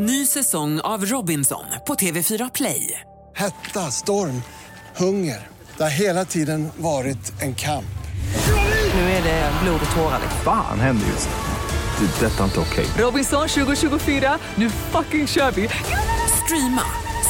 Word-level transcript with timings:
Ny 0.00 0.26
säsong 0.26 0.80
av 0.80 1.04
Robinson 1.04 1.64
på 1.86 1.94
TV4 1.94 2.50
Play. 2.54 3.00
Hetta, 3.36 3.80
storm, 3.80 4.42
hunger. 4.96 5.46
Det 5.76 5.82
har 5.82 5.90
hela 5.90 6.24
tiden 6.24 6.68
varit 6.76 7.42
en 7.42 7.54
kamp. 7.54 7.98
Nu 8.94 9.00
är 9.00 9.22
det 9.22 9.52
blod 9.62 9.80
och 9.90 9.96
tårar. 9.96 10.20
Fan 10.44 10.80
händer 10.80 11.06
just 11.06 11.28
nu. 11.28 12.06
Det. 12.06 12.26
är 12.26 12.30
Detta 12.30 12.40
är 12.40 12.44
inte 12.44 12.60
okej. 12.60 12.86
Robinson 12.98 13.48
2024, 13.48 14.38
nu 14.54 14.70
fucking 14.70 15.26
kör 15.26 15.50
vi! 15.50 15.68
Streama 16.44 16.82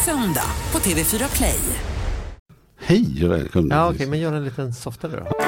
söndag 0.05 0.51
på 0.71 0.79
TV4 0.79 1.37
Play. 1.37 1.61
Hej 2.81 3.25
och 3.25 3.31
välkomna. 3.31 3.75
Ja, 3.75 3.91
okej, 3.91 4.07
men 4.07 4.19
gör 4.19 4.33
en 4.33 4.45
liten 4.45 4.75
softare 4.75 5.13
då. 5.17 5.48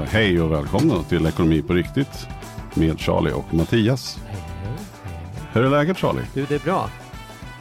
Sagt 0.00 0.12
hej 0.12 0.40
och 0.40 0.52
välkomna 0.52 1.02
till 1.02 1.26
Ekonomi 1.26 1.62
på 1.62 1.72
riktigt 1.74 2.28
med 2.74 3.00
Charlie 3.00 3.32
och 3.32 3.54
Mattias. 3.54 4.18
Hur 5.52 5.64
är 5.64 5.70
läget 5.70 5.98
Charlie? 5.98 6.22
Du, 6.34 6.46
det 6.46 6.54
är 6.54 6.58
bra. 6.58 6.90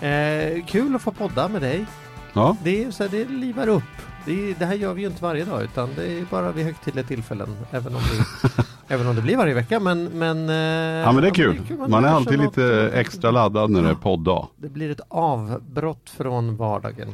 Eh, 0.07 0.65
kul 0.65 0.95
att 0.95 1.01
få 1.01 1.11
podda 1.11 1.47
med 1.47 1.61
dig. 1.61 1.85
Ja, 2.33 2.57
Det 2.63 2.83
är 2.83 2.91
så 2.91 3.03
här, 3.03 3.09
det 3.09 3.25
livar 3.29 3.67
upp. 3.67 3.83
Det, 4.25 4.51
är, 4.51 4.55
det 4.59 4.65
här 4.65 4.73
gör 4.73 4.93
vi 4.93 5.01
ju 5.01 5.07
inte 5.07 5.23
varje 5.23 5.45
dag, 5.45 5.63
utan 5.63 5.89
det 5.95 6.19
är 6.19 6.25
bara 6.31 6.51
vid 6.51 6.65
högtidliga 6.65 7.05
tillfällen. 7.05 7.57
Även 7.71 7.95
om, 7.95 8.01
vi, 8.01 8.17
även 8.89 9.07
om 9.07 9.15
det 9.15 9.21
blir 9.21 9.37
varje 9.37 9.53
vecka, 9.53 9.79
men... 9.79 10.03
men, 10.03 10.49
eh, 10.49 10.55
ja 10.55 11.11
men 11.11 11.21
det 11.21 11.27
är 11.27 11.33
kul. 11.33 11.61
Man 11.77 11.93
är 11.93 12.01
lär 12.01 12.09
alltid 12.09 12.39
lite 12.39 12.61
något. 12.61 12.93
extra 12.93 13.31
laddad 13.31 13.69
när 13.69 13.83
det 13.83 13.89
är 13.89 13.95
podddag. 13.95 14.47
Det 14.57 14.69
blir 14.69 14.89
ett 14.89 15.01
avbrott 15.07 16.09
från 16.09 16.55
vardagen. 16.55 17.07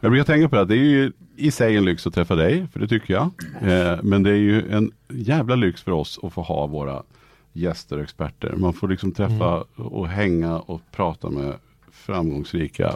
Jag 0.00 0.10
brukar 0.10 0.24
tänka 0.24 0.48
på 0.48 0.56
det, 0.56 0.64
det 0.64 0.74
är 0.74 0.84
ju 0.84 1.12
i 1.36 1.50
sig 1.50 1.76
en 1.76 1.84
lyx 1.84 2.06
att 2.06 2.14
träffa 2.14 2.34
dig, 2.34 2.66
för 2.72 2.80
det 2.80 2.88
tycker 2.88 3.14
jag. 3.14 3.30
Eh, 3.60 3.98
men 4.02 4.22
det 4.22 4.30
är 4.30 4.34
ju 4.34 4.72
en 4.72 4.90
jävla 5.08 5.54
lyx 5.54 5.82
för 5.82 5.92
oss 5.92 6.18
att 6.22 6.32
få 6.32 6.42
ha 6.42 6.66
våra 6.66 7.02
gäster 7.52 7.96
och 7.96 8.02
experter. 8.02 8.54
Man 8.56 8.72
får 8.72 8.88
liksom 8.88 9.12
träffa 9.12 9.64
och 9.76 10.08
hänga 10.08 10.58
och 10.58 10.80
prata 10.92 11.30
med 11.30 11.54
framgångsrika 11.92 12.94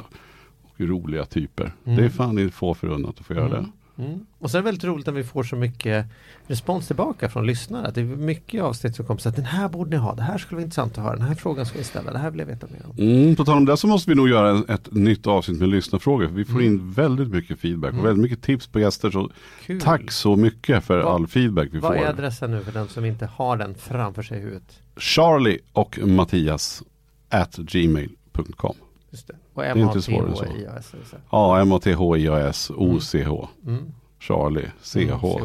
och 0.62 0.80
roliga 0.80 1.24
typer. 1.24 1.72
Det 1.84 2.04
är 2.04 2.08
fan 2.08 2.38
inte 2.38 2.56
få 2.56 2.74
förunnat 2.74 3.20
att 3.20 3.26
få 3.26 3.34
göra 3.34 3.48
det. 3.48 3.66
Mm. 4.04 4.26
Och 4.38 4.50
så 4.50 4.56
är 4.58 4.62
det 4.62 4.64
väldigt 4.64 4.84
roligt 4.84 5.06
när 5.06 5.12
vi 5.12 5.24
får 5.24 5.42
så 5.42 5.56
mycket 5.56 6.06
respons 6.46 6.86
tillbaka 6.86 7.28
från 7.28 7.46
lyssnare. 7.46 7.86
Att 7.86 7.94
det 7.94 8.00
är 8.00 8.04
mycket 8.04 8.62
avsnitt 8.62 8.96
som 8.96 9.06
kommer 9.06 9.20
så 9.20 9.28
att 9.28 9.36
den 9.36 9.44
här 9.44 9.68
borde 9.68 9.90
ni 9.90 9.96
ha, 9.96 10.14
det 10.14 10.22
här 10.22 10.38
skulle 10.38 10.56
vara 10.56 10.64
intressant 10.64 10.98
att 10.98 11.04
höra, 11.04 11.16
den 11.16 11.24
här 11.26 11.34
frågan 11.34 11.66
ska 11.66 11.78
vi 11.78 11.84
ställa, 11.84 12.12
det 12.12 12.18
här 12.18 12.30
vill 12.30 12.40
jag 12.40 12.46
veta 12.46 12.66
mer 12.66 12.86
om. 12.86 12.96
Mm, 12.98 13.36
på 13.36 13.44
tal 13.44 13.56
om 13.56 13.64
det 13.64 13.76
så 13.76 13.86
måste 13.86 14.10
vi 14.10 14.14
nog 14.16 14.28
göra 14.28 14.64
ett 14.74 14.92
nytt 14.92 15.26
avsnitt 15.26 15.58
med 15.60 15.68
lyssnarfrågor. 15.68 16.26
För 16.26 16.34
vi 16.34 16.44
får 16.44 16.52
Mm. 16.60 16.66
in 16.66 16.92
väldigt 16.92 17.28
mycket 17.28 17.58
feedback 17.60 17.92
och 17.94 18.04
väldigt 18.04 18.22
mycket 18.22 18.42
tips 18.42 18.66
på 18.66 18.80
gäster. 18.80 19.10
Så 19.10 19.30
Kul. 19.66 19.80
tack 19.80 20.10
så 20.10 20.36
mycket 20.36 20.84
för 20.84 21.02
Vad- 21.02 21.14
all 21.14 21.26
feedback 21.26 21.68
vi 21.72 21.78
Vad 21.78 21.94
är 21.96 21.98
får. 21.98 22.06
adressen 22.06 22.50
nu 22.50 22.60
för 22.64 22.72
den 22.72 22.88
som 22.88 23.04
inte 23.04 23.26
har 23.26 23.56
den 23.56 23.74
framför 23.74 24.22
sig 24.22 24.38
i 24.38 24.40
huvudet? 24.40 24.78
Charlie 24.96 25.58
och 25.72 25.98
Mattias 26.06 26.82
at 27.28 27.56
gmail.com. 27.56 28.74
Just 29.10 29.26
det. 29.28 29.34
Och 29.54 29.64
är 29.64 29.76
inte 29.76 30.02
svårare 30.02 30.28
än 30.28 30.36
så. 30.36 30.42
M-A-T-H-I-A-S. 30.44 30.94
är 30.94 30.98
det 30.98 31.04
så 31.04 31.16
här? 31.16 31.24
Ja, 31.30 31.60
M-A-T-H-I-A-S 31.60 32.70
O-C-H. 32.76 33.48
Mm. 33.66 33.84
Charlie, 34.20 34.66
C-H. 34.82 35.38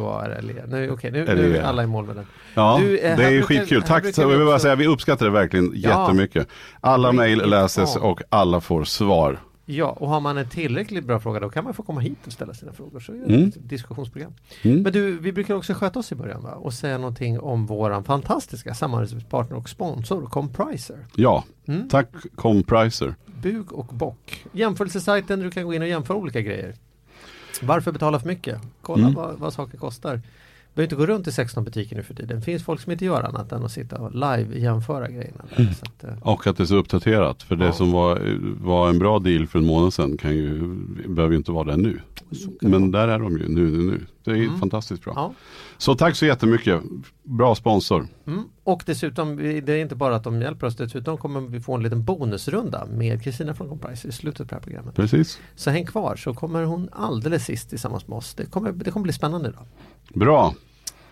Nu, 0.68 0.90
okej, 0.90 1.10
nu, 1.10 1.24
nu 1.24 1.52
det. 1.52 1.58
är 1.58 1.62
alla 1.62 1.82
i 1.82 1.86
mål 1.86 2.06
med 2.06 2.16
den. 2.16 2.26
Ja, 2.54 2.78
Du, 2.80 2.98
eh, 2.98 3.16
det 3.16 3.24
är 3.24 3.28
brukar- 3.30 3.46
skitkul. 3.46 3.82
Tack, 3.82 4.04
vi 4.04 4.08
också- 4.08 4.58
säga, 4.58 4.74
vi 4.74 4.86
uppskattar 4.86 5.26
det 5.26 5.32
verkligen 5.32 5.72
Ja. 5.74 6.02
jättemycket. 6.02 6.48
Alla 6.80 7.12
mejl 7.12 7.50
läses 7.50 7.96
och 7.96 8.20
alla 8.28 8.60
får 8.60 8.84
svar. 8.84 9.40
Ja, 9.68 9.86
och 9.90 10.08
har 10.08 10.20
man 10.20 10.38
en 10.38 10.48
tillräckligt 10.48 11.04
bra 11.04 11.20
fråga 11.20 11.40
då 11.40 11.50
kan 11.50 11.64
man 11.64 11.74
få 11.74 11.82
komma 11.82 12.00
hit 12.00 12.26
och 12.26 12.32
ställa 12.32 12.54
sina 12.54 12.72
frågor. 12.72 13.00
Så 13.00 13.12
Mm. 13.12 13.48
ett 13.48 13.68
diskussionsprogram. 13.68 14.32
Mm. 14.62 14.82
Men 14.82 14.92
du, 14.92 15.18
vi 15.18 15.32
brukar 15.32 15.54
också 15.54 15.74
sköta 15.74 15.98
oss 15.98 16.12
i 16.12 16.14
början 16.14 16.42
va? 16.42 16.50
och 16.54 16.72
säga 16.74 16.98
någonting 16.98 17.40
om 17.40 17.66
våran 17.66 18.04
fantastiska 18.04 18.74
samarbetspartner 18.74 19.56
och 19.56 19.68
sponsor 19.68 20.26
Compriser. 20.26 21.06
Ja, 21.16 21.44
Mm. 21.66 21.88
tack 21.88 22.08
Compriser. 22.34 23.14
Bug 23.42 23.72
och 23.72 23.86
bock. 23.86 24.44
Jämförelsesajten 24.52 25.38
där 25.38 25.44
du 25.44 25.50
kan 25.50 25.64
gå 25.64 25.74
in 25.74 25.82
och 25.82 25.88
jämföra 25.88 26.16
olika 26.16 26.40
grejer. 26.40 26.74
Varför 27.62 27.92
betala 27.92 28.20
för 28.20 28.26
mycket? 28.28 28.60
Kolla 28.82 29.02
Mm. 29.02 29.14
vad, 29.14 29.38
vad 29.38 29.52
saker 29.52 29.78
kostar. 29.78 30.22
Behöver 30.76 30.86
inte 30.86 30.96
gå 30.96 31.06
runt 31.06 31.26
i 31.26 31.32
16 31.32 31.64
butiker 31.64 31.96
nu 31.96 32.02
för 32.02 32.14
tiden. 32.14 32.36
Det 32.38 32.44
finns 32.44 32.62
folk 32.64 32.80
som 32.80 32.92
inte 32.92 33.04
gör 33.04 33.22
annat 33.22 33.52
än 33.52 33.64
att 33.64 33.72
sitta 33.72 33.98
och 33.98 34.14
live 34.14 34.58
jämföra 34.58 35.08
grejerna. 35.10 35.44
Mm. 35.56 35.70
Att, 35.82 36.04
eh, 36.04 36.10
Och 36.20 36.46
att 36.46 36.56
det 36.56 36.62
är 36.62 36.66
så 36.66 36.76
uppdaterat. 36.76 37.42
För 37.42 37.56
det 37.56 37.64
Ja. 37.66 37.72
som 37.72 37.92
var, 37.92 38.38
var 38.60 38.88
en 38.88 38.98
bra 38.98 39.18
deal 39.18 39.46
för 39.46 39.58
en 39.58 39.66
månad 39.66 39.92
sedan 39.94 40.16
kan 40.16 40.36
ju, 40.36 40.58
behöver 41.08 41.32
ju 41.32 41.38
inte 41.38 41.52
vara 41.52 41.64
det 41.64 41.76
nu. 41.76 42.00
Men 42.60 42.90
där 42.90 43.08
är 43.08 43.18
de 43.18 43.38
ju 43.38 43.48
nu, 43.48 43.70
nu, 43.70 43.82
nu. 43.82 44.00
Det 44.30 44.38
är 44.38 44.44
Mm. 44.44 44.58
fantastiskt 44.60 45.04
bra. 45.04 45.12
ja. 45.16 45.32
Så 45.78 45.94
tack 45.94 46.16
så 46.16 46.26
jättemycket. 46.26 46.82
Bra 47.22 47.54
sponsor. 47.54 48.08
Mm. 48.26 48.44
Och 48.64 48.82
dessutom, 48.86 49.36
det 49.36 49.68
är 49.72 49.76
inte 49.76 49.94
bara 49.94 50.16
att 50.16 50.24
de 50.24 50.42
hjälper 50.42 50.66
oss, 50.66 50.76
dessutom 50.76 51.18
kommer 51.18 51.40
vi 51.40 51.60
få 51.60 51.74
en 51.74 51.82
liten 51.82 52.04
bonusrunda 52.04 52.86
med 52.86 53.22
Kristina 53.22 53.54
från 53.54 53.68
Compriser 53.68 54.08
i 54.08 54.12
slutet 54.12 54.38
på 54.38 54.44
det 54.44 54.54
här 54.54 54.62
programmet. 54.62 54.94
Precis. 54.94 55.40
Så 55.54 55.70
häng 55.70 55.86
kvar 55.86 56.16
så 56.16 56.34
kommer 56.34 56.62
hon 56.64 56.88
alldeles 56.92 57.44
sist 57.44 57.68
tillsammans 57.70 58.08
med 58.08 58.16
oss. 58.18 58.34
Det 58.34 58.44
kommer, 58.46 58.72
det 58.72 58.90
kommer 58.90 59.04
bli 59.04 59.12
spännande 59.12 59.48
idag. 59.48 59.64
Bra. 60.14 60.54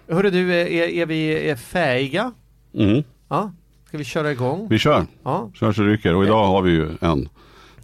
Hörru 0.08 0.30
du, 0.30 0.54
är, 0.54 0.66
är, 0.66 0.88
är 0.88 1.06
vi 1.06 1.48
är 1.50 1.56
fähiga? 1.56 2.32
Mm. 2.74 3.02
Ja, 3.28 3.52
ska 3.88 3.98
vi 3.98 4.04
köra 4.04 4.32
igång? 4.32 4.66
Vi 4.70 4.78
kör. 4.78 5.06
Ja. 5.22 5.50
Kör 5.54 5.72
så 5.72 5.82
ryker. 5.82 6.14
Och 6.14 6.24
idag 6.24 6.46
har 6.46 6.62
vi 6.62 6.70
ju 6.70 6.88
en 7.00 7.28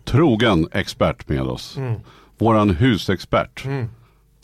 trogen 0.04 0.68
expert 0.72 1.28
med 1.28 1.42
oss. 1.42 1.76
Mm. 1.76 2.00
Våran 2.38 2.70
husexpert. 2.70 3.64
Mm. 3.64 3.86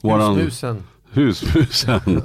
Våran 0.07 0.35
Husmusen. 0.37 0.83
husmusen. 1.13 2.01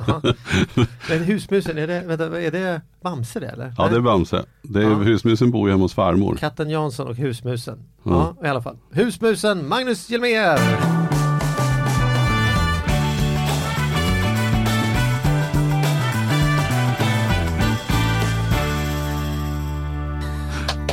Men 1.10 1.24
husmusen, 1.24 1.78
är 1.78 1.88
det, 1.88 2.04
vänta, 2.08 2.42
är 2.42 2.52
det 2.52 2.82
Bamse 3.04 3.40
det 3.40 3.48
eller? 3.48 3.74
ja 3.78 3.88
det 3.88 3.96
är 3.96 4.00
Bamse. 4.02 4.46
Det 4.62 4.80
är, 4.80 4.84
Ja. 4.84 4.96
Husmusen 4.96 5.52
bor 5.52 5.68
ju 5.68 5.72
hemma 5.74 5.84
hos 5.84 5.94
farmor. 5.94 6.36
Katten 6.36 6.70
Jansson 6.70 7.08
och 7.08 7.16
husmusen. 7.16 7.80
Ja. 8.04 8.36
Ja, 8.42 8.48
i 8.48 8.50
alla 8.50 8.62
fall. 8.62 8.78
Husmusen, 8.92 9.68
Magnus 9.70 10.10
Hjelmér! 10.10 11.21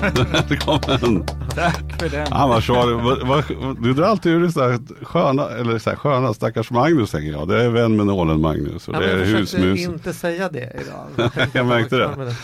Välkommen. 0.00 1.25
Tack 1.54 2.00
för 2.00 2.09
den. 2.09 2.26
Han 2.32 2.48
var 2.48 2.60
så, 2.60 2.72
vad- 2.97 3.26
vad- 3.26 3.82
du 3.82 3.94
drar 3.94 4.04
alltid 4.06 4.32
ur 4.32 4.48
så 4.48 4.60
här 4.69 4.78
sköna, 5.04 5.48
eller 5.48 5.78
så 5.78 5.91
här 5.91 5.97
sköna 5.97 6.34
stackars 6.34 6.70
Magnus 6.70 7.10
tänker 7.10 7.31
jag. 7.31 7.48
Det 7.48 7.62
är 7.64 7.69
vän 7.69 7.97
med 7.97 8.06
nålen 8.06 8.41
Magnus 8.41 8.88
och 8.88 8.94
Ja, 8.94 8.98
det 9.00 9.06
är 9.12 9.19
jag 9.19 9.48
försökte 9.48 9.81
inte 9.82 10.12
säga 10.12 10.48
det 10.48 10.72
idag. 10.82 11.31
Jag 11.53 11.66
märkte 11.66 11.97
det. 11.97 12.34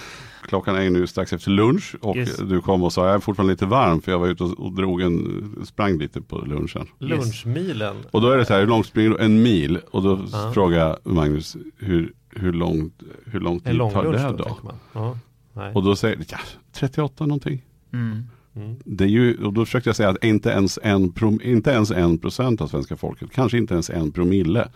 Klockan 0.49 0.77
är 0.77 0.91
nu 0.91 1.07
strax 1.07 1.33
efter 1.33 1.51
lunch 1.51 1.95
och 2.01 2.17
Yes. 2.17 2.37
du 2.37 2.61
kom 2.61 2.83
och 2.83 2.93
sa 2.93 3.07
jag 3.07 3.15
är 3.15 3.19
fortfarande 3.19 3.53
lite 3.53 3.67
varm 3.67 4.03
för 4.03 4.13
jag 4.13 4.19
var 4.19 4.27
ute 4.27 4.45
och, 4.45 4.73
drog 4.73 5.03
en, 5.03 5.45
sprang 5.67 5.99
lite 5.99 6.21
på 6.21 6.39
lunchen. 6.39 6.87
Lunchmilen. 6.99 7.97
Och 8.11 8.21
då 8.21 8.31
är 8.31 8.37
det 8.39 8.45
så 8.47 8.53
här, 8.53 8.61
hur 8.61 8.67
långt 8.67 8.87
springer 8.87 9.11
du? 9.11 9.19
En 9.19 9.43
mil. 9.43 9.79
Och 9.91 10.03
då 10.03 10.21
Ja. 10.33 10.51
frågar 10.55 10.79
jag 10.79 10.97
Magnus, 11.15 11.57
hur, 11.79 12.13
hur 12.31 12.53
långt, 12.53 13.03
hur 13.27 13.41
lång 13.41 13.61
tid 13.61 13.79
tar 13.79 14.13
det 14.13 14.35
då, 14.39 14.59
då? 14.93 15.19
Nej. 15.55 15.73
Och 15.75 15.83
då 15.83 15.97
säger 15.97 16.25
ja, 16.29 16.39
38 16.73 17.27
någonting. 17.27 17.63
Mm. 17.93 18.23
Mm. 18.57 18.77
Det 18.85 19.05
är 19.05 19.09
ju, 19.09 19.45
och 19.45 19.53
då 19.53 19.65
försökte 19.65 19.89
jag 19.89 19.97
säga 19.97 20.09
att 20.09 20.25
inte 20.25 20.49
ens 20.49 20.79
en, 20.83 21.13
prom, 21.13 21.41
inte 21.43 21.71
ens 21.71 21.91
en 21.91 22.19
procent 22.19 22.61
av 22.61 22.69
svenska 22.69 22.97
folket, 22.97 23.29
kanske 23.33 23.59
inte 23.59 23.75
ens 23.75 23.91
en 23.91 24.13
promille. 24.13 24.69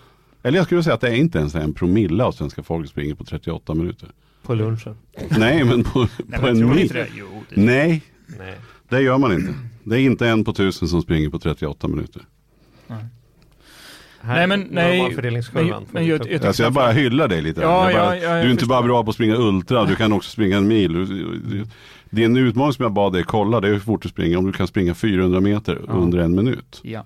Eller 0.42 0.58
jag 0.58 0.66
skulle 0.66 0.82
säga 0.82 0.94
att 0.94 1.00
det 1.00 1.08
är 1.08 1.14
inte 1.14 1.38
ens 1.38 1.54
en 1.54 1.74
promille 1.74 2.24
av 2.24 2.32
svenska 2.32 2.62
folket 2.62 2.90
springer 2.90 3.14
på 3.14 3.24
38 3.24 3.74
minuter. 3.74 4.08
På 4.42 4.54
lunchen. 4.54 4.96
Nej, 5.38 5.64
men 5.64 5.84
på, 5.84 6.08
Nej, 6.26 6.40
på 6.40 6.46
men 6.46 6.62
en 6.62 6.68
mil. 6.68 7.04
Jo, 7.18 7.26
det 7.48 7.60
Nej, 7.60 8.02
Nej. 8.38 8.54
det 8.88 9.00
gör 9.00 9.18
man 9.18 9.32
inte. 9.32 9.54
Det 9.84 9.96
är 9.96 10.00
inte 10.00 10.28
en 10.28 10.44
på 10.44 10.52
tusen 10.52 10.88
som 10.88 11.02
springer 11.02 11.30
på 11.30 11.38
38 11.38 11.88
minuter. 11.88 12.22
Här 12.88 13.06
Nej, 14.22 14.46
men- 14.46 14.66
nej, 14.70 15.16
men- 15.92 16.06
jag- 16.06 16.26
jag- 16.30 16.44
Alltså 16.46 16.62
jag 16.62 16.72
bara 16.72 16.90
hyllar 16.92 17.28
dig 17.28 17.42
lite. 17.42 17.60
Ja, 17.60 17.90
jag 17.90 18.00
bara, 18.00 18.16
ja, 18.16 18.22
ja, 18.22 18.30
du 18.30 18.36
är 18.36 18.42
inte 18.50 18.60
förstår. 18.60 18.68
bara 18.68 18.82
bra 18.82 19.04
på 19.04 19.08
att 19.10 19.14
springa 19.14 19.36
ultra, 19.36 19.84
du 19.84 19.94
kan 19.96 20.12
också 20.12 20.30
springa 20.30 20.56
en 20.56 20.68
mil. 20.68 21.06
Det 22.10 22.20
är 22.22 22.26
en 22.26 22.36
utmaning 22.36 22.72
som 22.72 22.82
jag 22.82 22.92
bad 22.92 23.12
dig 23.12 23.22
kolla, 23.22 23.60
det 23.60 23.68
är 23.68 23.72
hur 23.72 23.80
fort 23.80 24.02
du 24.02 24.08
springer. 24.08 24.36
Om 24.36 24.46
du 24.46 24.52
kan 24.52 24.66
springa 24.66 24.94
400 24.94 25.40
meter 25.40 25.80
Ja. 25.86 25.92
under 25.92 26.18
en 26.18 26.34
minut. 26.34 26.80
Ja. 26.82 27.04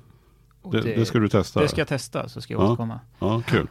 Och 0.63 0.73
Det, 0.73 0.81
det 0.83 1.05
ska 1.07 1.19
du 1.19 1.29
testa. 1.29 1.61
det 1.61 1.69
ska 1.69 1.81
jag 1.81 1.89
testa 1.89 2.29
så 2.29 2.41
ska 2.41 2.55
jag 2.55 2.63
Ja. 2.63 2.67
återkomma. 2.67 3.01
Ja, 3.19 3.43
kul. 3.47 3.67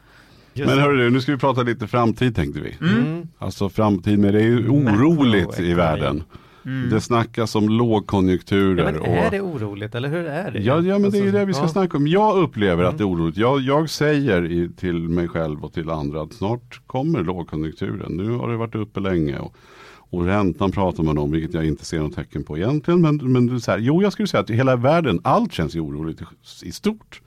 Just 0.54 0.68
Men 0.68 0.78
det. 0.78 0.84
hörru 0.84 0.98
du, 0.98 1.10
nu 1.10 1.22
ska 1.22 1.32
vi 1.32 1.38
prata 1.38 1.62
lite 1.64 1.88
framtid 1.88 2.36
tänkte 2.36 2.60
vi. 2.62 2.78
Mm. 2.82 3.06
Mm. 3.06 3.28
Alltså 3.38 3.70
framtid, 3.70 4.20
men 4.20 4.34
det 4.34 4.40
är 4.40 4.44
ju 4.46 4.68
oroligt 4.70 5.60
i 5.60 5.74
världen. 5.74 6.24
Mm. 6.66 6.90
Det 6.90 7.02
snackas 7.02 7.56
om 7.56 7.70
lågkonjunkturer. 7.70 8.86
Ja, 8.86 8.92
men 8.92 9.02
och... 9.02 9.08
är 9.08 9.32
det 9.32 9.42
oroligt 9.42 9.96
eller 9.96 10.10
hur 10.10 10.26
är 10.26 10.52
det? 10.52 10.60
Ja, 10.60 10.82
ja 10.82 11.00
men 11.00 11.12
det 11.12 11.18
är 11.18 11.22
Alltså, 11.22 11.38
det 11.38 11.46
vi 11.46 11.54
ska 11.54 11.64
ja. 11.64 11.68
snacka 11.68 11.98
om. 11.98 12.08
Jag 12.08 12.38
upplever 12.38 12.84
Mm. 12.84 12.90
att 12.90 12.98
det 12.98 13.04
är 13.04 13.10
oroligt. 13.10 13.38
Jag, 13.38 13.62
jag 13.62 13.90
säger 13.90 14.52
i, 14.52 14.70
till 14.70 15.10
mig 15.10 15.28
själv 15.28 15.64
och 15.66 15.74
till 15.74 15.90
andra 15.90 16.22
att 16.22 16.34
snart 16.34 16.82
kommer 16.88 17.24
lågkonjunkturen. 17.24 18.12
Nu 18.12 18.32
har 18.32 18.50
det 18.50 18.58
varit 18.58 18.76
uppe 18.76 19.00
länge. 19.00 19.40
Och, 19.40 19.56
och 19.94 20.26
räntan 20.26 20.72
pratar 20.72 21.04
man 21.04 21.18
om, 21.18 21.32
vilket 21.32 21.54
jag 21.54 21.66
inte 21.66 21.86
ser 21.86 22.00
något 22.00 22.16
tecken 22.16 22.44
på 22.44 22.58
egentligen. 22.58 23.02
Men, 23.02 23.16
men 23.32 23.62
så 23.62 23.72
här, 23.72 23.78
jo, 23.78 24.02
jag 24.02 24.14
skulle 24.14 24.28
säga 24.28 24.42
att 24.42 24.50
hela 24.50 24.76
världen, 24.76 25.20
allt 25.24 25.54
känns 25.54 25.76
ju 25.76 25.80
oroligt 25.80 26.22
i, 26.22 26.26
i 26.68 26.72
stort. 26.72 27.22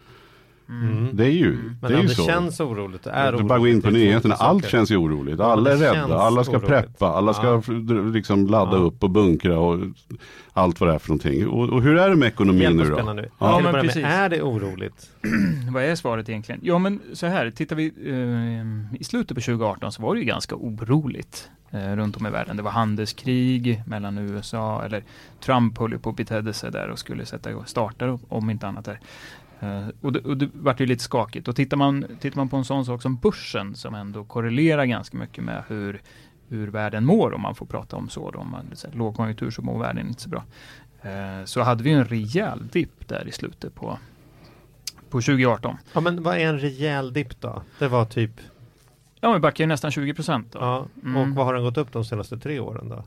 Mm. 0.69 1.09
Det 1.17 1.25
är 1.25 1.31
ju, 1.31 1.53
Men 1.53 1.91
det 1.91 1.97
är 1.99 2.03
ju 2.03 2.09
det 2.09 2.15
så. 2.15 2.23
känns 2.27 2.61
oroligt, 2.61 3.07
är 3.07 3.25
du 3.25 3.29
oroligt. 3.37 3.49
bara 3.49 3.59
gå 3.59 3.69
in 3.69 3.83
på 3.83 3.91
det 3.91 3.97
är 3.97 4.01
två 4.01 4.05
nyheterna, 4.05 4.35
allt 4.35 4.69
känns 4.69 4.91
ju 4.91 4.97
oroligt. 4.97 5.39
Ja, 5.39 5.45
Alla 5.53 5.73
är 5.73 5.77
det 5.77 5.93
rädda, 5.93 6.19
alla 6.19 6.45
ska 6.45 6.53
oroligt. 6.53 6.69
preppa, 6.69 7.07
alla 7.07 7.35
ska 7.35 7.47
Ja. 7.47 7.63
liksom 8.13 8.47
ladda 8.47 8.77
Ja. 8.77 8.83
upp 8.83 9.03
och 9.03 9.11
bunkra 9.11 9.59
och 9.59 9.79
allt 10.53 10.81
vad 10.81 10.89
det 10.91 10.95
är 10.95 10.99
för 10.99 11.09
någonting. 11.09 11.49
Och, 11.49 11.69
och 11.69 11.83
hur 11.83 11.97
är 11.97 12.11
det 12.11 12.17
med 12.17 12.29
ekonomin 12.29 12.77
nu 12.77 12.85
då? 12.85 13.13
nu. 13.13 13.29
Ja, 13.39 13.55
Till 13.57 13.65
men 13.65 13.73
med, 13.73 13.83
precis. 13.83 14.05
är 14.05 14.29
det 14.29 14.43
oroligt? 14.43 15.11
Vad 15.73 15.83
är 15.83 15.95
svaret 15.95 16.29
egentligen? 16.29 16.61
Ja 16.65 16.79
men 16.79 17.01
så 17.13 17.27
här, 17.27 17.51
tittar 17.51 17.77
vi 17.77 17.87
eh, 18.07 19.01
i 19.01 19.05
slutet 19.05 19.35
på 19.37 19.41
2018 19.41 19.93
så 19.93 20.03
var 20.03 20.15
det 20.15 20.21
ju 20.21 20.27
ganska 20.27 20.55
oroligt 20.57 21.51
eh, 21.71 21.97
runt 21.97 22.17
om 22.17 22.27
i 22.27 22.31
världen. 22.31 22.57
Det 22.57 22.63
var 22.63 22.71
handelskrig 22.71 23.83
mellan 23.87 24.19
USA, 24.19 24.83
eller 24.85 25.03
Trump 25.45 25.79
höll 25.79 25.93
ju 25.93 25.99
på 25.99 26.11
att 26.11 26.17
betedde 26.17 26.53
sig 26.53 26.71
där 26.73 26.89
och 26.89 26.99
skulle 26.99 27.27
sätta 27.27 27.51
igång, 27.51 27.67
starta 27.67 28.19
om 28.29 28.51
inte 28.51 28.67
annat 28.69 28.85
där. 28.85 29.01
Eh, 29.65 29.89
och, 30.01 30.13
det, 30.13 30.21
och 30.21 30.37
det 30.37 30.49
vart 30.55 30.81
ju 30.81 30.87
lite 30.87 31.03
skakigt. 31.03 31.49
Och 31.49 31.57
tittar 31.57 31.77
man, 31.77 32.05
tittar 32.21 32.37
man 32.37 32.49
på 32.49 32.57
en 32.57 32.65
sån 32.65 32.85
sak 32.87 33.03
som 33.03 33.17
börsen 33.17 33.75
som 33.75 33.95
ändå 33.95 34.25
korrelerar 34.25 34.85
ganska 34.85 35.17
mycket 35.17 35.45
med 35.45 35.63
hur, 35.69 36.01
hur 36.49 36.69
världen 36.69 37.05
mår 37.05 37.35
om 37.35 37.41
man 37.41 37.55
får 37.55 37.67
prata 37.67 37.97
om 37.97 38.09
så. 38.09 38.31
Då, 38.31 38.39
om 38.39 38.51
man 38.51 38.67
säger 38.77 38.97
lågkonjunktur 38.97 39.51
så 39.51 39.63
mår 39.63 39.79
världen 39.79 40.09
inte 40.09 40.23
så 40.23 40.29
bra. 40.29 40.45
Eh, 41.03 41.45
så 41.45 41.63
hade 41.63 41.83
vi 41.85 41.91
en 41.91 42.05
rejäl 42.05 42.69
dipp 42.69 43.09
där 43.09 43.29
i 43.29 43.33
slutet 43.33 43.75
på, 43.75 43.99
på 45.11 45.21
2018. 45.21 45.77
Ja 45.93 46.01
men 46.01 46.23
vad 46.23 46.37
är 46.37 46.47
en 46.47 46.59
rejäl 46.59 47.13
dipp 47.13 47.41
då? 47.41 47.63
Det 47.79 47.89
var 47.89 48.05
typ, 48.05 48.31
Ja, 49.21 49.33
vi 49.33 49.39
backar 49.39 49.65
ju 49.65 49.69
nästan 49.69 49.91
20 49.91 50.15
procent. 50.15 50.49
ja, 50.55 50.87
Mm. 51.03 51.17
och 51.17 51.29
vad 51.37 51.47
har 51.47 51.55
den 51.55 51.63
gått 51.63 51.77
upp 51.79 51.93
de 51.93 52.05
senaste 52.05 52.39
tre 52.39 52.61
åren 52.61 52.89
då? 52.89 53.05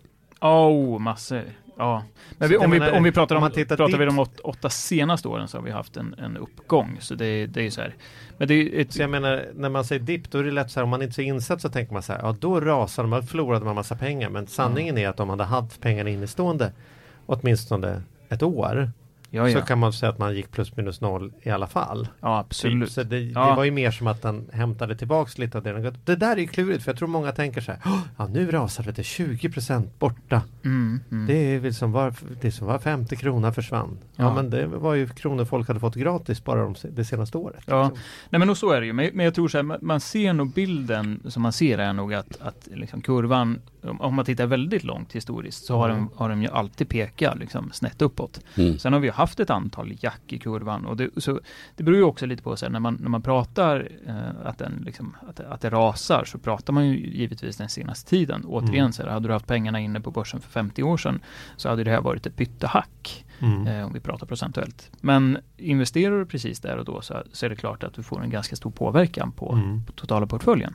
Oh, 0.47 0.99
massor. 0.99 1.43
Ja. 1.77 2.03
Men 2.37 2.49
vi, 2.49 2.57
om, 2.57 2.71
vi, 2.71 2.79
om 2.79 3.03
vi 3.03 3.11
pratar 3.11 3.35
om 3.35 3.41
pratar 3.41 3.55
vi 3.87 3.97
dit- 3.97 4.07
de 4.07 4.19
åt, 4.19 4.39
åtta 4.39 4.69
senaste 4.69 5.27
åren 5.27 5.47
så 5.47 5.57
har 5.57 5.63
vi 5.63 5.71
haft 5.71 5.97
en, 5.97 6.15
en 6.17 6.37
uppgång. 6.37 6.97
Så 6.99 7.15
det, 7.15 7.47
det 7.47 7.59
är 7.59 7.63
ju 7.63 7.71
så 7.71 7.81
här. 7.81 7.95
Men 8.37 8.47
det 8.47 8.53
är 8.53 8.81
ett, 8.81 8.93
Så 8.93 9.01
jag 9.01 9.09
menar, 9.09 9.45
när 9.55 9.69
man 9.69 9.85
säger 9.85 10.01
dipp, 10.01 10.31
då 10.31 10.37
är 10.37 10.43
det 10.43 10.51
lätt 10.51 10.71
så 10.71 10.79
här, 10.79 10.83
om 10.83 10.89
man 10.89 11.01
inte 11.01 11.11
är 11.11 11.13
så 11.13 11.21
insatt 11.21 11.61
så 11.61 11.69
tänker 11.69 11.93
man 11.93 12.03
så 12.03 12.13
här, 12.13 12.19
ja 12.23 12.35
då 12.39 12.61
rasade 12.61 13.07
man, 13.07 13.23
förlorade 13.23 13.65
man 13.65 13.75
massa 13.75 13.95
pengar. 13.95 14.29
Men 14.29 14.47
sanningen 14.47 14.97
är 14.97 15.09
att 15.09 15.19
om 15.19 15.27
man 15.27 15.39
hade 15.39 15.49
haft 15.49 15.81
pengarna 15.81 16.09
innestående 16.09 16.71
åtminstone 17.25 18.01
ett 18.29 18.43
år, 18.43 18.91
ja, 19.29 19.51
så 19.51 19.57
ja. 19.57 19.61
kan 19.61 19.79
man 19.79 19.93
säga 19.93 20.09
att 20.09 20.17
man 20.17 20.35
gick 20.35 20.51
plus 20.51 20.75
minus 20.77 21.01
noll 21.01 21.33
i 21.41 21.49
alla 21.49 21.67
fall. 21.67 22.07
ja, 22.21 22.39
absolut. 22.39 22.91
Så 22.91 23.03
det, 23.03 23.19
Ja. 23.19 23.49
det 23.49 23.55
var 23.55 23.63
ju 23.63 23.71
mer 23.71 23.91
som 23.91 24.07
att 24.07 24.21
den 24.21 24.49
hämtade 24.53 24.95
tillbaks 24.95 25.37
lite 25.37 25.57
av 25.57 25.63
det 25.63 25.73
den 25.73 25.83
gått. 25.83 26.05
Det 26.05 26.15
där 26.15 26.31
är 26.31 26.37
ju 26.41 26.47
klurigt, 26.47 26.83
för 26.83 26.91
jag 26.91 26.97
tror 26.99 27.07
många 27.07 27.31
tänker 27.31 27.61
så 27.61 27.71
här, 27.71 27.81
"Åh, 27.85 27.99
ja 28.17 28.27
nu 28.27 28.51
rasade 28.51 28.91
det 28.91 29.03
20% 29.03 29.89
borta. 29.99 30.41
Mm, 30.65 30.99
mm. 31.11 31.27
Det 31.27 31.33
är 31.55 31.59
väl 31.59 31.73
som 31.73 31.91
var, 31.91 32.13
det 32.41 32.51
som 32.51 32.67
var 32.67 32.79
50 32.79 33.15
kronor 33.15 33.51
försvann. 33.51 33.97
Ja. 34.15 34.23
Ja. 34.23 34.33
men 34.35 34.49
det 34.49 34.67
var 34.67 34.93
ju 34.93 35.07
kronor 35.07 35.45
folk 35.45 35.67
hade 35.67 35.79
fått 35.79 35.95
gratis 35.95 36.43
bara 36.43 36.61
de, 36.63 36.75
det 36.91 37.05
senaste 37.05 37.37
året. 37.37 37.63
Ja. 37.65 37.83
liksom. 37.83 37.99
Nej 38.29 38.39
men 38.39 38.49
och 38.49 38.57
så 38.57 38.71
är 38.71 38.79
det 38.81 38.87
ju. 38.87 38.93
Men, 38.93 39.09
men 39.13 39.25
jag 39.25 39.35
tror 39.35 39.47
så 39.47 39.57
här, 39.57 39.63
man, 39.63 39.77
man 39.81 39.99
ser 39.99 40.33
nog 40.33 40.53
bilden 40.53 41.19
som 41.27 41.41
man 41.43 41.53
ser 41.53 41.77
är 41.77 41.93
nog 41.93 42.13
att, 42.13 42.41
att 42.41 42.67
liksom 42.73 43.01
kurvan, 43.01 43.59
om, 43.89 44.15
man 44.15 44.25
tittar 44.25 44.45
väldigt 44.45 44.83
långt 44.83 45.13
historiskt, 45.15 45.65
så 45.65 45.77
har, 45.77 45.89
Mm. 45.89 45.99
den, 46.01 46.09
har 46.17 46.29
den 46.29 46.41
ju 46.41 46.47
alltid 46.49 46.89
pekat 46.89 47.37
liksom, 47.39 47.71
snett 47.71 48.01
uppåt. 48.01 48.39
Mm. 48.57 48.79
Sen 48.79 48.93
har 48.93 48.99
vi 48.99 49.09
haft 49.09 49.39
ett 49.39 49.49
antal 49.49 49.93
jack 49.99 50.21
i 50.27 50.37
kurvan 50.39 50.85
och 50.85 50.97
det, 50.97 51.09
så, 51.17 51.39
det 51.75 51.83
beror 51.83 51.97
ju 51.97 52.03
också 52.03 52.25
lite 52.25 52.43
på 52.43 52.55
så 52.55 52.65
här, 52.65 52.71
när 52.71 52.79
man, 52.79 52.97
när 53.01 53.09
man 53.09 53.21
pratar 53.21 53.89
eh, 54.07 54.47
att, 54.47 54.57
den, 54.57 54.83
liksom, 54.85 55.15
att, 55.29 55.35
det- 55.35 55.47
att 55.49 55.61
det 55.61 55.69
rasar 55.69 56.23
så 56.25 56.37
pratar 56.37 56.73
man 56.73 56.87
ju 56.87 56.97
givetvis 56.97 57.57
den 57.57 57.69
senaste 57.69 58.09
tiden. 58.09 58.43
Återigen 58.45 58.79
Mm. 58.79 58.91
så 58.93 59.03
här, 59.03 59.09
hade 59.09 59.27
du 59.27 59.33
haft 59.33 59.47
pengarna 59.47 59.79
inne 59.79 60.01
på 60.01 60.11
börsen 60.11 60.41
för 60.41 60.49
50 60.49 60.83
år 60.83 60.97
sedan 60.97 61.19
så 61.57 61.69
hade 61.69 61.83
det 61.83 61.91
här 61.91 62.01
varit 62.01 62.25
ett 62.25 62.35
pyttehack 62.35 63.23
Mm. 63.39 63.67
eh, 63.67 63.85
om 63.85 63.93
vi 63.93 63.99
pratar 63.99 64.27
procentuellt. 64.27 64.91
Men 65.01 65.37
investerar 65.57 66.19
du 66.19 66.25
precis 66.25 66.59
där 66.59 66.77
och 66.77 66.85
då 66.85 67.01
så, 67.01 67.23
så 67.31 67.45
är 67.45 67.49
det 67.49 67.55
klart 67.55 67.83
att 67.83 67.93
du 67.93 68.03
får 68.03 68.23
en 68.23 68.29
ganska 68.29 68.55
stor 68.55 68.71
påverkan 68.71 69.31
på, 69.31 69.51
Mm. 69.53 69.83
på 69.85 69.91
totala 69.91 70.27
portföljen. 70.27 70.73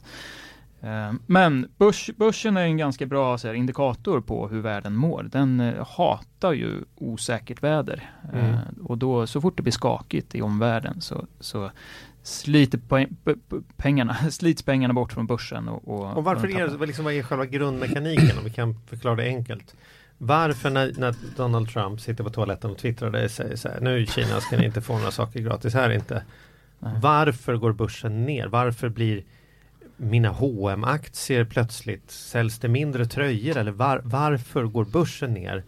Eh, 0.82 1.12
Men 1.26 1.68
börs, 1.78 2.10
börsen 2.16 2.56
är 2.56 2.62
en 2.62 2.76
ganska 2.76 3.06
bra 3.06 3.36
här, 3.36 3.54
indikator 3.54 4.20
på 4.20 4.48
hur 4.48 4.60
världen 4.60 4.96
mår. 4.96 5.22
Den 5.22 5.60
eh, 5.60 5.86
hatar 5.86 6.52
ju 6.52 6.70
osäkert 6.94 7.62
väder. 7.62 8.10
Eh, 8.32 8.44
Mm. 8.44 8.58
Och 8.82 8.98
då 8.98 9.26
så 9.26 9.40
fort 9.40 9.56
det 9.56 9.62
blir 9.62 9.72
skakigt 9.72 10.34
i 10.34 10.42
omvärlden 10.42 11.00
så, 11.00 11.26
så 11.40 11.70
sliter 12.22 12.80
pengarna, 13.76 14.14
slits 14.30 14.62
pengarna 14.62 14.94
bort 14.94 15.12
från 15.12 15.26
börsen. 15.26 15.68
Och, 15.68 15.88
och, 15.88 16.16
Och 16.16 16.24
varför 16.24 16.60
är 16.60 16.68
det, 16.78 16.86
liksom, 16.86 17.04
vad 17.04 17.14
är 17.14 17.22
själva 17.22 17.46
grundmekaniken 17.46 18.38
om 18.38 18.44
vi 18.44 18.50
kan 18.50 18.74
förklara 18.86 19.16
det 19.16 19.24
enkelt? 19.26 19.74
Varför 20.18 20.70
när, 20.70 20.92
när 20.96 21.14
Donald 21.36 21.68
Trump 21.68 22.00
sitter 22.00 22.24
på 22.24 22.30
toaletten 22.30 22.70
och 22.70 22.78
twittrar 22.78 23.24
och 23.24 23.30
säger 23.30 23.56
så 23.56 23.68
här, 23.68 23.80
nu 23.80 23.98
i 23.98 24.06
Kina 24.06 24.40
ska 24.40 24.56
ni 24.56 24.64
inte 24.64 24.80
få 24.80 24.98
några 24.98 25.10
saker 25.10 25.40
gratis 25.40 25.74
här 25.74 25.90
inte. 25.90 26.22
Nej. 26.78 26.92
Varför 27.02 27.56
går 27.56 27.72
börsen 27.72 28.24
ner? 28.24 28.46
Varför 28.46 28.88
blir 28.88 29.22
mina 30.02 30.32
hm 30.32 30.84
aktier 30.84 31.44
plötsligt, 31.44 32.10
säljs 32.10 32.58
det 32.58 32.68
mindre 32.68 33.06
tröjor 33.06 33.56
eller 33.56 33.72
var, 33.72 34.00
varför 34.04 34.64
går 34.64 34.84
börsen 34.84 35.34
ner? 35.34 35.64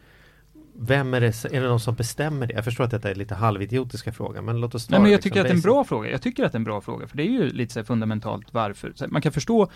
Vem 0.77 1.15
är 1.15 1.21
det, 1.21 1.45
är 1.45 1.61
det 1.61 1.69
någon 1.69 1.81
som 1.81 1.95
bestämmer 1.95 2.47
det? 2.47 2.55
Jag 2.55 2.65
förstår 2.65 2.85
att 2.85 2.91
detta 2.91 3.11
är 3.11 3.15
lite 3.15 3.35
halvidiotiska 3.35 4.13
frågor 4.13 4.43
men 4.43 4.61
låt 4.61 4.75
oss 4.75 4.87
ta 4.87 4.91
Nej, 4.91 5.01
men 5.01 5.11
jag 5.11 5.19
liksom 5.19 5.31
tycker 5.31 5.41
att 5.41 5.47
det 5.47 5.53
är 5.53 5.57
en 5.57 5.61
bra 5.61 5.85
fråga. 5.85 6.11
Jag 6.11 6.23
tycker 6.23 6.45
att 6.45 6.53
det 6.53 6.57
är 6.57 6.61
en 6.61 6.65
bra 6.65 6.81
fråga, 6.81 7.07
för 7.07 7.17
det 7.17 7.23
är 7.23 7.31
ju 7.31 7.51
lite 7.51 7.73
så 7.73 7.85
fundamentalt 7.85 8.47
varför. 8.51 8.93
Så 8.95 9.07
man 9.09 9.23
kan 9.23 9.33
förstå 9.33 9.71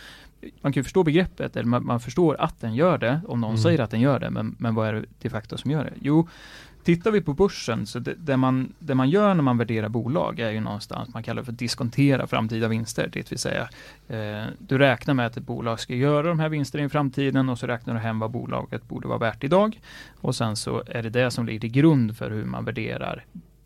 man 0.60 0.72
kan 0.72 0.84
förstå 0.84 1.02
begreppet, 1.02 1.56
eller 1.56 1.68
man, 1.68 1.86
man 1.86 2.00
förstår 2.00 2.40
att 2.40 2.60
den 2.60 2.74
gör 2.74 2.98
det, 2.98 3.20
om 3.28 3.40
någon 3.40 3.50
Mm. 3.50 3.62
säger 3.62 3.80
att 3.80 3.90
den 3.90 4.00
gör 4.00 4.18
det, 4.18 4.30
men, 4.30 4.56
men 4.58 4.74
vad 4.74 4.88
är 4.88 4.92
det 4.92 5.04
de 5.22 5.30
facto 5.30 5.56
som 5.56 5.70
gör 5.70 5.84
det? 5.84 5.92
Jo, 6.00 6.28
tittar 6.88 7.10
vi 7.10 7.20
på 7.20 7.34
börsen, 7.34 7.86
så 7.86 7.98
det, 7.98 8.14
det, 8.14 8.36
man, 8.36 8.72
det 8.78 8.94
man 8.94 9.10
gör 9.10 9.34
när 9.34 9.42
man 9.42 9.58
värderar 9.58 9.88
bolag 9.88 10.40
är 10.40 10.50
ju 10.50 10.60
någonstans, 10.60 11.14
man 11.14 11.22
kallar 11.22 11.42
det 11.42 11.46
för 11.46 11.52
diskontera 11.52 12.26
framtida 12.26 12.68
vinster, 12.68 13.10
det 13.12 13.30
vill 13.30 13.38
säga 13.38 13.68
eh, 14.08 14.44
du 14.58 14.78
räknar 14.78 15.14
med 15.14 15.26
att 15.26 15.36
ett 15.36 15.46
bolag 15.46 15.80
ska 15.80 15.94
göra 15.94 16.28
de 16.28 16.40
här 16.40 16.48
vinsterna 16.48 16.84
i 16.84 16.88
framtiden 16.88 17.48
och 17.48 17.58
så 17.58 17.66
räknar 17.66 17.94
du 17.94 18.00
hem 18.00 18.18
vad 18.18 18.30
bolaget 18.30 18.88
borde 18.88 19.08
vara 19.08 19.18
värt 19.18 19.44
idag. 19.44 19.80
Och 20.20 20.34
sen 20.34 20.56
så 20.56 20.82
är 20.86 21.02
det 21.02 21.10
det 21.10 21.30
som 21.30 21.46
ligger 21.46 21.60
till 21.60 21.70
grund 21.70 22.16
för 22.16 22.30
hur 22.30 22.44
man 22.44 22.64
värderar 22.64 23.24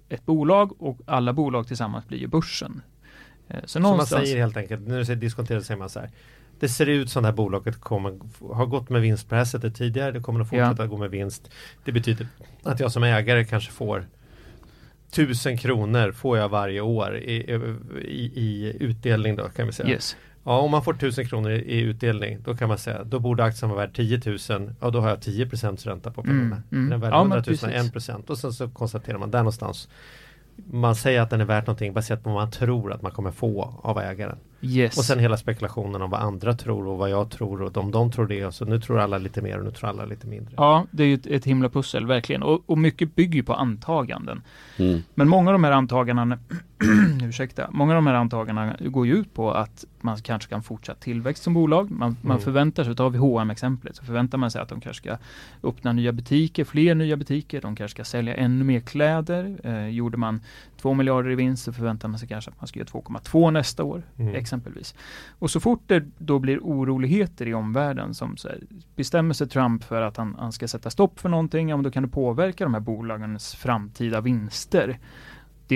ett 0.09 0.27
bolag 0.27 0.83
och 0.83 0.99
alla 1.07 1.33
bolag 1.33 1.67
tillsammans 1.67 2.09
blir 2.09 2.19
ju 2.19 2.27
börsen. 2.27 2.83
Eh, 3.49 3.61
Så, 3.63 3.69
Så 3.69 3.81
man 3.81 3.91
någonstans, 3.91 4.23
säger 4.29 4.41
helt 4.41 4.57
enkelt, 4.57 4.89
när 4.89 4.99
du 4.99 5.05
säger 5.05 5.21
diskonterat 5.21 5.65
säger 5.65 5.79
man 5.79 5.89
så 5.89 6.01
här. 6.01 6.11
Det 6.61 6.69
ser 6.69 6.87
ut 6.87 7.11
som 7.11 7.23
det 7.23 7.29
här 7.29 7.37
bolaget 7.37 7.81
kommer, 7.81 8.19
har 8.55 8.67
gått 8.67 8.91
med 8.91 9.03
vinst 9.03 9.29
på 9.29 9.35
det 9.35 9.39
här 9.39 9.45
sättet 9.45 9.75
tidigare. 9.75 10.13
Det 10.13 10.21
kommer 10.21 10.41
att 10.41 10.49
fortsätta 10.49 10.87
gå 10.87 10.97
med 10.97 11.11
vinst. 11.11 11.51
Det 11.85 11.93
betyder 11.93 12.27
att 12.63 12.81
jag 12.81 12.93
som 12.93 13.03
ägare 13.03 13.45
kanske 13.45 13.73
får 13.73 14.07
tusen 15.11 15.59
kronor 15.59 16.13
får 16.13 16.39
jag 16.39 16.49
varje 16.49 16.81
år 16.81 17.17
i, 17.17 17.35
i, 18.03 18.33
i 18.35 18.77
utdelning 18.81 19.37
då 19.37 19.49
kan 19.49 19.67
vi 19.67 19.73
säga. 19.73 19.89
yes. 19.89 20.17
Ja, 20.45 20.59
om 20.59 20.71
man 20.71 20.85
får 20.85 20.95
tusen 20.95 21.27
kronor 21.27 21.51
i, 21.51 21.81
utdelning 21.81 22.39
då 22.45 22.57
kan 22.57 22.69
man 22.69 22.79
säga 22.79 23.05
då 23.05 23.19
borde 23.19 23.45
aktien 23.45 23.71
vara 23.71 23.81
värd 23.81 23.97
10 23.97 24.21
000 24.27 24.39
Ja, 24.81 24.91
då 24.91 25.01
har 25.01 25.09
jag 25.09 25.19
10% 25.19 25.87
ränta 25.87 26.11
på 26.11 26.23
pengarna. 26.23 26.43
Mm, 26.43 26.63
mm. 26.73 26.91
Den 26.91 26.93
är 26.93 26.97
värd 27.03 27.13
Ja, 27.13 27.25
men 27.25 27.39
100 27.39 27.45
000 27.77 27.91
precis. 27.93 28.09
1 28.09 28.31
och 28.31 28.39
sen 28.39 28.53
så 28.53 28.69
konstaterar 28.69 29.19
man 29.19 29.31
där 29.31 29.39
någonstans 29.39 29.89
man 30.71 30.95
säger 30.97 31.21
att 31.21 31.31
den 31.31 31.41
är 31.41 31.45
värt 31.45 31.67
någonting 31.67 31.93
baserat 31.93 32.23
på 32.23 32.31
vad 32.31 32.43
man 32.43 32.51
tror 32.51 32.93
att 32.93 33.03
man 33.03 33.13
kommer 33.13 33.31
få 33.31 33.81
av 33.83 33.99
ägaren. 33.99 34.39
Yes. 34.65 34.99
Och 34.99 35.05
sen 35.05 35.19
hela 35.19 35.37
spekulationen 35.37 36.03
om 36.03 36.11
vad 36.11 36.21
andra 36.21 36.55
tror 36.55 36.87
och 36.87 36.99
vad 36.99 37.11
jag 37.11 37.31
tror 37.31 37.63
och 37.63 37.77
om 37.77 37.91
de 37.91 38.13
tror 38.13 38.27
det 38.27 38.47
och 38.47 38.55
så 38.55 38.65
nu 38.65 38.81
tror 38.81 39.01
alla 39.01 39.19
lite 39.19 39.43
mer 39.43 39.59
och 39.59 39.65
nu 39.65 39.71
tror 39.71 39.89
alla 39.89 40.05
lite 40.05 40.27
mindre. 40.27 40.55
Ja, 40.57 40.87
det 40.91 41.03
är 41.03 41.07
ju 41.07 41.15
ett, 41.15 41.27
ett 41.27 41.45
himla 41.45 41.69
pussel, 41.69 42.07
verkligen. 42.07 42.43
Och, 42.43 42.63
och 42.67 42.79
mycket 42.79 43.15
bygger 43.15 43.35
ju 43.35 43.43
på 43.43 43.55
antaganden. 43.55 44.43
Mm. 44.77 45.03
Men 45.15 45.29
många 45.29 45.51
av 45.51 45.53
de 45.53 45.65
här 45.65 45.73
antagandena, 45.73 46.39
ursäkta, 47.23 47.69
många 47.71 47.93
av 47.93 47.95
de 47.95 48.07
här 48.07 48.15
antagandena 48.15 48.77
går 48.81 49.07
ju 49.07 49.15
ut 49.15 49.35
på 49.35 49.51
att 49.53 49.85
man 50.01 50.17
kanske 50.19 50.51
kan 50.51 50.63
fortsätta 50.63 51.01
tillväxt 51.01 51.43
som 51.43 51.55
bolag. 51.55 51.91
Man, 51.91 52.17
man 52.21 52.37
Mm. 52.37 52.45
förväntar 52.45 52.85
sig, 52.85 52.97
tar 52.97 53.11
vi 53.11 53.19
hm 53.19 53.51
exemplet 53.51 53.97
så 53.97 54.05
förväntar 54.05 54.39
man 54.39 54.51
sig 54.51 54.61
att 54.63 54.69
de 54.69 54.81
kanske 54.81 55.03
ska 55.03 55.17
öppna 55.69 55.93
nya 55.93 56.13
butiker, 56.13 56.65
fler 56.65 56.95
nya 56.95 57.17
butiker, 57.17 57.61
de 57.61 57.77
kanske 57.77 57.95
ska 57.97 58.05
sälja 58.05 58.35
ännu 58.35 58.65
mer 58.65 58.81
kläder. 58.81 59.61
Eh, 59.65 59.89
gjorde 59.89 60.17
man 60.17 60.41
2 60.83 60.95
miljarder 60.95 61.31
i 61.31 61.35
vinst 61.35 61.65
så 61.65 61.73
förväntar 61.73 62.09
man 62.09 62.19
sig 62.19 62.29
kanske 62.29 62.51
att 62.51 62.61
man 62.61 62.67
ska 62.69 62.79
göra 62.79 62.89
2,2 62.89 63.51
nästa 63.51 63.85
år, 63.85 64.03
Mm. 64.19 64.35
exempelvis. 64.35 64.95
Och 65.39 65.51
så 65.51 65.61
fort 65.61 65.83
det 65.87 66.05
då 66.19 66.39
blir 66.39 66.59
oroligheter 66.59 67.49
i 67.49 67.55
omvärlden 67.55 68.15
som 68.15 68.37
så 68.37 68.49
här, 68.49 68.61
bestämmer 68.97 69.35
sig 69.35 69.49
Trump 69.49 69.85
för 69.85 70.03
att 70.03 70.17
han, 70.17 70.37
han 70.39 70.53
ska 70.53 70.69
sätta 70.69 70.91
stopp 70.91 71.21
för 71.21 71.29
någonting, 71.29 71.69
ja 71.69 71.77
men 71.77 71.85
då 71.85 71.91
kan 71.91 72.03
det 72.03 72.09
påverka 72.09 72.65
de 72.65 72.75
här 72.75 72.81
bolagens 72.81 73.55
framtida 73.55 74.21
vinster. 74.21 74.99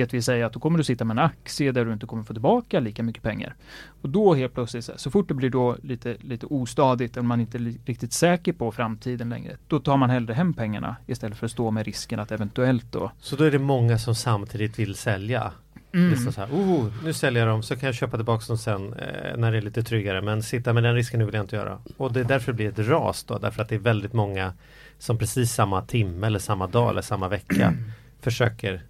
Det 0.00 0.12
vill 0.12 0.22
säga 0.22 0.46
att 0.46 0.52
då 0.52 0.60
kommer 0.60 0.78
du 0.78 0.84
sitta 0.84 1.04
med 1.04 1.18
en 1.18 1.24
aktie 1.24 1.72
där 1.72 1.84
du 1.84 1.92
inte 1.92 2.06
kommer 2.06 2.22
få 2.22 2.32
tillbaka 2.32 2.80
lika 2.80 3.02
mycket 3.02 3.22
pengar. 3.22 3.54
Och 4.02 4.08
då 4.08 4.34
helt 4.34 4.54
plötsligt, 4.54 4.90
så, 4.96 5.10
fort 5.10 5.28
det 5.28 5.34
blir 5.34 5.50
då 5.50 5.76
lite, 5.82 6.16
lite 6.20 6.46
ostadigt 6.46 7.16
och 7.16 7.24
man 7.24 7.40
inte 7.40 7.58
är 7.58 7.74
riktigt 7.84 8.12
säker 8.12 8.52
på 8.52 8.72
framtiden 8.72 9.28
längre, 9.28 9.56
då 9.68 9.80
tar 9.80 9.96
man 9.96 10.10
hellre 10.10 10.34
hem 10.34 10.54
pengarna 10.54 10.96
istället 11.06 11.38
för 11.38 11.46
att 11.46 11.52
stå 11.52 11.70
med 11.70 11.86
risken 11.86 12.20
att 12.20 12.32
eventuellt 12.32 12.92
då... 12.92 13.12
Så 13.20 13.36
då 13.36 13.44
är 13.44 13.50
det 13.50 13.58
många 13.58 13.98
som 13.98 14.14
samtidigt 14.14 14.78
vill 14.78 14.94
sälja? 14.94 15.52
Mm. 15.92 16.10
Det 16.10 16.32
så 16.32 16.40
här, 16.40 16.48
oh, 16.48 16.92
nu 17.04 17.12
säljer 17.12 17.42
jag 17.42 17.54
dem 17.54 17.62
så 17.62 17.76
kan 17.76 17.86
jag 17.86 17.94
köpa 17.94 18.16
tillbaka 18.16 18.44
dem 18.48 18.58
sen 18.58 18.92
eh, 18.92 19.36
när 19.36 19.52
det 19.52 19.58
är 19.58 19.62
lite 19.62 19.82
tryggare. 19.82 20.22
Men 20.22 20.42
sitta 20.42 20.72
med 20.72 20.82
den 20.82 20.94
risken 20.94 21.18
nu 21.18 21.24
vill 21.26 21.34
jag 21.34 21.44
inte 21.44 21.56
göra. 21.56 21.78
Och 21.96 22.12
det 22.12 22.20
är 22.20 22.24
därför 22.24 22.52
det 22.52 22.56
blir 22.56 22.68
ett 22.68 22.88
ras 22.88 23.24
då. 23.24 23.38
Därför 23.38 23.62
att 23.62 23.68
det 23.68 23.74
är 23.74 23.78
väldigt 23.78 24.12
många 24.12 24.52
som 24.98 25.18
precis 25.18 25.52
samma 25.52 25.82
timme 25.82 26.26
eller 26.26 26.38
samma 26.38 26.66
dag 26.66 26.90
eller 26.90 27.02
samma 27.02 27.28
vecka 27.28 27.74
försöker 28.20 28.82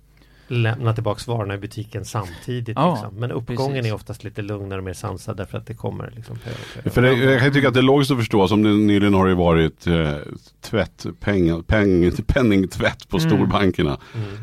lämna 0.48 0.92
tillbaks 0.92 1.26
varorna 1.26 1.54
i 1.54 1.58
butiken 1.58 2.04
samtidigt. 2.04 2.76
Ja, 2.76 2.92
liksom. 2.94 3.20
Men 3.20 3.30
uppgången 3.30 3.74
precis. 3.74 3.90
är 3.90 3.94
oftast 3.94 4.24
lite 4.24 4.42
lugnare 4.42 4.78
och 4.78 4.84
mer 4.84 4.92
sansad 4.92 5.36
därför 5.36 5.58
att 5.58 5.66
det 5.66 5.74
kommer 5.74 6.12
liksom 6.16 6.38
För 6.84 7.02
det, 7.02 7.12
Jag 7.14 7.40
kan 7.40 7.52
tycka 7.52 7.68
att 7.68 7.74
det 7.74 7.80
är 7.80 7.82
logiskt 7.82 8.10
att 8.10 8.18
förstå, 8.18 8.48
som 8.48 8.62
det 8.62 8.68
nyligen 8.68 9.14
har 9.14 9.28
det 9.28 9.34
varit 9.34 9.86
eh, 9.86 10.14
tvätt, 10.60 11.06
peng, 11.20 11.62
peng, 11.62 12.10
penningtvätt 12.26 13.08
på 13.08 13.18
mm. 13.18 13.30
storbankerna. 13.30 13.98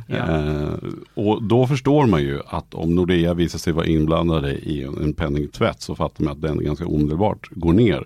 Mm. 0.07 0.19
Eh, 0.19 0.73
och 1.13 1.43
då 1.43 1.67
förstår 1.67 2.05
man 2.05 2.21
ju 2.21 2.41
att 2.47 2.73
om 2.73 2.95
Nordea 2.95 3.33
visar 3.33 3.59
sig 3.59 3.73
vara 3.73 3.85
inblandade 3.85 4.51
i 4.51 4.83
en, 4.83 4.97
en 4.97 5.13
penningtvätt 5.13 5.81
så 5.81 5.95
fattar 5.95 6.23
man 6.23 6.33
att 6.33 6.41
den 6.41 6.63
ganska 6.63 6.85
omedelbart 6.85 7.49
går 7.51 7.73
ner 7.73 8.03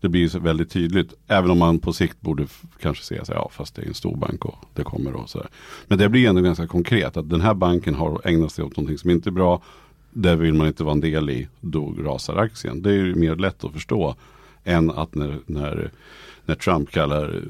det 0.00 0.08
blir 0.08 0.28
så 0.28 0.38
väldigt 0.38 0.70
tydligt. 0.70 1.14
Även 1.26 1.50
om 1.50 1.58
man 1.58 1.78
på 1.78 1.92
sikt 1.92 2.20
borde 2.20 2.46
kanske 2.80 3.04
säga 3.04 3.24
så 3.24 3.32
ja 3.32 3.50
fast 3.52 3.74
det 3.74 3.82
är 3.82 3.86
en 3.86 3.94
stor 3.94 4.16
bank 4.16 4.44
och 4.44 4.64
det 4.74 4.82
kommer 4.82 5.14
och 5.14 5.30
så. 5.30 5.46
Men 5.86 5.98
det 5.98 6.08
blir 6.08 6.28
ändå 6.28 6.40
ganska 6.40 6.66
konkret 6.66 7.16
att 7.16 7.30
den 7.30 7.40
här 7.40 7.54
banken 7.54 7.94
har 7.94 8.20
ägnat 8.24 8.52
sig 8.52 8.64
åt 8.64 8.76
någonting 8.76 8.98
som 8.98 9.10
inte 9.10 9.28
är 9.28 9.32
bra. 9.32 9.62
Det 10.10 10.36
vill 10.36 10.54
man 10.54 10.66
inte 10.66 10.84
vara 10.84 10.92
en 10.92 11.00
del 11.00 11.30
i, 11.30 11.48
då 11.60 11.94
rasar 11.98 12.36
aktien. 12.36 12.82
Det 12.82 12.90
är 12.90 12.94
ju 12.94 13.14
mer 13.14 13.36
lätt 13.36 13.64
att 13.64 13.72
förstå 13.72 14.14
än 14.64 14.90
att 14.90 15.14
när, 15.14 15.38
när, 15.46 15.90
när 16.44 16.54
Trump 16.54 16.90
kallar 16.90 17.42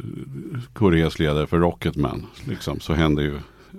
Koreas 0.73 1.19
ledare 1.19 1.47
för 1.47 1.59
Rocketman, 1.59 2.26
liksom, 2.45 2.80
så 2.80 2.95
händer 2.95 3.23
ju 3.23 3.38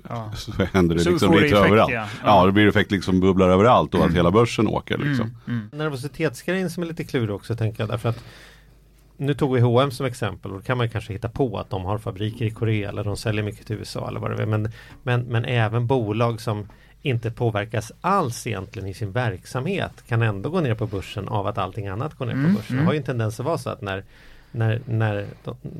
Ja. 0.09 0.31
Så 0.35 0.51
händer 0.73 0.95
det 0.95 1.01
så 1.01 1.09
liksom 1.09 1.31
lite 1.31 1.45
effekt, 1.45 1.65
överallt. 1.65 1.93
Ja. 1.93 2.07
Ja. 2.23 2.39
ja. 2.39 2.45
det 2.45 2.51
blir 2.51 2.67
effekt 2.67 2.91
liksom 2.91 3.19
bubblar 3.19 3.49
överallt 3.49 3.93
och 3.93 3.99
mm. 3.99 4.09
att 4.09 4.17
hela 4.17 4.31
börsen 4.31 4.67
åker. 4.67 4.97
Liksom. 4.97 5.35
Mm. 5.47 5.59
Mm. 5.59 5.69
Nervositetsgrejen 5.71 6.69
som 6.69 6.83
är 6.83 6.87
lite 6.87 7.03
klurig 7.03 7.35
också 7.35 7.55
tänker 7.55 7.83
jag. 7.83 7.89
Därför 7.89 8.09
att 8.09 8.23
nu 9.21 9.33
tog 9.33 9.53
vi 9.53 9.59
H&M 9.59 9.91
som 9.91 10.05
exempel 10.05 10.51
och 10.51 10.57
då 10.57 10.63
kan 10.63 10.77
man 10.77 10.89
kanske 10.89 11.13
hitta 11.13 11.29
på 11.29 11.57
att 11.57 11.69
de 11.69 11.85
har 11.85 11.97
fabriker 11.97 12.45
i 12.45 12.51
Korea 12.51 12.89
eller 12.89 13.03
de 13.03 13.17
säljer 13.17 13.43
mycket 13.43 13.67
till 13.67 13.75
USA 13.75 14.07
eller 14.07 14.19
vad 14.19 14.37
det 14.37 14.43
är. 14.43 14.45
Men, 14.45 14.71
men, 15.03 15.21
men 15.21 15.45
även 15.45 15.87
bolag 15.87 16.41
som 16.41 16.69
inte 17.01 17.31
påverkas 17.31 17.91
alls 18.01 18.47
egentligen 18.47 18.87
i 18.87 18.93
sin 18.93 19.11
verksamhet 19.11 19.91
kan 20.07 20.21
ändå 20.21 20.49
gå 20.49 20.59
ner 20.59 20.75
på 20.75 20.87
börsen 20.87 21.27
av 21.27 21.47
att 21.47 21.57
allting 21.57 21.87
annat 21.87 22.13
går 22.13 22.25
ner 22.25 22.33
mm, 22.33 22.53
på 22.53 22.57
börsen. 22.59 22.77
Det 22.77 22.83
har 22.83 22.93
ju 22.93 22.97
en 22.97 23.03
tendens 23.03 23.39
att 23.39 23.45
vara 23.45 23.57
så 23.57 23.69
att 23.69 23.81
när 23.81 24.03
när, 24.51 24.81
när, 24.85 25.27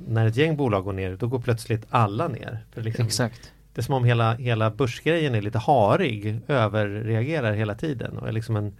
när 0.07 0.27
ett 0.27 0.37
gäng 0.37 0.57
bolag 0.57 0.83
går 0.83 0.93
ner 0.93 1.15
då 1.15 1.27
går 1.27 1.39
plötsligt 1.39 1.85
alla 1.89 2.27
ner. 2.27 2.59
Liksom, 2.75 3.05
Exakt. 3.05 3.51
Det 3.73 3.81
är 3.81 3.83
som 3.83 3.95
om 3.95 4.03
hela, 4.03 4.33
hela 4.33 4.71
börsgrejen 4.71 5.35
är 5.35 5.41
lite 5.41 5.57
harig, 5.57 6.39
överreagerar 6.47 7.53
hela 7.53 7.75
tiden 7.75 8.17
och 8.17 8.27
är 8.27 8.31
liksom 8.31 8.55
en 8.55 8.73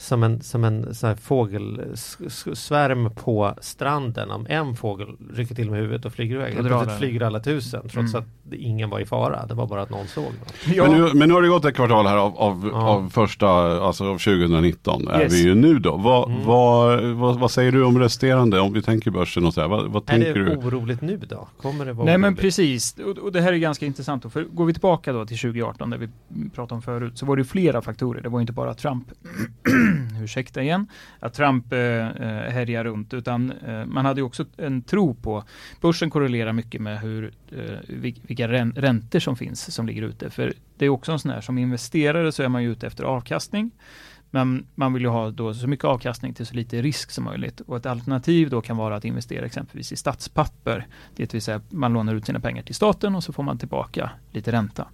som 0.00 0.22
en, 0.22 0.40
som 0.42 0.64
en 0.64 0.94
så 0.94 1.06
här 1.06 1.14
fågelsvärm 1.14 3.10
på 3.14 3.54
stranden. 3.60 4.30
Om 4.30 4.46
en 4.48 4.76
fågel 4.76 5.08
rycker 5.34 5.54
till 5.54 5.70
med 5.70 5.80
huvudet 5.80 6.04
och 6.04 6.12
flyger 6.12 6.34
iväg. 6.34 6.58
Och 6.58 6.66
plötsligt 6.66 6.98
flyger 6.98 7.20
alla 7.22 7.40
tusen 7.40 7.88
trots 7.88 8.14
mm. 8.14 8.22
att 8.22 8.54
ingen 8.54 8.90
var 8.90 9.00
i 9.00 9.06
fara. 9.06 9.46
Det 9.46 9.54
var 9.54 9.66
bara 9.66 9.82
att 9.82 9.90
någon 9.90 10.06
såg. 10.06 10.32
Ja. 10.74 10.88
Men, 10.88 11.00
nu, 11.00 11.10
men 11.14 11.28
nu 11.28 11.34
har 11.34 11.42
det 11.42 11.48
gått 11.48 11.64
ett 11.64 11.74
kvartal 11.74 12.06
här 12.06 12.16
av, 12.16 12.38
av, 12.38 12.70
ja. 12.72 12.88
av 12.88 13.10
första, 13.10 13.48
alltså 13.80 14.04
av 14.04 14.18
2019 14.18 15.02
yes. 15.02 15.10
är 15.12 15.28
vi 15.28 15.42
ju 15.42 15.54
nu 15.54 15.78
då. 15.78 15.96
Vad, 15.96 16.30
mm. 16.30 16.44
vad, 16.46 17.02
vad, 17.02 17.38
vad, 17.38 17.50
säger 17.50 17.72
du 17.72 17.84
om 17.84 17.98
resterande? 17.98 18.60
Om 18.60 18.72
vi 18.72 18.82
tänker 18.82 19.10
börsen 19.10 19.46
och 19.46 19.54
så 19.54 19.60
här, 19.60 19.68
vad, 19.68 19.90
vad 19.90 20.06
tänker 20.06 20.34
du? 20.34 20.46
Är 20.46 20.56
det 20.56 20.66
oroligt 20.66 21.00
nu 21.00 21.16
då? 21.16 21.48
Kommer 21.62 21.86
det 21.86 21.92
vara 21.92 22.04
Nej 22.04 22.14
oroligt? 22.14 22.20
men 22.20 22.36
precis, 22.36 22.96
och, 22.98 23.18
och, 23.18 23.32
det 23.32 23.40
här 23.40 23.52
är 23.52 23.56
ganska 23.56 23.86
intressant. 23.86 24.22
Då, 24.22 24.30
för 24.30 24.44
går 24.44 24.64
vi 24.64 24.72
tillbaka 24.72 25.12
då 25.12 25.26
till 25.26 25.38
2018 25.38 25.90
där 25.90 25.98
vi 25.98 26.08
pratade 26.54 26.74
om 26.74 26.82
förut 26.82 27.18
så 27.18 27.26
var 27.26 27.36
det 27.36 27.44
flera 27.44 27.82
faktorer. 27.82 28.22
Det 28.22 28.28
var 28.28 28.40
inte 28.40 28.52
bara 28.52 28.74
Trump. 28.74 29.04
ursäkta 30.22 30.62
igen, 30.62 30.86
att 31.20 31.34
Trump 31.34 31.72
eh, 31.72 31.78
eh, 31.78 32.52
härjar 32.52 32.84
runt, 32.84 33.14
utan 33.14 33.52
eh, 33.66 33.86
man 33.86 34.04
hade 34.04 34.22
också 34.22 34.44
en 34.56 34.82
tro 34.82 35.14
på, 35.14 35.44
börsen 35.80 36.10
korrelerar 36.10 36.52
mycket 36.52 36.80
med 36.80 37.00
hur, 37.00 37.32
eh, 37.52 37.78
vilka 38.26 38.48
räntor 38.48 39.18
som 39.18 39.36
finns 39.36 39.74
som 39.74 39.86
ligger 39.86 40.02
ute. 40.02 40.30
För 40.30 40.52
det 40.76 40.84
är 40.84 40.88
också 40.88 41.12
en 41.12 41.18
sån 41.18 41.30
här, 41.30 41.40
som 41.40 41.58
investerare 41.58 42.32
så 42.32 42.42
är 42.42 42.48
man 42.48 42.62
ju 42.62 42.72
ute 42.72 42.86
efter 42.86 43.04
avkastning. 43.04 43.70
Men 44.30 44.66
man 44.74 44.92
vill 44.92 45.02
ju 45.02 45.08
ha 45.08 45.30
då 45.30 45.54
så 45.54 45.66
mycket 45.66 45.84
avkastning 45.84 46.34
till 46.34 46.46
så 46.46 46.54
lite 46.54 46.82
risk 46.82 47.10
som 47.10 47.24
möjligt. 47.24 47.60
Och 47.60 47.76
ett 47.76 47.86
alternativ 47.86 48.50
då 48.50 48.60
kan 48.60 48.76
vara 48.76 48.96
att 48.96 49.04
investera 49.04 49.46
exempelvis 49.46 49.92
i 49.92 49.96
statspapper. 49.96 50.86
Det 51.16 51.34
vill 51.34 51.42
säga 51.42 51.60
man 51.70 51.92
lånar 51.92 52.14
ut 52.14 52.26
sina 52.26 52.40
pengar 52.40 52.62
till 52.62 52.74
staten 52.74 53.14
och 53.14 53.24
så 53.24 53.32
får 53.32 53.42
man 53.42 53.58
tillbaka 53.58 54.10
lite 54.30 54.52
ränta. 54.52 54.86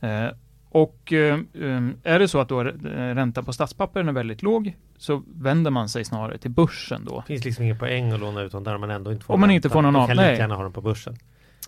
Eh, 0.00 0.28
och 0.72 1.12
eh, 1.12 1.38
um, 1.52 1.96
är 2.02 2.18
det 2.18 2.28
så 2.28 2.40
att 2.40 2.48
då 2.48 2.64
räntan 2.64 3.44
på 3.44 3.52
statspapper 3.52 4.00
är 4.00 4.12
väldigt 4.12 4.42
låg 4.42 4.76
så 4.98 5.22
vänder 5.34 5.70
man 5.70 5.88
sig 5.88 6.04
snarare 6.04 6.38
till 6.38 6.50
börsen 6.50 7.04
då. 7.04 7.20
Det 7.20 7.26
finns 7.26 7.44
liksom 7.44 7.64
ingen 7.64 7.78
poäng 7.78 8.12
att 8.12 8.20
låna 8.20 8.42
ut 8.42 8.52
dem 8.52 8.64
där 8.64 8.78
man 8.78 8.90
ändå 8.90 9.12
inte 9.12 9.24
får 9.24 9.34
Om 9.34 9.40
man 9.40 9.50
inte 9.50 9.70
får 9.70 9.82
någon 9.82 9.96
av, 9.96 10.06
kan 10.06 10.16
lika 10.16 10.36
gärna 10.36 10.54
ha 10.54 10.62
dem 10.62 10.72
på 10.72 10.80
börsen. 10.80 11.16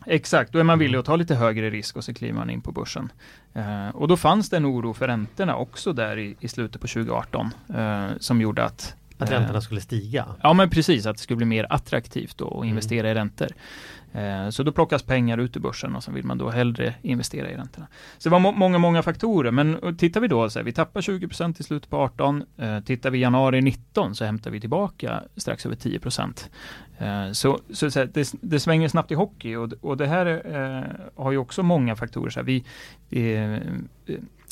Exakt, 0.06 0.52
då 0.52 0.58
är 0.58 0.62
man 0.62 0.78
villig 0.78 0.99
att 0.99 1.04
ta 1.04 1.16
lite 1.16 1.34
högre 1.34 1.70
risk 1.70 1.96
och 1.96 2.04
så 2.04 2.14
kliver 2.14 2.34
man 2.34 2.50
in 2.50 2.61
på 2.61 2.73
börsen. 2.73 3.12
Uh, 3.56 3.88
och 3.88 4.08
då 4.08 4.16
fanns 4.16 4.50
det 4.50 4.56
en 4.56 4.66
oro 4.66 4.92
för 4.92 5.06
räntorna 5.06 5.56
också 5.56 5.92
där 5.92 6.18
i, 6.18 6.37
i 6.40 6.49
slutet 6.49 6.80
på 6.80 6.87
2018 6.87 7.50
uh, 7.70 8.06
som 8.18 8.40
gjorde 8.40 8.64
att 8.64 8.96
att 9.18 9.30
räntorna 9.30 9.61
skulle 9.61 9.80
stiga? 9.80 10.26
Ja 10.42 10.52
men 10.52 10.71
precis, 10.71 11.06
att 11.06 11.16
det 11.16 11.23
skulle 11.23 11.37
bli 11.37 11.47
mer 11.47 11.66
attraktivt 11.71 12.38
då 12.38 12.49
att 12.49 12.54
mm. 12.54 12.68
investera 12.68 13.11
mm. 13.11 13.11
i 13.11 13.14
räntor. 13.21 13.49
Eh, 14.14 14.50
så 14.50 14.62
då 14.62 14.73
plockas 14.73 15.02
pengar 15.02 15.38
ut 15.38 15.56
ur 15.56 15.61
börsen 15.61 15.97
och 15.97 16.04
så 16.04 16.12
vill 16.12 16.25
man 16.25 16.38
då 16.38 16.50
hellre 16.50 16.94
investera 17.02 17.50
i 17.50 17.56
räntorna. 17.56 17.87
Så 18.18 18.28
det 18.28 18.33
var 18.33 18.38
må 18.38 18.52
många, 18.52 18.78
många 18.78 19.02
faktorer, 19.02 19.50
men 19.50 19.97
tittar 19.97 20.21
vi 20.21 20.28
då, 20.28 20.50
så 20.50 20.59
här, 20.59 20.64
vi 20.64 20.73
tappar 20.73 21.00
20% 21.00 21.61
i 21.61 21.62
slutet 21.62 21.90
på 21.90 21.97
18, 21.97 22.44
eh, 22.56 22.80
tittar 22.80 23.11
vi 23.11 23.18
januari 23.18 23.61
19 23.61 24.14
så 24.14 24.25
hämtar 24.25 24.50
vi 24.50 24.61
tillbaka 24.61 25.23
strax 25.37 25.66
över 25.66 25.76
10%. 25.76 26.49
Eh, 26.99 27.33
så 27.33 27.61
så, 27.71 27.90
så 27.90 27.99
här, 27.99 28.11
det, 28.14 28.33
det, 28.40 28.61
svänger 28.61 28.88
snabbt 28.88 29.11
i 29.11 29.14
hockey 29.14 29.56
och, 29.56 29.73
och 29.80 29.97
det 29.97 30.06
här 30.06 30.26
eh, 30.26 31.23
har 31.23 31.33
ju 31.33 31.38
också 31.38 31.62
många 31.62 31.97
faktorer. 31.97 32.30
Så 32.30 32.40
här, 32.40 32.44
vi, 32.44 32.64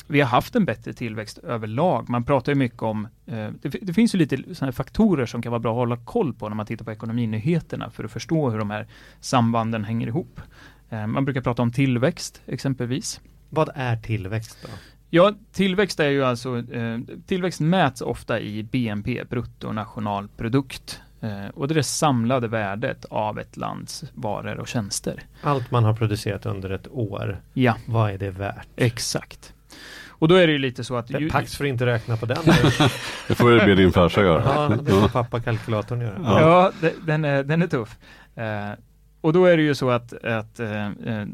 vi 0.07 0.21
har 0.21 0.27
haft 0.27 0.55
en 0.55 0.65
bättre 0.65 0.93
tillväxt 0.93 1.37
överlag. 1.37 2.09
Man 2.09 2.23
pratar 2.23 2.51
ju 2.51 2.55
mycket 2.55 2.81
om, 2.81 3.07
eh, 3.25 3.49
det, 3.61 3.69
det, 3.81 3.93
finns 3.93 4.15
ju 4.15 4.19
lite 4.19 4.55
sådana 4.55 4.71
faktorer 4.71 5.25
som 5.25 5.41
kan 5.41 5.51
vara 5.51 5.59
bra 5.59 5.71
att 5.71 5.77
hålla 5.77 5.97
koll 5.97 6.33
på 6.33 6.49
när 6.49 6.55
man 6.55 6.65
tittar 6.65 6.85
på 6.85 6.91
ekonominyheterna 6.91 7.89
för 7.89 8.03
att 8.03 8.11
förstå 8.11 8.49
hur 8.49 8.59
de 8.59 8.69
här 8.69 8.87
sambanden 9.19 9.83
hänger 9.83 10.07
ihop. 10.07 10.41
Eh, 10.89 11.07
man 11.07 11.25
brukar 11.25 11.41
prata 11.41 11.61
om 11.61 11.71
tillväxt 11.71 12.41
exempelvis. 12.45 13.21
Vad 13.49 13.69
är 13.75 13.97
tillväxt 13.97 14.57
då? 14.61 14.69
Ja, 15.09 15.33
tillväxt 15.51 15.99
är 15.99 16.09
ju 16.09 16.23
alltså, 16.23 16.57
eh, 16.57 16.99
tillväxt 17.25 17.59
mäts 17.59 18.01
ofta 18.01 18.39
i 18.39 18.63
BNP, 18.63 19.23
bruttonationalprodukt. 19.29 21.01
Eh, 21.21 21.47
och 21.53 21.67
det 21.67 21.73
är 21.73 21.75
det 21.75 21.83
samlade 21.83 22.47
värdet 22.47 23.05
av 23.05 23.39
ett 23.39 23.57
lands 23.57 24.03
varor 24.13 24.59
och 24.59 24.67
tjänster. 24.67 25.23
Allt 25.41 25.71
man 25.71 25.83
har 25.83 25.93
producerat 25.93 26.45
under 26.45 26.69
ett 26.69 26.87
år, 26.87 27.41
ja. 27.53 27.75
vad 27.85 28.11
är 28.11 28.17
det 28.17 28.31
värt? 28.31 28.67
Exakt. 28.75 29.53
Och 30.23 30.29
då 30.29 30.35
är 30.35 30.47
det 30.47 30.53
ju 30.53 30.59
lite 30.59 30.83
så 30.83 30.95
att... 30.95 31.21
Ju, 31.21 31.29
Pax 31.29 31.55
får 31.55 31.65
inte 31.65 31.85
räkna 31.85 32.17
på 32.17 32.25
den. 32.25 32.37
det 33.27 33.35
får 33.35 33.51
du 33.51 33.59
be 33.59 33.75
din 33.75 33.91
farsa 33.91 34.21
göra. 34.21 34.43
Ja, 34.45 34.77
det 34.83 34.91
får 34.91 35.07
pappa 35.07 35.41
kalkylatorn 35.41 36.01
göra. 36.01 36.19
Ja, 36.23 36.41
ja 36.41 36.71
det, 36.81 36.93
den, 37.05 37.25
är, 37.25 37.43
den 37.43 37.61
är 37.61 37.67
tuff. 37.67 37.97
Eh, 38.35 38.71
och 39.21 39.33
då 39.33 39.45
är 39.45 39.57
det 39.57 39.63
ju 39.63 39.75
så 39.75 39.89
att, 39.89 40.23
att 40.23 40.59
eh, 40.59 40.87
eh, 40.87 41.25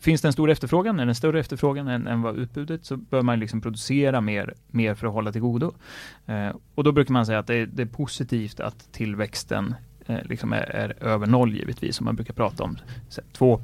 finns 0.00 0.22
det 0.22 0.28
en 0.28 0.32
stor 0.32 0.50
efterfrågan, 0.50 1.00
eller 1.00 1.08
en 1.08 1.14
större 1.14 1.40
efterfrågan 1.40 1.88
än, 1.88 2.06
än 2.06 2.22
vad 2.22 2.38
utbudet, 2.38 2.84
så 2.84 2.96
bör 2.96 3.22
man 3.22 3.40
liksom 3.40 3.60
producera 3.60 4.20
mer, 4.20 4.54
mer 4.66 4.94
för 4.94 5.06
att 5.06 5.12
hålla 5.12 5.32
till 5.32 5.40
godo. 5.40 5.74
Eh, 6.26 6.56
och 6.74 6.84
då 6.84 6.92
brukar 6.92 7.12
man 7.12 7.26
säga 7.26 7.38
att 7.38 7.46
det 7.46 7.54
är, 7.54 7.66
det 7.66 7.82
är 7.82 7.86
positivt 7.86 8.60
att 8.60 8.92
tillväxten 8.92 9.74
eh, 10.06 10.18
liksom 10.24 10.52
är, 10.52 10.70
är, 10.70 11.02
över 11.02 11.26
noll 11.26 11.54
givetvis, 11.54 11.96
som 11.96 12.04
man 12.04 12.16
brukar 12.16 12.34
prata 12.34 12.64
om. 12.64 12.78
2 13.32 13.60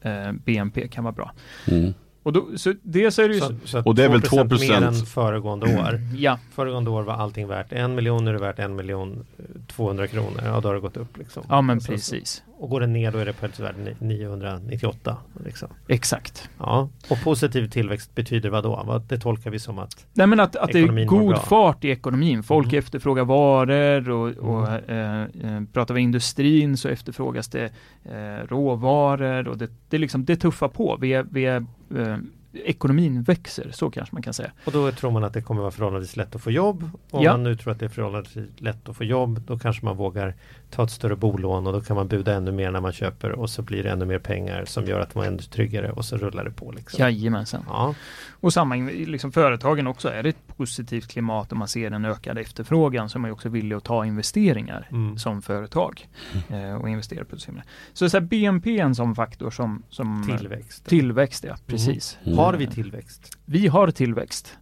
eh, 0.00 0.32
BNP 0.32 0.88
kan 0.88 1.04
vara 1.04 1.14
bra. 1.14 1.32
Mm. 1.68 1.94
Och 2.22 2.32
då, 2.32 2.46
så 2.56 2.74
dels 2.82 3.18
är 3.18 3.28
det 3.28 3.34
ju 3.34 3.40
så, 3.40 3.54
så 3.64 3.82
och 3.82 3.94
det 3.94 4.04
är 4.04 4.08
väl 4.08 4.22
2 4.22 4.44
mer 4.44 4.82
än 4.82 4.94
föregående 4.94 5.66
år. 5.80 6.00
ja. 6.16 6.38
Föregående 6.52 6.90
år 6.90 7.02
var 7.02 7.14
allting 7.14 7.48
värt 7.48 7.72
en 7.72 7.94
miljon, 7.94 8.24
nu 8.24 8.30
är 8.30 8.34
det 8.34 8.40
värt 8.40 8.58
en 8.58 8.76
miljon 8.76 9.26
200 9.66 10.06
kronor. 10.06 10.40
Ja, 10.44 10.60
då 10.60 10.68
har 10.68 10.74
det 10.74 10.80
gått 10.80 10.96
upp 10.96 11.18
liksom. 11.18 11.42
Ja, 11.48 11.60
men 11.60 11.80
så, 11.80 11.92
precis. 11.92 12.42
Och 12.60 12.70
går 12.70 12.80
det 12.80 12.86
ner 12.86 13.12
då 13.12 13.18
är 13.18 13.24
det 13.24 13.60
värt 13.60 14.00
998. 14.00 15.16
Liksom. 15.44 15.68
Exakt. 15.88 16.48
Ja, 16.58 16.88
och 17.10 17.22
positiv 17.24 17.70
tillväxt 17.70 18.14
betyder 18.14 18.50
vad 18.50 18.64
då? 18.64 19.02
Det 19.08 19.18
tolkar 19.18 19.50
vi 19.50 19.58
som 19.58 19.78
att 19.78 20.06
Nej, 20.12 20.26
men 20.26 20.40
att, 20.40 20.56
att 20.56 20.72
det 20.72 20.78
är 20.78 21.04
god 21.04 21.38
fart 21.38 21.84
i 21.84 21.90
ekonomin. 21.90 22.42
Folk 22.42 22.66
mm. 22.66 22.78
efterfrågar 22.78 23.24
varor 23.24 24.10
och, 24.10 24.28
och 24.28 24.68
mm. 24.68 25.56
eh, 25.56 25.62
pratar 25.72 25.94
vi 25.94 26.00
industrin 26.00 26.76
så 26.76 26.88
efterfrågas 26.88 27.48
det 27.48 27.72
eh, 28.04 28.46
råvaror 28.48 29.48
och 29.48 29.58
det, 29.58 29.70
det, 29.88 29.98
liksom, 29.98 30.24
det 30.24 30.36
tuffar 30.36 30.68
på. 30.68 30.98
Vi 31.00 31.14
är, 31.14 31.26
vi 31.30 31.46
är 31.46 31.66
eh, 31.96 32.16
ekonomin 32.52 33.22
växer, 33.22 33.70
så 33.72 33.90
kanske 33.90 34.14
man 34.14 34.22
kan 34.22 34.34
säga. 34.34 34.52
Och 34.64 34.72
då 34.72 34.92
tror 34.92 35.10
man 35.10 35.24
att 35.24 35.34
det 35.34 35.42
kommer 35.42 35.60
vara 35.60 35.70
förhållandevis 35.70 36.16
lätt 36.16 36.34
att 36.34 36.42
få 36.42 36.50
jobb. 36.50 36.90
Om 37.10 37.22
Ja. 37.24 37.32
man 37.32 37.42
nu 37.42 37.56
tror 37.56 37.72
att 37.72 37.78
det 37.78 37.84
är 37.84 37.88
förhållandevis 37.88 38.60
lätt 38.60 38.88
att 38.88 38.96
få 38.96 39.04
jobb 39.04 39.40
då 39.46 39.58
kanske 39.58 39.84
man 39.84 39.96
vågar 39.96 40.34
ta 40.70 40.84
ett 40.84 40.90
större 40.90 41.16
bolån 41.16 41.66
och 41.66 41.72
då 41.72 41.80
kan 41.80 41.96
man 41.96 42.08
buda 42.08 42.34
ännu 42.34 42.52
mer 42.52 42.70
när 42.70 42.80
man 42.80 42.92
köper 42.92 43.32
och 43.32 43.50
så 43.50 43.62
blir 43.62 43.82
det 43.82 43.90
ännu 43.90 44.04
mer 44.04 44.18
pengar 44.18 44.64
som 44.64 44.84
gör 44.84 45.00
att 45.00 45.14
man 45.14 45.24
är 45.24 45.28
ännu 45.28 45.38
tryggare 45.38 45.90
och 45.90 46.04
så 46.04 46.16
rullar 46.16 46.44
det 46.44 46.50
på. 46.50 46.72
Liksom. 46.72 47.00
Jajamensan. 47.00 47.64
Ja. 47.68 47.94
Och 48.30 48.52
samma, 48.52 48.74
liksom 48.90 49.32
företagen 49.32 49.86
också, 49.86 50.08
är 50.08 50.22
det 50.22 50.28
ett 50.28 50.56
positivt 50.56 51.08
klimat 51.08 51.52
och 51.52 51.58
man 51.58 51.68
ser 51.68 51.90
en 51.90 52.04
ökad 52.04 52.38
efterfrågan 52.38 53.08
så 53.08 53.18
är 53.18 53.20
man 53.20 53.30
också 53.30 53.48
villig 53.48 53.76
att 53.76 53.84
ta 53.84 54.06
investeringar 54.06 54.88
Mm. 54.90 55.18
som 55.18 55.42
företag 55.42 56.08
eh, 56.48 56.74
och 56.74 56.88
investera 56.88 57.24
på 57.24 57.36
det. 57.36 57.62
Så, 57.92 58.10
så 58.10 58.16
här, 58.16 58.24
BNP 58.26 58.78
är 58.80 58.84
en 58.84 58.94
sån 58.94 59.14
faktor 59.14 59.50
som, 59.50 59.82
som 59.88 60.36
Tillväxt. 60.38 60.84
Tillväxt, 60.86 61.44
ja 61.44 61.56
precis. 61.66 62.18
Mm. 62.24 62.38
Har 62.38 62.54
vi 62.54 62.66
tillväxt? 62.66 63.38
Vi 63.44 63.66
har 63.66 63.90
tillväxt. 63.90 64.58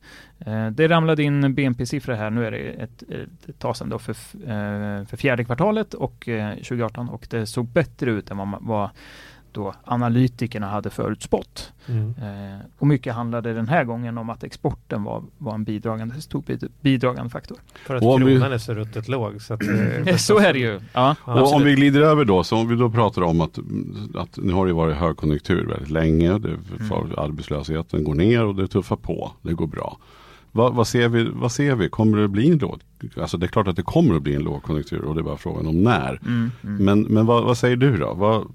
Eh, 0.47 0.67
Det 0.71 0.89
ramlade 0.89 1.23
in 1.23 1.55
BNP-siffror 1.55 2.15
här, 2.15 2.31
nu 2.31 2.47
är 2.47 2.51
det 2.51 2.59
ett, 2.59 3.03
ett, 3.49 3.59
tag 3.59 3.77
sedan 3.77 3.89
då 3.89 3.99
för, 3.99 4.13
eh, 4.13 5.05
för 5.07 5.17
fjärde 5.17 5.45
kvartalet 5.45 5.95
och 5.95 6.29
eh, 6.29 6.55
2018 6.55 7.09
och 7.09 7.27
det 7.31 7.47
såg 7.47 7.67
bättre 7.69 8.11
ut 8.11 8.31
än 8.31 8.37
vad, 8.39 8.49
vad 8.61 8.91
då 9.53 9.75
analytikerna 9.85 10.67
hade 10.69 10.91
förutspått. 10.91 11.73
Mm. 11.87 12.15
Eh, 12.23 12.59
Och 12.79 12.87
mycket 12.87 13.15
handlade 13.15 13.53
den 13.55 13.69
här 13.69 13.85
gången 13.85 14.19
om 14.19 14.31
att 14.31 14.45
exporten 14.45 15.03
var, 15.05 15.23
var 15.39 15.55
en 15.55 15.65
bidragande, 15.65 16.21
stor 16.21 16.43
bid- 16.43 16.69
bidragande 16.81 17.31
faktor. 17.31 17.59
För 17.75 17.97
att 17.97 18.03
Och 18.03 18.15
om 18.15 18.25
vi- 18.25 18.35
kronan 18.35 18.53
är 18.53 18.59
så 18.59 18.75
ruttet 18.75 19.09
låg. 19.09 19.43
Så, 19.43 19.55
att, 19.55 19.63
eh, 20.07 20.17
Så 20.17 20.39
är 20.39 20.53
det 20.53 20.59
ju. 20.59 20.81
Ja, 20.93 21.17
Och 21.25 21.55
om 21.55 21.63
vi 21.65 21.75
glider 21.75 22.01
över 22.01 22.25
då, 22.25 22.45
så 22.45 22.57
om 22.57 22.69
vi 22.69 22.77
då 22.77 22.91
pratar 22.91 23.23
om 23.23 23.41
att, 23.41 23.59
att 24.15 24.37
nu 24.43 24.53
har 24.53 24.67
det 24.67 24.73
varit 24.73 24.97
högkonjunktur 24.97 25.67
väldigt 25.67 25.91
länge. 25.91 26.39
Det, 26.39 26.57
för 26.89 27.21
Arbetslösheten 27.25 28.05
går 28.05 28.15
ner 28.15 28.45
och 28.45 28.55
det 28.55 28.69
tuffar 28.69 28.97
på. 28.97 29.33
Det 29.43 29.53
går 29.53 29.67
bra. 29.67 29.99
Vad, 30.53 30.75
vad, 30.75 30.87
ser 30.87 31.09
vi, 31.09 31.25
vad 31.25 31.53
ser 31.53 31.75
vi? 31.75 31.89
Kommer 31.89 32.19
det 32.19 32.29
bli 32.29 32.51
en 32.51 32.59
låg? 32.59 32.81
Alltså 33.17 33.37
det 33.37 33.47
är 33.47 33.49
klart 33.49 33.69
att 33.69 33.77
det 33.77 33.83
kommer 33.83 34.15
att 34.15 34.23
bli 34.23 34.35
en 34.35 34.43
lågkonjunktur 34.43 35.01
och 35.01 35.15
det 35.15 35.21
är 35.21 35.23
bara 35.23 35.37
frågan 35.37 35.67
om 35.67 35.83
när. 35.83 36.21
Mm, 36.27 36.51
mm. 36.65 36.85
Men, 36.85 37.03
men 37.03 37.27
vad, 37.27 37.45
vad 37.45 37.59
säger 37.59 37.77
du 37.77 37.97
då? 37.97 38.15
Vad, 38.15 38.53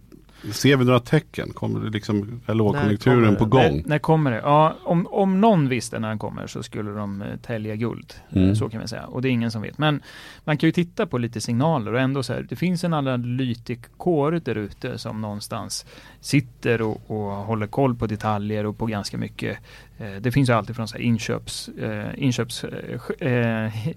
ser 0.52 0.78
vi 0.78 0.86
några 0.86 1.00
tecken? 1.00 1.50
Kommer 1.54 1.80
det 1.80 1.90
liksom, 1.90 2.42
är 2.46 2.54
lågkonjunkturen 2.54 3.24
kommer 3.26 3.38
på 3.40 3.46
gång? 3.46 3.62
När, 3.78 3.84
när 3.86 4.00
kommer 4.00 4.32
det? 4.32 4.38
Ja, 4.38 4.76
om, 4.84 5.08
om 5.08 5.42
någon 5.42 5.70
visste 5.70 6.00
när 6.00 6.10
den 6.10 6.20
kommer 6.20 6.48
så 6.48 6.64
skulle 6.64 6.92
de 6.92 7.22
eh, 7.22 7.28
tälja 7.42 7.76
guld. 7.76 8.14
Mm. 8.36 8.56
Så 8.56 8.70
kan 8.70 8.82
vi 8.82 8.88
säga. 8.88 9.06
Och 9.06 9.22
det 9.22 9.30
är 9.30 9.32
ingen 9.32 9.52
som 9.52 9.62
vet. 9.62 9.78
Men 9.78 10.02
man 10.44 10.58
kan 10.58 10.68
ju 10.68 10.72
titta 10.72 11.06
på 11.08 11.18
lite 11.18 11.42
signaler 11.42 11.94
och 11.94 12.00
ändå 12.00 12.24
så 12.24 12.34
här, 12.34 12.46
det 12.50 12.56
finns 12.56 12.84
en 12.84 12.94
analytikkår 12.94 14.32
där 14.46 14.56
ute 14.56 14.98
som 14.98 15.22
någonstans 15.22 15.86
sitter 16.20 16.82
och, 16.82 17.02
och 17.12 17.32
håller 17.32 17.68
koll 17.68 17.96
på 17.96 18.08
detaljer 18.08 18.66
och 18.66 18.78
på 18.78 18.86
ganska 18.86 19.18
mycket. 19.18 19.58
Eh, 19.98 20.12
det 20.22 20.32
finns 20.32 20.50
ju 20.50 20.54
alltid 20.54 20.76
från 20.76 20.88
så 20.88 20.98
här 20.98 21.04
inköps, 21.04 21.68
eh, 21.70 22.06
inköps, 22.18 22.64
eh, 22.64 22.98
ch- 22.98 23.94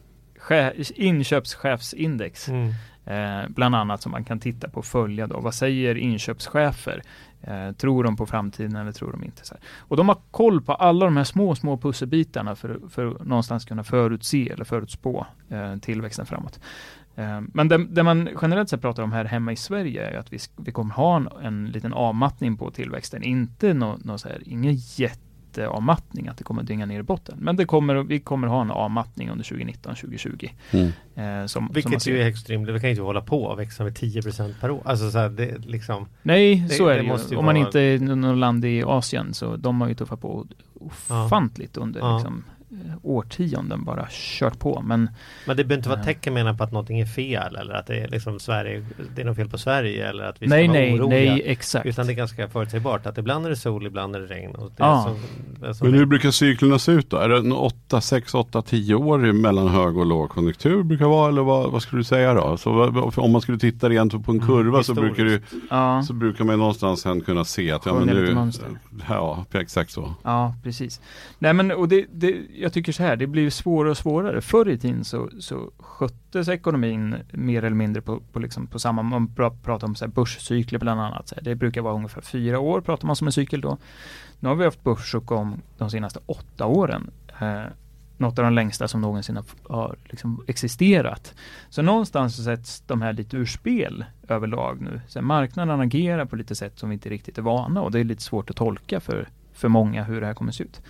che- 0.48 0.92
inköpschefsindex. 0.94 2.48
Mm. 2.48 2.72
Eh, 3.06 3.48
bland 3.48 3.74
annat 3.74 4.02
som 4.02 4.12
man 4.12 4.24
kan 4.24 4.40
titta 4.40 4.68
på 4.68 4.78
och 4.78 4.84
följa 4.84 5.26
då. 5.26 5.40
Vad 5.40 5.54
säger 5.54 5.94
inköpschefer? 5.94 7.02
Eh, 7.42 7.72
tror 7.72 8.04
de 8.04 8.16
på 8.16 8.26
framtiden 8.26 8.76
eller 8.76 8.92
tror 8.92 9.12
de 9.12 9.24
inte? 9.24 9.46
Så 9.46 9.54
här. 9.54 9.62
Och 9.78 9.96
de 9.96 10.08
har 10.08 10.18
koll 10.30 10.62
på 10.62 10.74
alla 10.74 11.04
de 11.04 11.16
här 11.16 11.24
små, 11.24 11.54
små 11.54 11.76
pusselbitarna 11.76 12.56
för, 12.56 12.80
för 12.90 13.06
att 13.06 13.26
någonstans 13.26 13.64
kunna 13.64 13.84
förutse 13.84 14.48
eller 14.52 14.64
förutspå 14.64 15.26
eh, 15.48 15.76
tillväxten 15.76 16.26
framåt. 16.26 16.60
Eh, 17.16 17.40
men 17.54 17.68
det, 17.68 17.86
det 17.86 18.02
man 18.02 18.28
generellt 18.42 18.68
sett 18.68 18.80
pratar 18.80 19.02
om 19.02 19.12
här 19.12 19.24
hemma 19.24 19.52
i 19.52 19.56
Sverige 19.56 20.10
är 20.10 20.18
att 20.18 20.32
vi, 20.32 20.38
vi 20.56 20.72
kommer 20.72 20.94
ha 20.94 21.16
en, 21.16 21.28
en 21.42 21.66
liten 21.66 21.92
avmattning 21.92 22.56
på 22.56 22.70
tillväxten. 22.70 23.22
Inte 23.22 23.74
någon 23.74 24.00
no 24.04 24.18
så 24.18 24.28
här, 24.28 24.42
ingen 24.46 24.74
jätteavmattning 25.60 26.28
att 26.28 26.38
det 26.38 26.44
kommer 26.44 26.62
dynga 26.62 26.86
ner 26.86 27.00
i 27.00 27.02
botten. 27.02 27.38
Men 27.40 27.56
det 27.56 27.64
kommer, 27.64 27.94
vi 27.96 28.20
kommer 28.20 28.48
ha 28.48 28.60
en 28.62 28.70
avmattning 28.70 29.30
under 29.30 29.44
2019-2020. 29.44 30.50
Mm. 30.70 30.86
Eh, 31.14 31.46
som, 31.46 31.48
som 31.48 31.70
Vilket 31.74 32.02
ser. 32.02 32.10
ju 32.10 32.20
är 32.20 32.24
högst 32.24 32.50
rimligt. 32.50 32.74
Vi 32.74 32.80
kan 32.80 32.88
ju 32.88 32.92
inte 32.92 33.02
hålla 33.02 33.20
på 33.20 33.42
och 33.44 33.58
växa 33.58 33.84
med 33.84 33.92
10% 33.98 34.54
per 34.60 34.70
år. 34.70 34.82
Alltså 34.84 35.10
så 35.10 35.18
här, 35.18 35.28
det 35.28 35.58
liksom. 35.58 36.06
Nej, 36.22 36.64
Det- 36.68 36.74
så 36.74 36.88
är 36.88 36.96
det 36.96 37.02
det, 37.02 37.08
måste 37.08 37.28
ju. 37.28 37.34
ju 37.34 37.38
Om 37.38 37.44
man 37.44 37.54
vara- 37.54 37.66
inte 37.66 37.80
är 37.80 37.98
nå- 37.98 38.14
något 38.14 38.38
land 38.38 38.64
i 38.64 38.82
Asien 38.82 39.34
så 39.34 39.56
de 39.56 39.80
har 39.80 39.88
ju 39.88 39.94
tuffat 39.94 40.20
på 40.20 40.46
ofantligt 41.08 41.76
under 41.76 42.00
Ja. 42.00 42.14
liksom, 42.16 42.44
årtionden 43.02 43.84
bara 43.84 44.06
kört 44.10 44.58
på. 44.58 44.82
Men 44.84 45.10
Men 45.46 45.56
det 45.56 45.64
behöver 45.64 45.76
inte 45.76 45.88
vara 45.88 45.98
Ja. 45.98 46.04
tecken 46.04 46.34
menar 46.34 46.54
på 46.54 46.64
att 46.64 46.72
någonting 46.72 47.00
är 47.00 47.06
fel 47.06 47.56
eller 47.56 47.74
att 47.74 47.86
det 47.86 47.96
är 48.00 48.08
liksom 48.08 48.38
Sverige, 48.38 48.84
det 49.14 49.22
är 49.22 49.26
något 49.26 49.36
fel 49.36 49.48
på 49.48 49.58
Sverige 49.58 50.08
eller 50.08 50.24
att 50.24 50.42
vi 50.42 50.46
ska 50.46 50.56
nej, 50.56 50.68
vara 50.68 50.78
nej, 50.78 50.94
oroliga. 51.00 51.32
nej, 51.32 51.42
exakt. 51.46 51.86
Utan 51.86 52.06
det 52.06 52.12
är 52.12 52.14
ganska 52.14 52.48
förutsägbart 52.48 53.06
att 53.06 53.18
ibland 53.18 53.46
är 53.46 53.50
det 53.50 53.56
sol, 53.56 53.86
ibland 53.86 54.16
är 54.16 54.20
det 54.20 54.26
regn. 54.26 54.54
Och 54.54 54.68
det 54.70 54.74
Ja. 54.78 55.00
är 55.00 55.02
som, 55.04 55.16
det 55.60 55.66
är 55.66 55.72
som 55.72 55.88
Men 55.90 55.98
hur 55.98 56.06
brukar 56.06 56.30
cyklerna 56.30 56.78
se 56.78 56.92
ut 56.92 57.10
då? 57.10 57.16
Är 57.16 57.28
det 57.28 57.36
en 57.36 57.52
8, 57.52 58.00
6, 58.00 58.34
8, 58.34 58.62
10 58.62 58.94
år 58.94 59.18
mellan 59.32 59.68
hög 59.68 59.96
och 59.96 60.06
lågkonjunktur 60.06 60.82
brukar 60.82 61.04
det 61.04 61.10
vara? 61.10 61.28
Eller 61.28 61.42
vad, 61.42 61.72
vad 61.72 61.82
skulle 61.82 62.00
du 62.00 62.04
säga 62.04 62.34
då? 62.34 62.56
Så, 62.56 63.10
om 63.16 63.32
man 63.32 63.40
skulle 63.40 63.58
titta 63.58 63.88
rent 63.88 64.24
på 64.24 64.32
en 64.32 64.36
Mm, 64.36 64.46
kurva 64.48 64.82
så, 64.82 64.92
historiskt. 64.92 65.16
brukar 65.16 65.32
det, 65.34 65.42
ja, 65.70 66.02
så 66.02 66.12
brukar 66.12 66.44
man 66.44 66.58
någonstans 66.58 67.00
sen 67.00 67.20
kunna 67.20 67.44
se 67.44 67.72
att 67.72 67.86
ja, 67.86 67.94
men 67.94 68.06
nu, 68.06 68.48
ja 69.08 69.44
exakt 69.52 69.90
så. 69.90 70.14
ja, 70.22 70.54
precis. 70.62 71.00
Nej, 71.38 71.52
men 71.52 71.70
och 71.72 71.88
det, 71.88 72.06
det, 72.12 72.36
jag 72.58 72.72
tycker 72.72 72.92
så 72.92 73.02
här, 73.02 73.16
det 73.16 73.26
blir 73.26 73.50
svårare 73.50 73.90
och 73.90 73.96
svårare. 73.96 74.40
Förr 74.40 74.68
i 74.68 74.78
tiden 74.78 75.04
så, 75.04 75.30
så 75.40 75.70
sköttes 75.78 76.48
ekonomin 76.48 77.14
mer 77.32 77.64
eller 77.64 77.76
mindre 77.76 78.02
på, 78.02 78.20
på, 78.32 78.38
liksom, 78.38 78.66
på 78.66 78.78
samma, 78.78 79.02
man 79.02 79.34
pratar 79.34 79.84
om 79.84 79.94
så 79.94 80.04
här 80.04 80.12
börscykler 80.12 80.78
bland 80.78 81.00
annat. 81.00 81.28
Så 81.28 81.34
här, 81.34 81.42
det 81.42 81.54
brukar 81.54 81.82
vara 81.82 81.94
ungefär 81.94 82.20
fyra 82.20 82.58
år, 82.58 82.80
pratar 82.80 83.06
man 83.06 83.16
som 83.16 83.26
en 83.26 83.32
cykel 83.32 83.60
då. 83.60 83.78
Nu 84.40 84.48
har 84.48 84.56
vi 84.56 84.64
haft 84.64 84.82
börsuppgång 84.84 85.62
de 85.78 85.90
senaste 85.90 86.20
åtta 86.26 86.66
åren. 86.66 87.10
Eh, 87.40 87.64
något 88.18 88.38
av 88.38 88.44
de 88.44 88.54
längsta 88.54 88.88
som 88.88 89.00
någonsin 89.00 89.36
har, 89.36 89.44
har 89.68 89.96
liksom 90.04 90.44
existerat. 90.46 91.34
Så 91.68 91.82
någonstans 91.82 92.36
så 92.36 92.42
sätts 92.42 92.80
de 92.86 93.02
här 93.02 93.12
lite 93.12 93.36
ur 93.36 93.46
spel 93.46 94.04
överlag 94.28 94.80
nu. 94.80 95.00
Så 95.08 95.18
här, 95.18 95.26
marknaden 95.26 95.80
agerar 95.80 96.24
på 96.24 96.36
lite 96.36 96.54
sätt 96.54 96.78
som 96.78 96.88
vi 96.88 96.94
inte 96.94 97.08
riktigt 97.08 97.38
är 97.38 97.42
vana 97.42 97.82
och 97.82 97.90
det 97.90 98.00
är 98.00 98.04
lite 98.04 98.22
svårt 98.22 98.50
att 98.50 98.56
tolka 98.56 99.00
för, 99.00 99.28
för 99.52 99.68
många 99.68 100.04
hur 100.04 100.20
det 100.20 100.26
här 100.26 100.34
kommer 100.34 100.52
se 100.52 100.64
ut. 100.64 100.80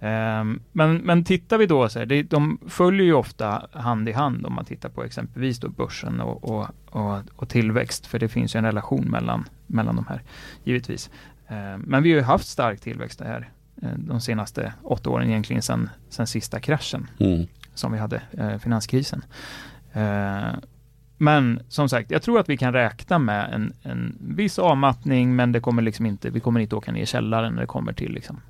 Ehm, 0.00 0.60
men, 0.72 0.96
men 0.96 1.24
tittar 1.24 1.58
vi 1.58 1.66
då 1.66 1.88
så 1.88 1.98
här, 1.98 2.06
det, 2.06 2.22
de 2.22 2.58
följer 2.68 3.06
ju 3.06 3.12
ofta 3.12 3.68
hand 3.72 4.08
i 4.08 4.12
hand 4.12 4.46
om 4.46 4.52
man 4.54 4.64
tittar 4.64 4.88
på 4.88 5.04
exempelvis 5.04 5.58
då 5.58 5.68
börsen 5.68 6.20
och, 6.20 6.44
och, 6.44 6.66
och, 6.90 7.18
och 7.36 7.48
tillväxt, 7.48 8.06
för 8.06 8.18
det 8.18 8.28
finns 8.28 8.54
ju 8.54 8.58
en 8.58 8.64
relation 8.64 9.04
mellan, 9.04 9.48
mellan 9.66 9.96
de 9.96 10.06
här, 10.08 10.22
givetvis. 10.64 11.10
Ehm, 11.48 11.80
men 11.80 12.02
vi 12.02 12.10
har 12.10 12.16
ju 12.18 12.22
haft 12.24 12.46
stark 12.48 12.80
tillväxt 12.80 13.20
här 13.20 13.50
eh, 13.82 13.88
de 13.96 14.20
senaste 14.20 14.72
åtta 14.82 15.10
åren, 15.10 15.28
egentligen 15.28 15.62
sedan, 15.62 15.90
sedan 16.08 16.26
sista 16.26 16.60
kraschen 16.60 17.06
Mm. 17.20 17.46
som 17.74 17.92
vi 17.92 17.98
hade, 17.98 18.22
eh, 18.38 18.58
finanskrisen. 18.58 19.24
Eh, 19.92 20.54
men 21.18 21.60
som 21.68 21.88
sagt, 21.88 22.10
jag 22.10 22.22
tror 22.22 22.40
att 22.40 22.48
vi 22.48 22.56
kan 22.56 22.72
räkna 22.72 23.18
med 23.18 23.52
en, 23.52 23.72
en 23.82 24.16
viss 24.20 24.58
avmattning, 24.58 25.36
men 25.36 25.52
det 25.52 25.60
kommer 25.60 25.82
liksom 25.82 26.06
inte, 26.06 26.30
vi 26.30 26.40
kommer 26.40 26.60
inte 26.60 26.76
åka 26.76 26.92
ner 26.92 27.02
i 27.02 27.06
källaren 27.06 27.52
när 27.54 27.60
det 27.60 27.66
kommer 27.66 27.92
till 27.92 28.12
liksom. 28.12 28.40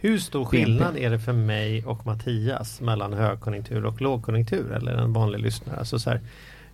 Hur 0.00 0.18
stor 0.18 0.44
skillnad 0.44 0.96
är 0.96 1.10
det 1.10 1.18
för 1.18 1.32
mig 1.32 1.84
och 1.84 2.06
Mattias 2.06 2.80
mellan 2.80 3.12
högkonjunktur 3.12 3.84
och 3.84 4.00
lågkonjunktur 4.00 4.72
eller 4.72 4.92
en 4.92 5.12
vanlig 5.12 5.38
lyssnare? 5.38 5.78
Alltså 5.78 5.98
så 5.98 6.10
här, 6.10 6.20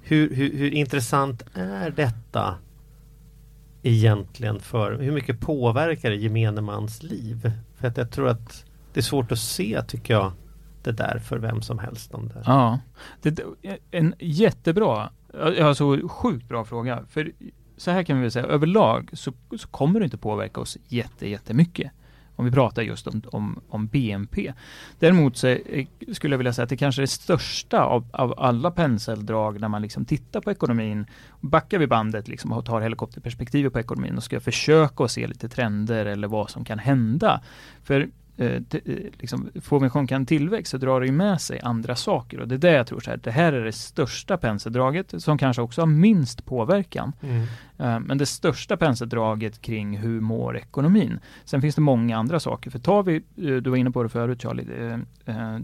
hur, 0.02 0.34
hur, 0.34 0.56
hur 0.56 0.70
intressant 0.70 1.42
är 1.54 1.90
detta 1.90 2.54
egentligen 3.82 4.60
för, 4.60 4.98
hur 4.98 5.12
mycket 5.12 5.40
påverkar 5.40 6.10
det 6.10 6.16
gemene 6.16 6.60
mans 6.60 7.02
liv? 7.02 7.52
För 7.76 7.88
att 7.88 7.96
jag 7.96 8.10
tror 8.10 8.28
att 8.28 8.64
det 8.92 9.00
är 9.00 9.02
svårt 9.02 9.32
att 9.32 9.38
se 9.38 9.82
tycker 9.88 10.14
jag 10.14 10.32
det 10.82 10.92
där 10.92 11.18
för 11.18 11.38
vem 11.38 11.62
som 11.62 11.78
helst. 11.78 12.14
Om 12.14 12.28
det. 12.28 12.42
Ja, 12.46 12.78
det, 13.22 13.40
en 13.90 14.14
jättebra, 14.18 15.10
alltså 15.60 16.08
sjukt 16.08 16.48
bra 16.48 16.64
fråga. 16.64 17.02
För 17.10 17.32
så 17.76 17.90
här 17.90 18.02
kan 18.02 18.16
vi 18.16 18.22
väl 18.22 18.30
säga, 18.30 18.46
överlag 18.46 19.10
så, 19.12 19.32
så 19.58 19.68
kommer 19.68 20.00
det 20.00 20.04
inte 20.04 20.18
påverka 20.18 20.60
oss 20.60 20.78
jätte, 20.88 21.28
jättemycket. 21.28 21.90
Om 22.36 22.44
vi 22.44 22.50
pratar 22.50 22.82
just 22.82 23.06
om, 23.06 23.22
om, 23.32 23.60
om 23.68 23.86
BNP. 23.86 24.52
Däremot 24.98 25.36
så 25.36 25.46
är, 25.46 25.86
skulle 26.14 26.32
jag 26.34 26.38
vilja 26.38 26.52
säga 26.52 26.62
att 26.62 26.68
det 26.68 26.76
kanske 26.76 27.00
är 27.00 27.04
det 27.04 27.06
största 27.06 27.84
av, 27.84 28.06
av 28.12 28.34
alla 28.36 28.70
penseldrag 28.70 29.60
när 29.60 29.68
man 29.68 29.82
liksom 29.82 30.04
tittar 30.04 30.40
på 30.40 30.50
ekonomin. 30.50 31.06
Backar 31.40 31.78
vi 31.78 31.86
bandet 31.86 32.28
liksom 32.28 32.52
och 32.52 32.64
tar 32.64 32.80
helikopterperspektivet 32.80 33.72
på 33.72 33.80
ekonomin 33.80 34.16
och 34.16 34.22
ska 34.22 34.40
försöka 34.40 35.04
att 35.04 35.10
se 35.10 35.26
lite 35.26 35.48
trender 35.48 36.06
eller 36.06 36.28
vad 36.28 36.50
som 36.50 36.64
kan 36.64 36.78
hända. 36.78 37.40
För 37.82 38.08
eh, 38.36 38.46
eh, 38.46 38.60
liksom, 39.18 39.50
får 39.62 39.80
vi 39.80 39.84
en 39.84 39.90
sjunkande 39.90 40.26
tillväxt 40.26 40.70
så 40.70 40.78
drar 40.78 41.00
det 41.00 41.12
med 41.12 41.40
sig 41.40 41.60
andra 41.62 41.96
saker 41.96 42.40
och 42.40 42.48
det 42.48 42.54
är 42.54 42.58
det 42.58 42.72
jag 42.72 42.86
tror 42.86 43.00
så 43.00 43.10
här, 43.10 43.16
det 43.16 43.30
här 43.30 43.52
är 43.52 43.64
det 43.64 43.72
största 43.72 44.36
penseldraget 44.36 45.22
som 45.22 45.38
kanske 45.38 45.62
också 45.62 45.80
har 45.80 45.86
minst 45.86 46.44
påverkan. 46.44 47.12
Mm. 47.22 47.42
Eh, 47.78 48.00
Men 48.00 48.18
det 48.18 48.26
största 48.26 48.76
penseldraget 48.76 49.62
kring 49.62 49.98
hur 49.98 50.20
mår 50.20 50.56
ekonomin. 50.56 51.18
Sen 51.44 51.62
finns 51.62 51.74
det 51.74 51.80
många 51.80 52.18
andra 52.18 52.40
saker. 52.40 52.70
För 52.70 52.78
tar 52.78 53.02
vi, 53.02 53.22
du 53.34 53.70
var 53.70 53.76
inne 53.76 53.90
på 53.90 54.02
det 54.02 54.08
förut 54.08 54.42
Charlie, 54.42 54.92
eh, 55.24 55.58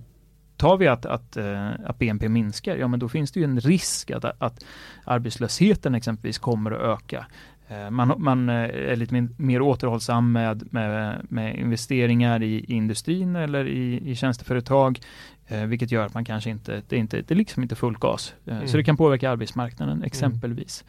tar 0.56 0.76
vi 0.76 0.88
att, 0.88 1.06
att, 1.06 1.36
att 1.84 1.98
BNP 1.98 2.28
minskar, 2.28 2.76
ja 2.76 2.88
men 2.88 3.00
då 3.00 3.08
finns 3.08 3.32
det 3.32 3.40
ju 3.40 3.44
en 3.44 3.60
risk 3.60 4.10
att, 4.10 4.24
att 4.24 4.64
arbetslösheten 5.04 5.94
exempelvis 5.94 6.38
kommer 6.38 6.70
att 6.70 6.98
öka. 6.98 7.26
Eh, 7.70 7.90
man, 7.90 8.14
man 8.18 8.48
eh, 8.48 8.54
är 8.64 8.96
lite 8.96 9.28
mer 9.36 9.62
återhållsam 9.62 10.32
med, 10.32 10.72
med, 10.72 11.20
med 11.28 11.56
investeringar 11.56 12.42
i, 12.42 12.54
i, 12.54 12.74
industrin 12.74 13.36
eller 13.36 13.68
i, 13.68 14.10
i 14.10 14.14
tjänsteföretag, 14.16 15.00
eh, 15.46 15.64
vilket 15.64 15.90
gör 15.90 16.06
att 16.06 16.14
man 16.14 16.24
kanske 16.24 16.50
inte, 16.50 16.82
det 16.88 16.96
är, 16.96 17.00
inte, 17.00 17.16
det 17.16 17.34
är 17.34 17.36
liksom 17.36 17.62
inte 17.62 17.76
full 17.76 17.98
gas. 17.98 18.34
Eh, 18.46 18.56
mm. 18.56 18.68
Så 18.68 18.76
det 18.76 18.84
kan 18.84 18.96
påverka 18.96 19.30
arbetsmarknaden 19.30 19.94
mm. 19.94 20.06
exempelvis. 20.06 20.84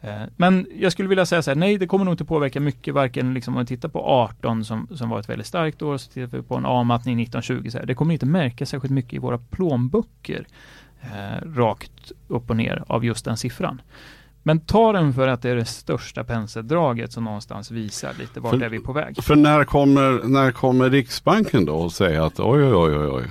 Mm. 0.00 0.30
Men 0.36 0.66
jag 0.76 0.92
skulle 0.92 1.08
vilja 1.08 1.26
säga 1.26 1.42
så 1.42 1.50
här, 1.50 1.56
nej 1.56 1.78
det 1.78 1.86
kommer 1.86 2.04
nog 2.04 2.14
inte 2.14 2.24
påverka 2.24 2.60
mycket, 2.60 2.94
varken 2.94 3.34
liksom 3.34 3.54
om 3.54 3.60
vi 3.60 3.66
tittar 3.66 3.88
på 3.88 4.00
18 4.00 4.64
som, 4.64 4.88
som 4.94 5.08
var 5.08 5.20
ett 5.20 5.28
väldigt 5.28 5.46
starkt 5.46 5.82
år, 5.82 5.96
så 5.96 6.10
tittar 6.10 6.36
vi 6.36 6.42
på 6.42 6.56
en 6.56 6.66
avmattning 6.66 7.22
1920, 7.22 7.70
så 7.70 7.78
här, 7.78 7.86
det 7.86 7.94
kommer 7.94 8.12
inte 8.12 8.26
märka 8.26 8.66
särskilt 8.66 8.94
mycket 8.94 9.12
i 9.12 9.18
våra 9.18 9.38
plånböcker 9.38 10.46
rakt 11.42 12.12
upp 12.28 12.50
och 12.50 12.56
ner 12.56 12.84
av 12.86 13.04
just 13.04 13.24
den 13.24 13.36
siffran. 13.36 13.80
Men 14.48 14.60
ta 14.60 14.92
den 14.92 15.12
för 15.12 15.28
att 15.28 15.42
det 15.42 15.50
är 15.50 15.56
det 15.56 15.64
största 15.64 16.24
penseldraget 16.24 17.12
som 17.12 17.24
någonstans 17.24 17.70
visar 17.70 18.14
lite 18.18 18.40
vart 18.40 18.54
för, 18.54 18.62
är 18.62 18.68
vi 18.68 18.80
på 18.80 18.92
väg. 18.92 19.22
För 19.22 19.36
när 19.36 19.64
kommer, 19.64 20.28
när 20.28 20.52
kommer 20.52 20.90
Riksbanken 20.90 21.64
då 21.64 21.74
och 21.74 21.92
säga 21.92 22.24
att 22.24 22.40
oj, 22.40 22.64
oj, 22.64 22.96
oj, 22.96 23.06
oj, 23.06 23.24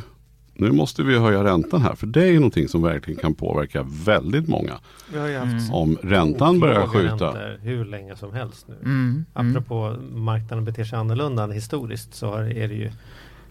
nu 0.54 0.72
måste 0.72 1.04
vi 1.04 1.18
höja 1.18 1.44
räntan 1.44 1.82
här. 1.82 1.96
För 1.96 2.08
det 2.08 2.24
är 2.24 2.32
ju 2.32 2.40
någonting 2.40 2.68
som 2.68 2.82
verkligen 2.82 3.20
kan 3.20 3.34
påverka 3.34 3.86
väldigt 4.06 4.48
många. 4.48 4.74
Vi 5.14 5.20
har 5.20 5.28
ju 5.28 5.38
haft 5.38 5.52
mm. 5.52 5.74
Om 5.74 5.98
räntan 6.02 6.60
börjar 6.60 6.88
skjuta. 6.88 7.38
Hur 7.62 7.86
länge 7.86 8.16
som 8.16 8.34
helst 8.34 8.68
nu. 8.68 8.76
Mm. 8.76 9.26
mm. 9.36 9.52
Apropå 9.52 9.76
mm. 9.76 10.24
marknaden 10.24 10.66
beter 10.66 10.84
sig 10.84 11.00
annorlunda 11.00 11.44
än 11.44 11.52
historiskt 11.52 12.16
så 12.16 12.34
är 12.36 12.68
det 12.68 12.76
ju 12.76 12.92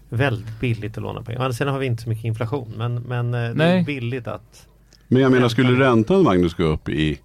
väldigt 0.09 0.59
billigt 0.59 0.97
att 0.97 1.03
låna 1.03 1.21
pengar. 1.21 1.51
Sen 1.51 1.67
har 1.67 1.79
vi 1.79 1.85
inte 1.85 2.03
så 2.03 2.09
mycket 2.09 2.25
inflation 2.25 2.73
men, 2.77 2.95
men 2.95 3.33
eh, 3.33 3.55
det 3.55 3.63
är 3.63 3.83
billigt 3.83 4.27
att 4.27 4.67
Men 5.07 5.21
jag 5.21 5.31
menar 5.31 5.49
skulle 5.49 5.79
räntan 5.85 6.23
Magnus 6.23 6.53
gå 6.53 6.63
upp 6.63 6.89
i 6.89 7.19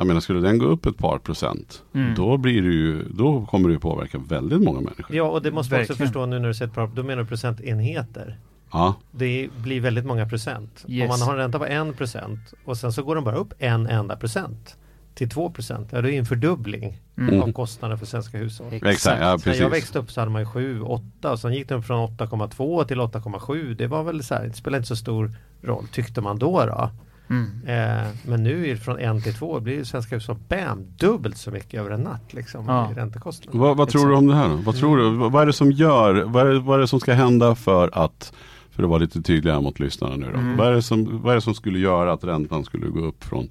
jag 0.00 0.06
menar 0.06 0.20
skulle 0.20 0.40
den 0.40 0.58
gå 0.58 0.66
upp 0.66 0.86
ett 0.86 0.98
par 0.98 1.18
procent 1.18 1.82
mm. 1.94 2.14
då, 2.14 2.36
blir 2.36 2.62
det 2.62 2.68
ju, 2.68 3.02
då 3.10 3.46
kommer 3.46 3.68
det 3.68 3.78
påverka 3.78 4.18
väldigt 4.18 4.62
många 4.62 4.80
människor. 4.80 5.16
Ja 5.16 5.24
och 5.24 5.42
det 5.42 5.50
måste 5.50 5.74
man 5.74 5.82
också 5.82 5.94
förstå 5.94 6.26
nu 6.26 6.38
när 6.38 6.48
du 6.48 6.54
säger 6.54 6.68
ett 6.68 6.74
par, 6.74 6.86
då 6.86 7.02
menar 7.02 7.22
du 7.22 7.28
procentenheter. 7.28 8.38
Ja. 8.72 8.94
Det 9.10 9.48
blir 9.56 9.80
väldigt 9.80 10.04
många 10.04 10.28
procent. 10.28 10.84
Yes. 10.88 11.02
Om 11.02 11.08
man 11.08 11.28
har 11.28 11.32
en 11.32 11.38
ränta 11.38 11.58
på 11.58 11.66
en 11.66 11.92
procent 11.92 12.54
och 12.64 12.76
sen 12.76 12.92
så 12.92 13.02
går 13.02 13.14
den 13.14 13.24
bara 13.24 13.36
upp 13.36 13.52
en 13.58 13.86
enda 13.86 14.16
procent 14.16 14.76
till 15.14 15.30
2 15.30 15.50
procent. 15.50 15.88
Ja, 15.92 16.00
det 16.02 16.14
är 16.14 16.18
en 16.18 16.26
fördubbling 16.26 16.98
mm. 17.18 17.42
av 17.42 17.52
kostnaden 17.52 17.98
för 17.98 18.06
svenska 18.06 18.38
hushåll. 18.38 18.72
Exakt. 18.72 19.20
Ja, 19.20 19.38
När 19.46 19.60
jag 19.60 19.70
växte 19.70 19.98
upp 19.98 20.10
så 20.10 20.20
hade 20.20 20.30
man 20.30 20.42
ju 20.42 20.46
7, 20.46 20.80
8 20.80 21.32
och 21.32 21.38
sen 21.38 21.52
gick 21.52 21.68
den 21.68 21.82
från 21.82 22.08
8,2 22.08 22.84
till 22.84 23.00
8,7. 23.00 23.74
Det 23.74 23.86
var 23.86 24.02
väl 24.02 24.22
så 24.22 24.34
här, 24.34 24.46
det 24.46 24.52
spelade 24.52 24.76
inte 24.78 24.88
så 24.88 24.96
stor 24.96 25.32
roll 25.62 25.86
tyckte 25.92 26.20
man 26.20 26.38
då. 26.38 26.66
då. 26.66 26.90
Mm. 27.30 27.50
Eh, 27.66 28.08
men 28.26 28.42
nu 28.42 28.64
är 28.64 28.70
det 28.70 28.76
från 28.76 28.98
en 28.98 29.22
till 29.22 29.34
två 29.34 29.60
blir 29.60 29.84
svenska 29.84 30.14
hushåll 30.14 30.36
bam, 30.48 30.86
dubbelt 30.96 31.36
så 31.36 31.50
mycket 31.50 31.80
över 31.80 31.90
en 31.90 32.00
natt 32.00 32.32
liksom, 32.32 32.64
ja. 32.68 32.90
i 32.90 32.94
räntekostnader. 32.94 33.58
Vad, 33.58 33.76
vad 33.76 33.88
tror 33.88 34.08
du 34.08 34.14
om 34.14 34.26
det 34.26 34.34
här 34.34 34.48
då? 34.48 34.56
Vad, 34.56 34.76
tror 34.76 34.96
du? 34.96 35.10
Vad 35.10 35.42
är 35.42 35.46
det 35.46 35.52
som 35.52 35.72
gör, 35.72 36.22
vad 36.22 36.46
är, 36.46 36.54
vad 36.54 36.76
är 36.76 36.80
det 36.80 36.88
som 36.88 37.00
ska 37.00 37.12
hända 37.12 37.54
för 37.54 37.90
att 37.92 38.32
för 38.70 38.82
att 38.82 38.88
vara 38.88 38.98
lite 38.98 39.22
tydligare 39.22 39.60
mot 39.60 39.80
lyssnarna 39.80 40.16
nu 40.16 40.26
då. 40.32 40.38
Mm. 40.38 40.56
Vad, 40.56 40.68
är 40.68 40.72
det 40.72 40.82
som, 40.82 41.22
vad 41.22 41.30
är 41.30 41.34
det 41.34 41.40
som 41.40 41.54
skulle 41.54 41.78
göra 41.78 42.12
att 42.12 42.24
räntan 42.24 42.64
skulle 42.64 42.86
gå 42.86 43.00
upp 43.00 43.24
från 43.24 43.48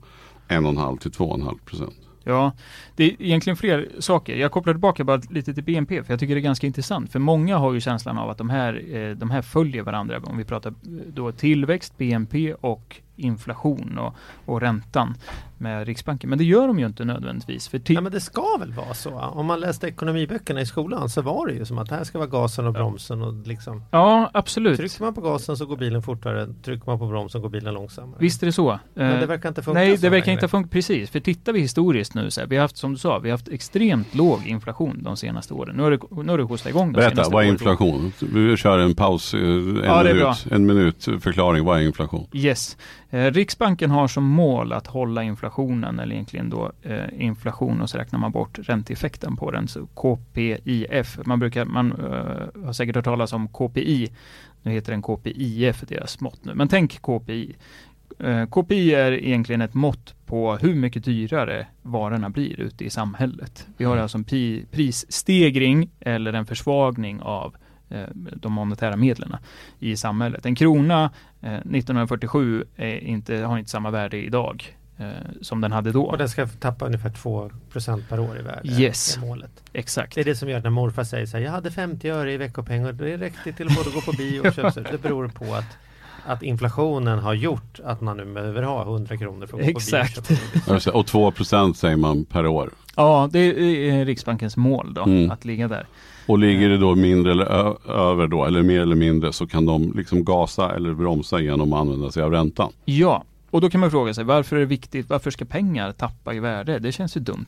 1,5 0.47 0.97
till 0.97 1.11
2,5 1.11 1.59
procent? 1.65 1.95
Ja, 2.23 2.51
det 2.95 3.03
är 3.03 3.21
egentligen 3.21 3.57
fler 3.57 3.89
saker. 3.99 4.35
Jag 4.35 4.51
kopplar 4.51 4.73
tillbaka 4.73 5.03
bara 5.03 5.21
lite 5.29 5.53
till 5.53 5.63
BNP, 5.63 6.03
för 6.03 6.13
jag 6.13 6.19
tycker 6.19 6.35
det 6.35 6.41
är 6.41 6.43
ganska 6.43 6.67
intressant. 6.67 7.11
För 7.11 7.19
många 7.19 7.57
har 7.57 7.73
ju 7.73 7.81
känslan 7.81 8.17
av 8.17 8.29
att 8.29 8.37
de 8.37 8.49
här, 8.49 8.95
eh, 8.95 9.15
de 9.15 9.31
här 9.31 9.41
följer 9.41 9.83
varandra. 9.83 10.21
Om 10.23 10.37
vi 10.37 10.45
pratar 10.45 10.73
då 11.13 11.31
tillväxt, 11.31 11.97
BNP 11.97 12.53
och 12.53 13.01
inflation 13.19 13.97
och, 13.97 14.15
och 14.45 14.61
räntan 14.61 15.15
med 15.59 15.87
Riksbanken. 15.87 16.29
Men 16.29 16.39
det 16.39 16.43
gör 16.43 16.67
de 16.67 16.79
ju 16.79 16.85
inte 16.85 17.05
nödvändigtvis. 17.05 17.67
För 17.67 17.81
ja, 17.85 18.01
men 18.01 18.11
det 18.11 18.19
ska 18.19 18.57
väl 18.59 18.73
vara 18.73 18.93
så? 18.93 19.19
Om 19.19 19.45
man 19.45 19.59
läste 19.59 19.87
ekonomiböckerna 19.87 20.61
i 20.61 20.65
skolan 20.65 21.09
så 21.09 21.21
var 21.21 21.47
det 21.47 21.53
ju 21.53 21.65
som 21.65 21.77
att 21.77 21.89
det 21.89 21.95
här 21.95 22.03
ska 22.03 22.17
vara 22.17 22.29
gasen 22.29 22.67
och 22.67 22.73
bromsen 22.73 23.21
och 23.21 23.47
liksom 23.47 23.83
Ja 23.91 24.29
absolut. 24.33 24.77
Trycker 24.77 25.03
man 25.03 25.13
på 25.13 25.21
gasen 25.21 25.57
så 25.57 25.65
går 25.65 25.77
bilen 25.77 26.01
fortare, 26.01 26.47
trycker 26.63 26.85
man 26.85 26.99
på 26.99 27.07
bromsen 27.07 27.41
går 27.41 27.49
bilen 27.49 27.73
långsammare. 27.73 28.17
Visst 28.19 28.41
är 28.41 28.45
det 28.45 28.51
så. 28.51 28.79
Men 28.93 29.15
det 29.15 29.21
eh, 29.21 29.27
verkar 29.27 29.49
inte 29.49 29.61
funka 29.61 29.79
Nej 29.79 29.97
det 29.97 30.09
verkar 30.09 30.31
inte 30.31 30.47
funka, 30.47 30.69
precis. 30.69 31.09
För 31.09 31.19
tittar 31.19 31.53
vi 31.53 31.59
historiskt 31.59 32.13
nu 32.13 32.31
så 32.31 32.41
här, 32.41 32.47
vi 32.47 32.55
har 32.55 32.61
haft 32.61 32.77
som 32.77 32.91
du 32.91 32.97
sa, 32.97 33.19
vi 33.19 33.29
har 33.29 33.37
haft 33.37 33.47
extremt 33.47 34.15
låg 34.15 34.47
inflation 34.47 35.03
de 35.03 35.17
senaste 35.17 35.53
åren. 35.53 35.75
Nu 35.75 35.83
har 35.83 35.91
det, 35.91 35.99
nu 36.23 36.31
har 36.31 36.37
det 36.37 36.43
hostat 36.43 36.69
igång 36.69 36.93
de 36.93 36.99
Berätta, 36.99 37.29
vad 37.29 37.43
är 37.43 37.47
inflation? 37.47 38.13
Vi 38.19 38.57
kör 38.57 38.79
en 38.79 38.95
paus, 38.95 39.33
eh, 39.33 39.39
en, 39.39 39.83
ja, 39.83 40.03
minut, 40.03 40.45
en 40.51 40.65
minut 40.65 41.03
förklaring, 41.03 41.65
vad 41.65 41.79
är 41.79 41.83
inflation? 41.83 42.27
Yes. 42.33 42.77
Eh, 43.09 43.31
Riksbanken 43.31 43.91
har 43.91 44.07
som 44.07 44.23
mål 44.23 44.73
att 44.73 44.87
hålla 44.87 45.23
inflationen, 45.23 45.99
eller 45.99 46.15
egentligen 46.15 46.49
då 46.49 46.71
eh, 46.81 47.23
inflation 47.23 47.81
och 47.81 47.89
så 47.89 47.97
räknar 47.97 48.19
man 48.19 48.31
bort 48.31 48.59
ränteeffekten 48.59 49.35
på 49.35 49.51
den, 49.51 49.67
så 49.67 49.85
KPIF. 49.85 51.19
Man, 51.25 51.39
brukar, 51.39 51.65
man 51.65 51.91
eh, 51.91 52.65
har 52.65 52.73
säkert 52.73 52.95
hört 52.95 53.05
talas 53.05 53.33
om 53.33 53.47
KPI, 53.47 54.11
nu 54.61 54.71
heter 54.71 54.91
den 54.91 55.01
KPIF, 55.01 55.81
deras 55.87 56.19
mått 56.19 56.45
nu, 56.45 56.53
men 56.55 56.67
tänk 56.67 57.01
KPI. 57.01 57.55
Eh, 58.19 58.45
KPI 58.45 58.93
är 58.93 59.11
egentligen 59.11 59.61
ett 59.61 59.73
mått 59.73 60.15
på 60.25 60.55
hur 60.55 60.75
mycket 60.75 61.03
dyrare 61.03 61.67
varorna 61.81 62.29
blir 62.29 62.59
ute 62.59 62.85
i 62.85 62.89
samhället. 62.89 63.67
Vi 63.77 63.85
har 63.85 63.93
mm. 63.93 64.03
alltså 64.03 64.17
en 64.17 64.65
prisstegring 64.71 65.89
eller 65.99 66.33
en 66.33 66.45
försvagning 66.45 67.21
av 67.21 67.55
de 68.35 68.53
monetära 68.53 68.95
medlen 68.95 69.35
i 69.79 69.97
samhället. 69.97 70.45
En 70.45 70.55
krona 70.55 71.11
1947 71.41 72.63
eh, 72.75 73.09
inte, 73.09 73.37
har 73.37 73.57
inte 73.57 73.71
samma 73.71 73.91
värde 73.91 74.17
idag 74.17 74.77
eh, 74.97 75.07
som 75.41 75.61
den 75.61 75.71
hade 75.71 75.91
då. 75.91 76.03
Och 76.03 76.17
den 76.17 76.29
ska 76.29 76.47
tappa 76.47 76.85
ungefär 76.85 77.09
2% 77.09 78.03
per 78.09 78.19
år 78.19 78.39
i 78.39 78.41
värde. 78.41 78.69
Yes, 78.69 79.17
är 79.17 79.21
målet. 79.21 79.63
exakt. 79.73 80.15
Det 80.15 80.21
är 80.21 80.25
det 80.25 80.35
som 80.35 80.49
gör 80.49 80.57
att 80.57 80.63
när 80.63 80.71
morfar 80.71 81.03
säger 81.03 81.25
så 81.25 81.37
här, 81.37 81.43
jag 81.43 81.51
hade 81.51 81.71
50 81.71 82.09
öre 82.09 82.33
i 82.33 82.37
veckopeng 82.37 82.85
och 82.85 82.95
det 82.95 83.17
räckte 83.17 83.53
till 83.53 83.67
att 83.67 83.75
både 83.75 83.89
gå 83.89 84.01
på 84.01 84.11
bio 84.11 84.47
och 84.47 84.53
köpa 84.53 84.81
Det 84.91 85.01
beror 85.01 85.27
på 85.27 85.53
att 85.55 85.77
att 86.29 86.43
inflationen 86.43 87.19
har 87.19 87.33
gjort 87.33 87.79
att 87.83 88.01
man 88.01 88.17
nu 88.17 88.25
behöver 88.25 88.63
ha 88.63 88.83
100 88.83 89.17
kronor 89.17 89.47
för 89.47 89.57
att 89.57 89.63
gå 89.63 89.69
Exakt. 89.69 90.27
på 90.27 90.33
bio. 90.33 90.91
Och 90.91 91.05
2% 91.05 91.73
säger 91.73 91.97
man 91.97 92.25
per 92.25 92.47
år. 92.47 92.69
Ja, 92.95 93.29
det 93.31 93.39
är 93.39 94.05
Riksbankens 94.05 94.57
mål 94.57 94.93
då, 94.93 95.03
mm. 95.03 95.31
att 95.31 95.45
ligga 95.45 95.67
där. 95.67 95.87
Och 96.27 96.39
ligger 96.39 96.69
det 96.69 96.77
då 96.77 96.95
mindre 96.95 97.31
eller 97.31 97.45
över 97.91 98.27
då, 98.27 98.45
eller 98.45 98.63
mer 98.63 98.81
eller 98.81 98.95
mindre, 98.95 99.33
så 99.33 99.47
kan 99.47 99.65
de 99.65 99.93
liksom 99.95 100.23
gasa 100.23 100.75
eller 100.75 100.93
bromsa 100.93 101.39
genom 101.39 101.73
att 101.73 101.79
använda 101.79 102.11
sig 102.11 102.23
av 102.23 102.31
räntan. 102.31 102.71
Ja, 102.85 103.23
och 103.51 103.61
då 103.61 103.69
kan 103.69 103.81
man 103.81 103.91
fråga 103.91 104.13
sig 104.13 104.23
varför 104.23 104.55
är 104.55 104.59
det 104.59 104.65
viktigt, 104.65 105.09
varför 105.09 105.31
ska 105.31 105.45
pengar 105.45 105.91
tappa 105.91 106.33
i 106.33 106.39
värde? 106.39 106.79
Det 106.79 106.91
känns 106.91 107.17
ju 107.17 107.21
dumt. 107.21 107.45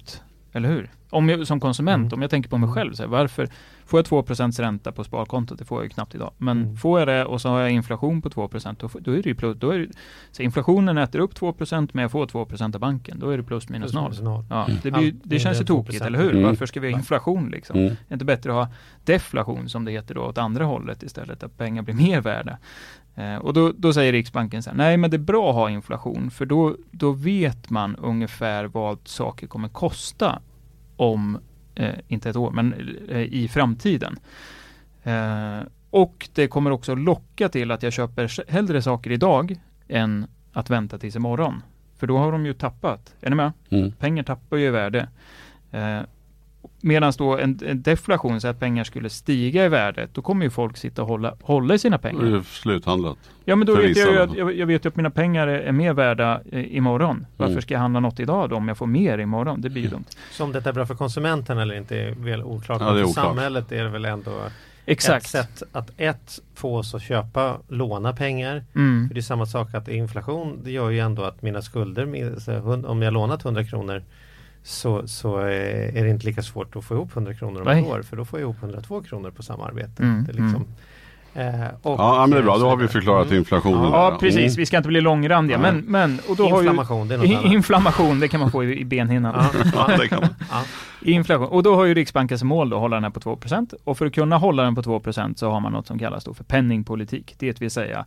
Eller 0.53 0.69
hur? 0.69 0.89
Om 1.09 1.29
jag 1.29 1.47
som 1.47 1.59
konsument, 1.59 2.01
mm. 2.01 2.13
om 2.13 2.21
jag 2.21 2.31
tänker 2.31 2.49
på 2.49 2.57
mig 2.57 2.69
själv, 2.69 2.93
så 2.93 3.03
här, 3.03 3.09
varför 3.09 3.49
får 3.85 3.99
jag 3.99 4.05
2% 4.05 4.61
ränta 4.61 4.91
på 4.91 5.03
sparkontot? 5.03 5.59
Det 5.59 5.65
får 5.65 5.77
jag 5.77 5.83
ju 5.83 5.89
knappt 5.89 6.15
idag. 6.15 6.31
Men 6.37 6.61
mm. 6.61 6.75
får 6.77 6.99
jag 6.99 7.07
det 7.07 7.25
och 7.25 7.41
så 7.41 7.49
har 7.49 7.59
jag 7.59 7.71
inflation 7.71 8.21
på 8.21 8.29
2 8.29 8.49
då, 8.77 8.89
då 8.99 9.11
är 9.11 9.23
det 9.23 9.29
ju 9.29 9.35
plus. 9.35 9.57
Då 9.57 9.69
är 9.69 9.79
det, 9.79 9.87
så 10.31 10.41
inflationen 10.41 10.97
äter 10.97 11.19
upp 11.19 11.33
2% 11.33 11.89
men 11.93 12.01
jag 12.01 12.11
får 12.11 12.27
2% 12.27 12.75
av 12.75 12.81
banken. 12.81 13.19
Då 13.19 13.29
är 13.29 13.37
det 13.37 13.43
plus 13.43 13.69
minus 13.69 13.93
noll. 13.93 14.13
Ja, 14.49 14.65
mm. 14.65 14.79
det, 14.83 14.91
blir, 14.91 15.13
det 15.23 15.39
känns 15.39 15.61
ju 15.61 15.65
tokigt, 15.65 16.01
eller 16.05 16.19
hur? 16.19 16.31
Mm. 16.31 16.43
Varför 16.43 16.65
ska 16.65 16.79
vi 16.79 16.91
ha 16.91 16.97
inflation 16.97 17.49
liksom? 17.51 17.79
Mm. 17.79 17.89
Det 17.89 18.11
är 18.11 18.15
inte 18.15 18.25
bättre 18.25 18.49
att 18.49 18.67
ha 18.67 18.75
deflation 19.05 19.69
som 19.69 19.85
det 19.85 19.91
heter 19.91 20.15
då 20.15 20.21
åt 20.21 20.37
andra 20.37 20.65
hållet 20.65 21.03
istället, 21.03 21.43
att 21.43 21.57
pengar 21.57 21.81
blir 21.81 21.95
mer 21.95 22.21
värda. 22.21 22.57
Eh, 23.15 23.35
och 23.35 23.53
då, 23.53 23.71
då, 23.77 23.93
säger 23.93 24.11
Riksbanken 24.11 24.63
så 24.63 24.69
här, 24.69 24.77
nej 24.77 24.97
men 24.97 25.11
det 25.11 25.17
är 25.17 25.19
bra 25.19 25.49
att 25.49 25.55
ha 25.55 25.69
inflation, 25.69 26.31
för 26.31 26.45
då, 26.45 26.75
då 26.91 27.11
vet 27.11 27.69
man 27.69 27.95
ungefär 27.95 28.65
vad 28.65 28.99
saker 29.05 29.47
kommer 29.47 29.69
kosta 29.69 30.41
om, 30.95 31.37
eh, 31.75 31.95
inte 32.07 32.29
ett 32.29 32.35
år, 32.35 32.51
men 32.51 32.73
eh, 33.09 33.21
i 33.21 33.47
framtiden. 33.47 34.19
Eh, 35.03 35.59
och 35.89 36.29
det 36.33 36.47
kommer 36.47 36.71
också 36.71 36.95
locka 36.95 37.49
till 37.49 37.71
att 37.71 37.83
jag 37.83 37.93
köper 37.93 38.51
hellre 38.51 38.81
saker 38.81 39.11
idag 39.11 39.59
än 39.87 40.27
att 40.53 40.69
vänta 40.69 40.97
tills 40.97 41.15
imorgon. 41.15 41.63
För 41.97 42.07
då 42.07 42.17
har 42.17 42.31
de 42.31 42.45
ju 42.45 42.53
tappat. 42.53 43.15
Är 43.21 43.29
ni 43.29 43.35
med? 43.35 43.51
Mm. 43.69 43.91
Pengar 43.91 44.23
tappar 44.23 44.57
ju 44.57 44.71
värde. 44.71 45.07
Medan 46.83 47.13
då 47.17 47.37
en, 47.37 47.59
en, 47.65 47.81
deflation, 47.81 48.41
så 48.41 48.47
att 48.47 48.59
pengar 48.59 48.83
skulle 48.83 49.09
stiga 49.09 49.65
i 49.65 49.69
värdet, 49.69 50.09
då 50.13 50.21
kommer 50.21 50.45
ju 50.45 50.49
folk 50.49 50.77
sitta 50.77 51.01
och 51.01 51.07
hålla, 51.07 51.35
hålla 51.41 51.73
i 51.73 51.79
sina 51.79 51.97
pengar. 51.97 52.23
Det 52.23 52.37
är 52.37 52.41
sluthandlat. 52.41 53.17
Ja 53.45 53.55
men 53.55 53.67
då 53.67 53.75
vet 53.75 53.97
jag 53.97 54.11
ju 54.11 54.19
att, 54.19 54.35
jag, 54.35 54.55
jag, 54.55 54.67
vet 54.67 54.85
att 54.85 54.95
mina 54.95 55.09
pengar 55.09 55.47
är, 55.47 55.59
är 55.59 55.71
mer 55.71 55.93
värda 55.93 56.41
eh, 56.51 56.75
imorgon. 56.75 57.25
Varför 57.37 57.51
mm. 57.51 57.61
ska 57.61 57.73
jag 57.73 57.81
handla 57.81 57.99
något 57.99 58.19
idag 58.19 58.49
då 58.49 58.55
om 58.55 58.67
jag 58.67 58.77
får 58.77 58.87
mer 58.87 59.17
imorgon? 59.17 59.61
Det 59.61 59.69
blir 59.69 59.81
ju 59.81 59.87
dumt. 59.87 60.05
Så 60.31 60.43
om 60.43 60.51
detta 60.51 60.69
är 60.69 60.73
bra 60.73 60.85
för 60.85 60.95
konsumenten 60.95 61.57
eller 61.57 61.75
inte 61.75 61.97
är 61.97 62.11
väl 62.11 62.43
oklart. 62.43 62.81
Ja, 62.81 62.99
är 62.99 63.03
för 63.03 63.11
samhället 63.11 63.71
är 63.71 63.83
det 63.83 63.89
väl 63.89 64.05
ändå 64.05 64.31
Exakt. 64.85 65.25
ett 65.25 65.31
sätt 65.31 65.63
att 65.71 65.91
ett 65.97 66.39
få 66.55 66.77
oss 66.77 66.95
att 66.95 67.01
köpa, 67.01 67.57
låna 67.67 68.13
pengar. 68.13 68.63
Mm. 68.75 69.07
För 69.07 69.15
det 69.15 69.19
är 69.19 69.21
samma 69.21 69.45
sak 69.45 69.73
att 69.73 69.87
inflation, 69.87 70.59
det 70.63 70.71
gör 70.71 70.89
ju 70.89 70.99
ändå 70.99 71.23
att 71.23 71.41
mina 71.41 71.61
skulder, 71.61 72.05
om 72.85 73.01
jag 73.01 73.13
lånat 73.13 73.45
100 73.45 73.63
kronor 73.65 74.03
så, 74.63 75.07
så 75.07 75.37
är 75.37 76.03
det 76.03 76.09
inte 76.09 76.25
lika 76.25 76.41
svårt 76.41 76.75
att 76.75 76.83
få 76.83 76.93
ihop 76.93 77.11
100 77.11 77.33
kronor 77.33 77.61
om 77.61 77.67
ett 77.67 77.85
år 77.85 78.01
för 78.01 78.17
då 78.17 78.25
får 78.25 78.39
jag 78.39 78.45
ihop 78.45 78.63
102 78.63 79.01
kronor 79.01 79.31
på 79.31 79.43
samarbete. 79.43 80.03
Mm, 80.03 80.23
det 80.23 80.33
liksom, 80.33 80.55
Eh, 80.55 80.90
och, 81.81 81.99
Ja, 81.99 82.19
men 82.21 82.29
det 82.31 82.37
är 82.37 82.43
bra. 82.43 82.57
Då 82.57 82.69
har 82.69 82.75
vi 82.75 82.81
Mm. 82.81 82.87
förklarat 82.91 83.31
inflationen. 83.31 83.83
Ja, 83.83 83.89
där. 83.89 83.97
Ja, 84.11 84.17
precis. 84.19 84.39
Mm. 84.39 84.53
Vi 84.57 84.65
ska 84.65 84.77
inte 84.77 84.89
bli 84.89 85.01
långrandiga. 85.01 85.57
Men, 85.57 85.77
men, 85.77 86.19
och 86.29 86.35
då 86.35 86.43
har 86.49 86.61
ju, 86.61 86.67
Inflammation, 86.67 87.07
det 87.07 87.13
är 87.13 87.17
något 87.17 87.27
I- 87.27 87.35
annat. 87.35 87.45
Inflammation, 87.53 88.19
det 88.19 88.27
kan 88.27 88.39
man 88.39 88.51
få 88.51 88.63
i, 88.63 88.79
i 88.79 88.85
benhinnan. 88.85 89.45
Ja, 89.75 89.97
det 89.97 90.07
kan 90.07 90.19
man. 90.19 90.29
ja. 90.51 90.63
Inflation. 91.01 91.47
Och 91.47 91.63
då 91.63 91.75
har 91.75 91.85
ju 91.85 91.93
Riksbanken 91.93 92.39
som 92.39 92.47
mål 92.47 92.69
då 92.69 92.75
att 92.75 92.81
hålla 92.81 92.95
den 92.95 93.03
här 93.03 93.09
på 93.11 93.19
2% 93.19 93.73
Och 93.83 93.97
för 93.97 94.05
att 94.05 94.13
kunna 94.13 94.37
hålla 94.37 94.63
den 94.63 94.75
på 94.75 94.81
2% 94.81 95.35
så 95.35 95.51
har 95.51 95.59
man 95.59 95.71
något 95.71 95.87
som 95.87 95.99
kallas 95.99 96.23
då 96.23 96.33
för 96.33 96.43
penningpolitik. 96.43 97.35
Det 97.39 97.61
vill 97.61 97.71
säga 97.71 98.05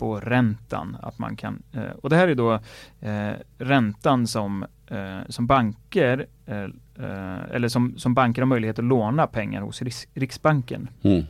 reporäntan. 0.00 0.96
Att 1.02 1.18
man 1.18 1.36
kan, 1.36 1.62
eh, 1.72 1.80
och 2.02 2.10
det 2.10 2.16
här 2.16 2.28
är 2.28 2.34
då 2.34 2.52
eh, 3.00 3.30
räntan 3.58 4.26
som, 4.26 4.62
eh, 4.90 4.98
som 5.28 5.46
banker 5.46 6.26
eh, 6.46 6.56
eh, 7.04 7.54
eller 7.54 7.68
som, 7.68 7.94
som 7.98 8.14
banker 8.14 8.42
har 8.42 8.46
möjlighet 8.46 8.78
att 8.78 8.84
låna 8.84 9.26
pengar 9.26 9.60
hos 9.62 9.82
Riks, 9.82 10.06
Riksbanken. 10.14 10.88
Mm. 11.02 11.24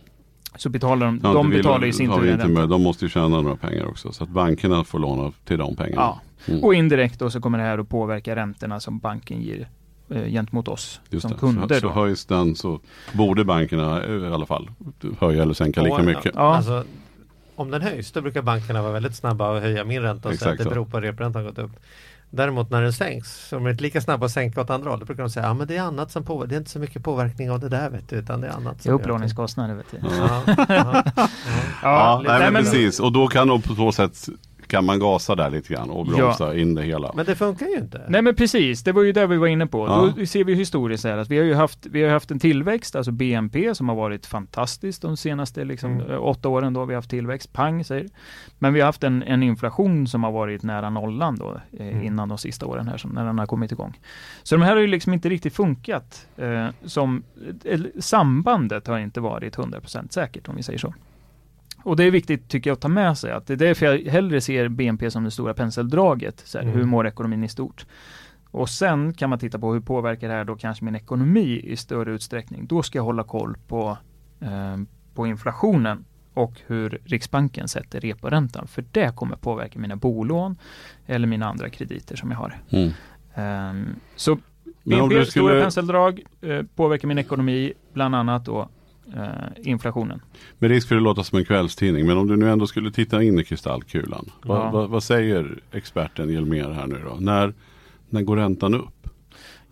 Så 0.59 0.69
betalar 0.69 1.07
de, 1.07 1.21
Ja, 1.23 1.33
de 1.33 1.51
betalar 1.51 1.87
i 1.87 1.93
sin 1.93 2.13
tur 2.13 2.33
inte 2.33 2.49
med. 2.49 2.69
De 2.69 2.83
måste 2.83 3.05
ju 3.05 3.09
tjäna 3.09 3.29
några 3.29 3.57
pengar 3.57 3.87
också. 3.87 4.13
Så 4.13 4.25
att 4.25 4.31
bankerna 4.31 4.85
får 4.85 4.99
låna 4.99 5.33
till 5.45 5.59
de 5.59 5.77
pengarna. 5.77 6.03
Ja. 6.03 6.21
Mm. 6.49 6.65
Och 6.65 6.75
indirekt 6.75 7.19
då 7.19 7.31
så 7.31 7.41
kommer 7.41 7.59
det 7.59 7.65
här 7.65 7.79
att 7.79 7.89
påverka 7.89 8.37
räntorna 8.37 8.81
som 8.81 8.99
banken 8.99 9.43
ger 9.43 9.69
eh, 10.11 10.25
gentemot 10.25 10.69
oss 10.69 11.01
Just 11.11 11.23
som 11.23 11.31
det. 11.31 11.39
kunder. 11.39 11.75
så, 11.75 11.81
så 11.81 11.89
höjs 11.89 12.25
den 12.25 12.57
så 12.57 12.81
borde 13.13 13.45
bankerna 13.45 14.05
eh, 14.05 14.13
i 14.13 14.27
alla 14.27 14.47
fall 14.47 14.71
höja 15.19 15.43
eller 15.43 15.55
sänka 15.55 15.83
lika 15.83 16.03
mycket. 16.03 16.33
Ja. 16.35 16.57
Alltså, 16.57 16.85
om 17.57 17.71
den 17.71 17.83
höjs, 17.83 18.13
då 18.13 18.21
brukar 18.21 18.43
bankerna 18.43 18.83
vara 18.83 18.93
väldigt 18.93 19.15
snabba 19.15 19.57
att 19.57 19.63
höja 19.63 19.85
min 19.85 20.03
ränta 20.03 20.29
och 20.29 20.35
säga 20.35 20.53
att 20.53 20.59
det 20.59 20.65
beror 20.65 20.85
på 20.85 20.97
att 20.97 21.03
reporäntan 21.03 21.45
gått 21.45 21.59
upp. 21.59 21.73
Däremot 22.31 22.71
när 22.71 22.83
den 22.83 22.93
sänks, 22.93 23.51
de 23.51 23.67
är 23.67 23.71
inte 23.71 23.83
lika 23.83 24.01
snabba 24.01 24.27
att 24.27 24.33
sänka 24.33 24.61
åt 24.61 24.71
andra 24.71 24.91
hållet, 24.91 25.07
brukar 25.07 25.23
de 25.23 25.31
säga 25.31 25.47
att 25.49 25.59
ja, 25.59 25.65
det 25.65 25.77
är 25.77 25.83
annat 25.83 26.11
som 26.13 26.25
påverkar, 26.25 26.49
det 26.49 26.55
är 26.55 26.59
inte 26.59 26.71
så 26.71 26.79
mycket 26.79 27.05
påverkning 27.05 27.51
av 27.51 27.61
det 27.61 27.69
där 27.69 27.91
vet 27.91 28.09
du, 28.09 28.17
utan 28.17 28.41
det 28.41 28.47
är 28.49 28.53
annat. 28.53 28.77
Det 28.77 28.83
som 28.83 28.91
är 28.93 28.95
upplåningskostnader 28.95 29.75
vet 29.75 29.87
du. 29.91 29.99
Ja, 30.19 30.43
ja, 30.47 30.67
ja. 30.69 31.03
Ja, 31.83 32.23
nej, 32.27 32.51
men- 32.51 32.63
precis. 32.65 33.01
Och 33.01 33.13
då 33.13 33.27
kan 33.29 33.49
de 33.49 33.63
på 33.63 33.75
så 33.75 33.93
sätt 33.93 34.29
kan 34.67 34.85
man 34.85 34.99
gasa 34.99 35.35
där 35.35 35.51
lite 35.51 35.75
grann 35.75 35.91
och 35.91 36.07
bromsa 36.07 36.57
in 36.57 36.75
det 36.75 36.83
hela. 36.83 37.13
Men 37.15 37.27
det 37.27 37.35
funkar 37.35 37.67
ju 37.67 37.77
inte. 37.77 38.03
Nej 38.09 38.23
men 38.23 38.35
precis, 38.35 38.83
det 38.83 38.93
var 38.93 39.03
ju 39.03 39.13
det 39.13 39.27
vi 39.27 39.37
var 39.37 39.47
inne 39.47 39.67
på. 39.67 39.87
Ja. 39.87 40.13
Då 40.17 40.27
ser 40.27 40.45
vi 40.45 40.55
historiskt 40.55 41.05
här 41.05 41.19
att 41.19 41.29
vi 41.31 41.39
har 41.39 41.45
ju 41.45 41.55
haft, 41.55 41.87
vi 41.87 42.03
har 42.03 42.11
haft 42.11 42.31
en 42.31 42.39
tillväxt, 42.39 42.97
alltså 42.97 43.13
BNP 43.13 43.75
som 43.75 43.89
har 43.89 43.97
varit 43.97 44.27
fantastiskt 44.27 45.03
de 45.03 45.17
senaste 45.17 45.65
liksom, 45.65 45.93
Mm. 45.93 46.11
eh, 46.11 46.23
åtta 46.25 46.49
åren 46.49 46.73
då 46.73 46.85
vi 46.85 46.95
har 46.95 46.99
haft 46.99 47.11
tillväxt, 47.11 47.53
pang 47.53 47.85
säger 47.85 48.07
Men 48.59 48.73
vi 48.75 48.81
har 48.81 48.87
haft 48.87 49.05
en, 49.05 49.23
en 49.23 49.43
inflation 49.43 50.07
som 50.07 50.25
har 50.25 50.33
varit 50.33 50.63
nära 50.63 50.91
nollan 50.91 51.37
då 51.37 51.61
eh, 51.79 51.87
Mm. 51.89 52.03
innan 52.05 52.29
de 52.29 52.39
sista 52.39 52.67
åren 52.67 52.89
här 52.89 52.97
som, 52.97 53.11
när 53.11 53.25
den 53.25 53.39
har 53.39 53.47
kommit 53.47 53.73
igång. 53.73 54.01
Så 54.43 54.55
de 54.57 54.63
här 54.63 54.73
har 54.75 54.81
ju 54.81 54.87
liksom 54.87 55.13
inte 55.13 55.29
riktigt 55.29 55.55
funkat 55.55 56.27
eh, 56.37 56.67
som, 56.85 57.23
eller, 57.65 57.91
sambandet 58.01 58.87
har 58.87 58.99
inte 58.99 59.21
varit 59.21 59.57
100% 59.57 60.09
säkert 60.13 60.49
om 60.49 60.57
vi 60.57 60.63
säger 60.63 60.79
så. 60.79 60.95
Och 61.87 61.97
det 61.97 62.05
är 62.05 62.11
viktigt 62.11 62.49
tycker 62.49 62.71
jag 62.71 62.75
att 62.75 62.81
ta 62.81 62.89
med 62.89 63.19
sig 63.19 63.33
att 63.33 63.47
det 63.47 63.53
är 63.53 63.57
därför 63.57 63.87
jag 63.87 64.13
hellre 64.13 64.41
ser 64.41 64.69
BNP 64.69 65.11
som 65.11 65.25
det 65.25 65.31
stora 65.31 65.55
penseldraget. 65.55 66.43
Så 66.45 66.59
här, 66.59 66.65
Mm. 66.65 66.79
Hur 66.79 66.85
mår 66.85 67.07
ekonomin 67.07 67.45
i 67.45 67.49
stort? 67.49 67.87
Och 68.51 68.69
sen 68.69 69.15
kan 69.15 69.31
man 69.31 69.39
titta 69.39 69.59
på 69.59 69.73
hur 69.73 69.81
påverkar 69.81 70.29
det 70.29 70.35
här 70.35 70.45
då 70.45 70.57
kanske 70.57 70.85
min 70.85 70.97
ekonomi 70.97 71.61
i 71.65 71.77
större 71.77 72.13
utsträckning. 72.13 72.67
Då 72.67 72.83
ska 72.83 72.99
jag 72.99 73.05
hålla 73.05 73.25
koll 73.25 73.57
på, 73.69 73.99
eh, 74.41 74.77
på 75.15 75.27
inflationen 75.27 76.05
och 76.35 76.53
hur 76.67 77.01
Riksbanken 77.05 77.69
sätter 77.69 78.01
reporäntan. 78.01 78.67
För 78.67 78.85
det 78.93 79.17
kommer 79.17 79.37
påverka 79.37 79.79
mina 79.79 79.97
bolån 79.97 80.57
eller 81.07 81.27
mina 81.27 81.47
andra 81.47 81.71
krediter 81.71 82.17
som 82.17 82.31
jag 82.31 82.39
har. 82.39 82.55
Mm. 82.71 82.91
Ehm, 83.35 83.95
så 84.17 84.39
BNP, 84.85 85.15
du 85.15 85.27
stora 85.27 85.49
skulle, 85.49 85.63
penseldrag, 85.63 86.23
eh, 86.41 86.63
påverkar 86.75 87.09
min 87.09 87.19
ekonomi, 87.19 87.73
bland 87.93 88.15
annat 88.15 88.45
då 88.45 88.69
eh, 89.15 89.71
inflationen. 89.71 90.21
med 90.59 90.71
risk 90.71 90.89
för 90.89 90.97
att 90.97 91.03
låter 91.03 91.23
som 91.23 91.39
en 91.39 91.45
kvällstidning, 91.45 92.07
men 92.07 92.19
om 92.19 92.27
du 92.27 92.37
nu 92.37 92.51
ändå 92.51 92.67
skulle 92.67 92.91
titta 92.91 93.23
in 93.23 93.39
i 93.39 93.45
kristallkulan. 93.45 94.31
Ja. 94.43 94.49
Vad, 94.49 94.73
vad, 94.73 94.91
vad 94.91 95.03
säger 95.03 95.59
experten 95.73 96.31
Hjelmér 96.31 96.71
här 96.71 96.87
nu 96.87 97.01
då? 97.05 97.17
När, 97.21 97.55
när 98.09 98.23
går 98.23 98.37
räntan 98.37 98.75
upp? 98.75 99.09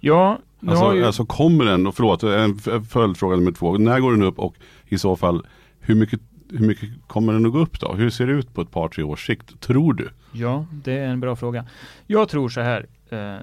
Ja, 0.00 0.38
Alltså, 0.66 0.94
ju... 0.94 1.04
alltså 1.04 1.24
kommer 1.24 1.64
den, 1.64 1.86
och 1.86 1.94
förlåt, 1.94 2.22
en 2.22 2.58
följdfråga 2.84 3.36
nummer 3.36 3.52
två. 3.52 3.78
När 3.78 4.00
går 4.00 4.12
den 4.12 4.22
upp 4.22 4.38
och 4.38 4.56
i 4.88 4.98
så 4.98 5.16
fall 5.16 5.46
hur 5.80 5.94
mycket, 5.94 6.20
hur 6.50 6.66
mycket 6.66 6.88
kommer 7.06 7.32
den 7.32 7.46
att 7.46 7.52
gå 7.52 7.58
upp 7.58 7.80
då? 7.80 7.92
Hur 7.92 8.10
ser 8.10 8.26
det 8.26 8.32
ut 8.32 8.54
på 8.54 8.60
ett 8.60 8.70
par, 8.70 8.88
tre 8.88 9.04
års 9.04 9.26
sikt, 9.26 9.60
tror 9.60 9.94
du? 9.94 10.08
Ja, 10.32 10.66
det 10.84 10.92
är 10.98 11.08
en 11.08 11.20
bra 11.20 11.36
fråga. 11.36 11.66
Jag 12.06 12.28
tror 12.28 12.48
så 12.48 12.60
här. 12.60 12.86
Eh, 13.10 13.36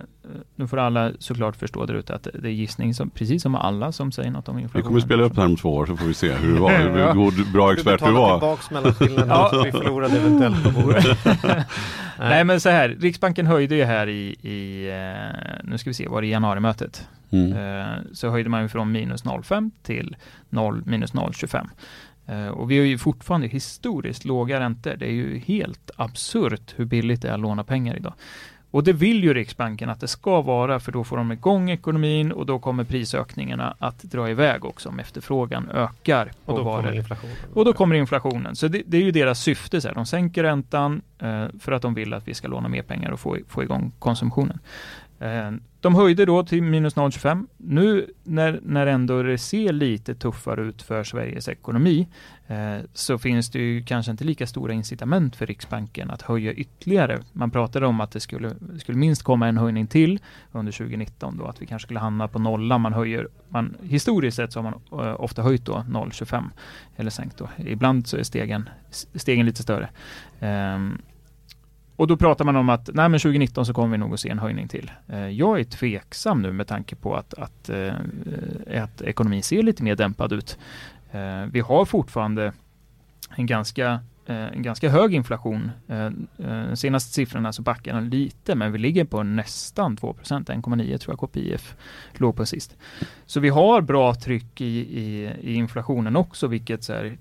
nu 0.55 0.67
får 0.67 0.77
alla 0.77 1.11
såklart 1.19 1.55
förstå 1.55 1.85
där 1.85 1.93
ute 1.93 2.15
att 2.15 2.27
det 2.33 2.47
är 2.49 2.51
gissning, 2.53 2.93
som, 2.93 3.09
precis 3.09 3.41
som 3.43 3.55
alla 3.55 3.91
som 3.91 4.11
säger 4.11 4.31
något 4.31 4.49
om 4.49 4.55
Vi 4.55 4.61
inflationen. 4.61 4.87
kommer 4.87 4.99
spela 4.99 5.23
upp 5.23 5.35
det 5.35 5.41
här 5.41 5.47
om 5.47 5.55
två 5.57 5.73
år 5.75 5.85
så 5.85 5.97
får 5.97 6.05
vi 6.05 6.13
se 6.13 6.31
hur 6.33 6.53
det 6.53 6.59
var, 6.59 6.71
hur 6.77 6.99
Ja. 6.99 7.13
god, 7.13 7.51
bra 7.53 7.73
expert 7.73 8.03
du 8.05 8.11
var. 8.11 8.39
tillbaks 8.39 8.71
mellanskillnaden 8.71 9.29
Ja. 9.29 9.49
som 9.53 9.63
vi 9.63 9.71
förlorade 9.71 10.17
eventuellt 10.17 10.63
på 10.63 10.81
bordet. 10.81 11.17
Nej 12.19 12.43
men 12.43 12.61
så 12.61 12.69
här, 12.69 12.89
Riksbanken 12.89 13.47
höjde 13.47 13.75
ju 13.75 13.83
här 13.83 14.07
i, 14.09 14.35
i 14.41 14.89
eh, 14.89 15.59
nu 15.63 15.77
ska 15.77 15.89
vi 15.89 15.93
se, 15.93 16.07
var 16.07 16.21
det 16.21 16.27
i 16.27 16.31
januarimötet? 16.31 17.07
Mm. 17.31 17.53
Eh, 17.81 17.97
så 18.13 18.29
höjde 18.29 18.49
man 18.49 18.61
ju 18.61 18.67
från 18.67 18.91
minus 18.91 19.23
0,5 19.25 19.71
till 19.83 20.15
0, 20.49 20.83
minus 20.85 21.13
0,25. 21.13 21.67
Eh, 22.27 22.47
och 22.47 22.71
vi 22.71 22.77
har 22.77 22.85
ju 22.85 22.97
fortfarande 22.97 23.47
historiskt 23.47 24.25
låga 24.25 24.59
räntor. 24.59 24.95
Det 24.99 25.05
är 25.05 25.11
ju 25.11 25.37
helt 25.39 25.91
absurt 25.95 26.73
hur 26.75 26.85
billigt 26.85 27.21
det 27.21 27.29
är 27.29 27.33
att 27.33 27.39
låna 27.39 27.63
pengar 27.63 27.95
idag. 27.97 28.13
Och 28.71 28.83
det 28.83 28.93
vill 28.93 29.23
ju 29.23 29.33
Riksbanken 29.33 29.89
att 29.89 29.99
det 29.99 30.07
ska 30.07 30.41
vara, 30.41 30.79
för 30.79 30.91
då 30.91 31.03
får 31.03 31.17
de 31.17 31.31
igång 31.31 31.69
ekonomin 31.69 32.31
och 32.31 32.45
då 32.45 32.59
kommer 32.59 32.83
prisökningarna 32.83 33.75
att 33.79 34.03
dra 34.03 34.29
iväg 34.29 34.65
också 34.65 34.89
om 34.89 34.99
efterfrågan 34.99 35.69
ökar 35.69 36.31
Och 36.45 36.57
då 36.57 36.63
varor. 36.63 36.81
kommer 36.81 36.95
inflationen. 36.95 37.35
Och 37.53 37.65
då 37.65 37.73
kommer 37.73 37.95
inflationen. 37.95 38.55
Så 38.55 38.67
det, 38.67 38.81
det 38.85 38.97
är 38.97 39.01
ju 39.01 39.11
deras 39.11 39.39
syfte. 39.39 39.81
Så 39.81 39.87
här. 39.87 39.95
De 39.95 40.05
sänker 40.05 40.43
räntan 40.43 41.01
eh, 41.19 41.45
för 41.59 41.71
att 41.71 41.81
de 41.81 41.93
vill 41.93 42.13
att 42.13 42.27
vi 42.27 42.33
ska 42.33 42.47
låna 42.47 42.69
mer 42.69 42.83
pengar 42.83 43.11
och 43.11 43.19
få, 43.19 43.37
få 43.47 43.63
igång 43.63 43.91
konsumtionen. 43.99 44.59
Eh, 45.21 45.51
de 45.79 45.95
höjde 45.95 46.25
då 46.25 46.43
till 46.43 46.63
minus 46.63 46.95
0,25. 46.95 47.47
Nu 47.57 48.13
när, 48.23 48.59
när 48.63 48.87
ändå 48.87 49.23
det 49.23 49.37
ser 49.37 49.73
lite 49.73 50.15
tuffare 50.15 50.61
ut 50.61 50.81
för 50.81 51.03
Sveriges 51.03 51.47
ekonomi 51.47 52.07
eh, 52.47 52.77
så 52.93 53.17
finns 53.17 53.51
det 53.51 53.59
ju 53.59 53.83
kanske 53.83 54.11
inte 54.11 54.23
lika 54.23 54.47
stora 54.47 54.73
incitament 54.73 55.35
för 55.35 55.45
Riksbanken 55.45 56.11
att 56.11 56.21
höja 56.21 56.53
ytterligare. 56.53 57.19
Man 57.33 57.51
pratade 57.51 57.87
om 57.87 58.01
att 58.01 58.11
det 58.11 58.19
skulle, 58.19 58.55
skulle 58.79 58.97
minst 58.97 59.23
komma 59.23 59.47
en 59.47 59.57
höjning 59.57 59.87
till 59.87 60.19
under 60.51 60.71
2019 60.71 61.37
då, 61.37 61.45
att 61.45 61.61
vi 61.61 61.65
kanske 61.65 61.85
skulle 61.85 61.99
hamna 61.99 62.27
på 62.27 62.39
nolla. 62.39 62.77
Man 62.77 62.93
höjer, 62.93 63.27
man, 63.49 63.77
historiskt 63.83 64.37
sett 64.37 64.53
så 64.53 64.61
har 64.61 64.63
man 64.63 65.05
eh, 65.05 65.21
ofta 65.21 65.41
höjt 65.41 65.65
då 65.65 65.73
0,25 65.73 66.43
eller 66.95 67.11
sänkt 67.11 67.37
då. 67.37 67.49
Ibland 67.57 68.07
så 68.07 68.17
är 68.17 68.23
stegen, 68.23 68.69
stegen 69.15 69.45
lite 69.45 69.63
större. 69.63 69.89
Ehm, 70.39 70.97
och 72.01 72.07
då 72.07 72.17
pratar 72.17 72.45
man 72.45 72.55
om 72.55 72.69
att 72.69 72.89
nej, 72.93 73.09
men 73.09 73.19
2019 73.19 73.65
så 73.65 73.73
kommer 73.73 73.91
vi 73.91 73.97
nog 73.97 74.13
att 74.13 74.19
se 74.19 74.29
en 74.29 74.39
höjning 74.39 74.67
till. 74.67 74.91
Eh, 75.07 75.27
jag 75.27 75.59
är 75.59 75.63
tveksam 75.63 76.41
nu 76.41 76.51
med 76.51 76.67
tanke 76.67 76.95
på 76.95 77.15
att, 77.15 77.33
att, 77.33 77.69
eh, 77.69 77.93
att 78.83 79.01
ekonomin 79.01 79.43
ser 79.43 79.63
lite 79.63 79.83
mer 79.83 79.95
dämpad 79.95 80.33
ut. 80.33 80.57
Eh, 81.11 81.45
vi 81.51 81.59
har 81.59 81.85
fortfarande 81.85 82.53
en 83.35 83.45
ganska 83.45 83.99
Eh, 84.31 84.47
en 84.47 84.61
ganska 84.61 84.89
hög 84.89 85.13
inflation. 85.13 85.71
Eh, 85.87 86.05
eh, 86.05 86.11
De 86.69 86.75
senaste 86.75 87.13
siffrorna 87.13 87.53
så 87.53 87.61
backar 87.61 87.93
den 87.93 88.09
lite, 88.09 88.55
men 88.55 88.71
vi 88.71 88.77
ligger 88.79 89.05
på 89.05 89.23
nästan 89.23 89.97
2% 89.97 90.49
1,9 90.49 90.97
tror 90.97 91.13
jag 91.13 91.29
KPIF 91.29 91.75
låg 92.13 92.35
på 92.35 92.45
sist. 92.45 92.77
Så 93.25 93.39
vi 93.39 93.49
har 93.49 93.81
bra 93.81 94.15
tryck 94.15 94.61
i, 94.61 94.79
i, 94.79 95.31
i 95.41 95.53
inflationen 95.53 96.15
också, 96.15 96.47
vilket 96.47 96.83
så 96.83 96.93
här, 96.93 97.17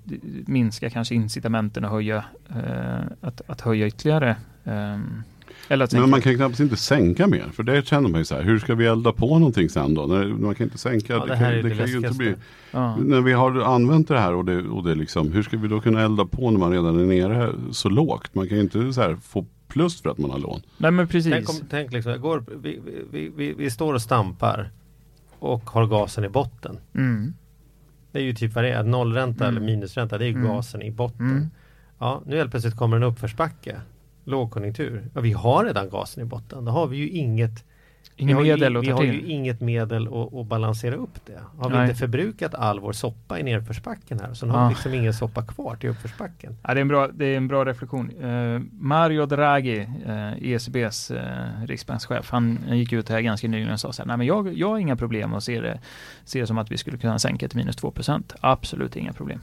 minskar 0.46 0.88
kanske 0.88 1.14
incitamenten 1.14 1.84
att 1.84 1.90
höja, 1.90 2.24
eh, 2.48 3.00
att, 3.20 3.40
att 3.46 3.60
höja 3.60 3.86
ytterligare. 3.86 4.36
Ehm, 4.64 5.22
men 5.68 6.10
man 6.10 6.20
kan 6.20 6.34
knappt 6.36 6.60
inte 6.60 6.76
sänka 6.76 7.26
mer, 7.26 7.48
för 7.52 7.62
det 7.62 7.86
känner 7.86 8.08
man 8.08 8.20
ju 8.20 8.24
så 8.24 8.34
här, 8.34 8.42
hur 8.42 8.58
ska 8.58 8.74
vi 8.74 8.86
elda 8.86 9.12
på 9.12 9.38
någonting 9.38 9.68
sen 9.68 9.94
då? 9.94 10.06
När, 10.06 10.26
man 10.26 10.54
kan 10.54 10.64
inte 10.64 10.78
sänka, 10.78 11.12
Ja, 11.12 11.18
det, 11.26 11.32
det 11.32 11.38
kan, 11.38 11.50
det 11.52 11.62
det 11.62 11.76
kan 11.76 11.86
ju 11.86 11.96
inte 11.96 12.14
bli. 12.14 12.34
ja. 12.70 12.96
När 12.96 13.20
vi 13.20 13.32
har 13.32 13.60
använt 13.74 14.08
det 14.08 14.18
här 14.18 14.34
och 14.34 14.44
det, 14.44 14.62
och 14.62 14.84
det 14.84 14.94
liksom, 14.94 15.32
hur 15.32 15.42
ska 15.42 15.56
vi 15.56 15.68
då 15.68 15.80
kunna 15.80 16.02
elda 16.02 16.24
på 16.24 16.50
när 16.50 16.58
man 16.58 16.70
redan 16.72 17.00
är 17.00 17.04
nere 17.28 17.52
så 17.72 17.88
lågt? 17.88 18.34
Man 18.34 18.48
kan 18.48 18.56
ju 18.56 18.62
inte 18.62 18.92
så 18.92 19.00
här 19.00 19.16
få 19.22 19.46
plus 19.68 20.02
för 20.02 20.10
att 20.10 20.18
man 20.18 20.30
har 20.30 20.38
lån. 20.38 20.60
Nej 20.78 20.90
men 20.90 21.08
precis. 21.08 21.32
Tänk, 21.32 21.48
om, 21.48 21.56
tänk 21.70 21.92
liksom, 21.92 22.12
igår, 22.12 22.44
vi, 22.62 22.80
vi, 23.12 23.32
vi, 23.36 23.52
vi 23.52 23.70
står 23.70 23.94
och 23.94 24.02
stampar 24.02 24.70
och 25.38 25.70
har 25.70 25.86
gasen 25.86 26.24
i 26.24 26.28
botten. 26.28 26.78
Mm. 26.94 27.34
Det 28.12 28.18
är 28.18 28.22
ju 28.22 28.34
typ 28.34 28.54
vad 28.54 28.64
det 28.64 28.70
är, 28.70 28.82
nollränta 28.82 29.44
Mm. 29.44 29.56
eller 29.56 29.66
minusränta, 29.66 30.18
det 30.18 30.24
är 30.24 30.28
ju 30.28 30.34
Mm. 30.34 30.46
gasen 30.48 30.82
i 30.82 30.90
botten. 30.90 31.30
Mm. 31.30 31.46
Ja, 31.98 32.22
nu 32.26 32.36
helt 32.36 32.50
plötsligt 32.50 32.76
kommer 32.76 32.96
en 32.96 33.02
uppförsbacke. 33.02 33.80
Lågkonjunktur. 34.30 35.08
Ja, 35.14 35.20
vi 35.20 35.32
har 35.32 35.64
redan 35.64 35.90
gasen 35.90 36.22
i 36.22 36.26
botten. 36.26 36.64
Då 36.64 36.72
har 36.72 36.86
vi 36.86 36.96
ju 36.96 37.08
inget 37.08 37.64
Inga 38.20 38.28
vi 38.28 38.50
har 38.50 38.56
medel 38.56 38.72
ju, 38.72 38.78
att 38.78 38.84
Vi 38.84 38.90
har 38.90 39.02
ju 39.02 39.20
inget 39.20 39.60
medel 39.60 40.08
att, 40.08 40.34
att 40.34 40.46
balansera 40.46 40.94
upp 40.94 41.26
det. 41.26 41.40
Har 41.58 41.70
vi 41.70 41.76
Nej. 41.76 41.86
inte 41.88 41.98
förbrukat 41.98 42.54
all 42.54 42.80
vår 42.80 42.92
soppa 42.92 43.38
i 43.38 43.42
nedförsbacken 43.42 44.20
här 44.20 44.34
så 44.34 44.46
har 44.46 44.68
vi 44.68 44.74
liksom 44.74 44.94
ingen 44.94 45.14
soppa 45.14 45.42
kvar 45.42 45.76
till 45.76 45.90
uppförsbacken. 45.90 46.56
Ja, 46.62 46.74
det, 46.74 46.80
är 46.80 46.82
en 46.82 46.88
bra, 46.88 47.08
det 47.08 47.24
är 47.24 47.36
en 47.36 47.48
bra 47.48 47.64
reflektion. 47.64 48.10
Eh, 48.10 48.60
Mario 48.72 49.26
Draghi, 49.26 49.88
eh, 50.06 50.52
ECBs 50.52 51.10
eh, 51.10 51.64
riksbankschef, 51.66 52.30
han, 52.30 52.58
han 52.68 52.78
gick 52.78 52.92
ut 52.92 53.08
här 53.08 53.20
ganska 53.20 53.48
nyligen 53.48 53.72
och 53.72 53.80
sa 53.80 53.92
så 53.92 54.02
här, 54.02 54.06
nej 54.06 54.16
men 54.16 54.26
jag, 54.26 54.54
jag 54.54 54.68
har 54.68 54.78
inga 54.78 54.96
problem 54.96 55.34
att 55.34 55.44
se 55.44 55.60
det, 55.60 55.80
se 56.24 56.40
det 56.40 56.46
som 56.46 56.58
att 56.58 56.70
vi 56.70 56.76
skulle 56.76 56.98
kunna 56.98 57.18
sänka 57.18 57.48
till 57.48 57.56
minus 57.58 57.78
2% 57.78 58.34
Absolut 58.40 58.96
inga 58.96 59.12
problem. 59.12 59.40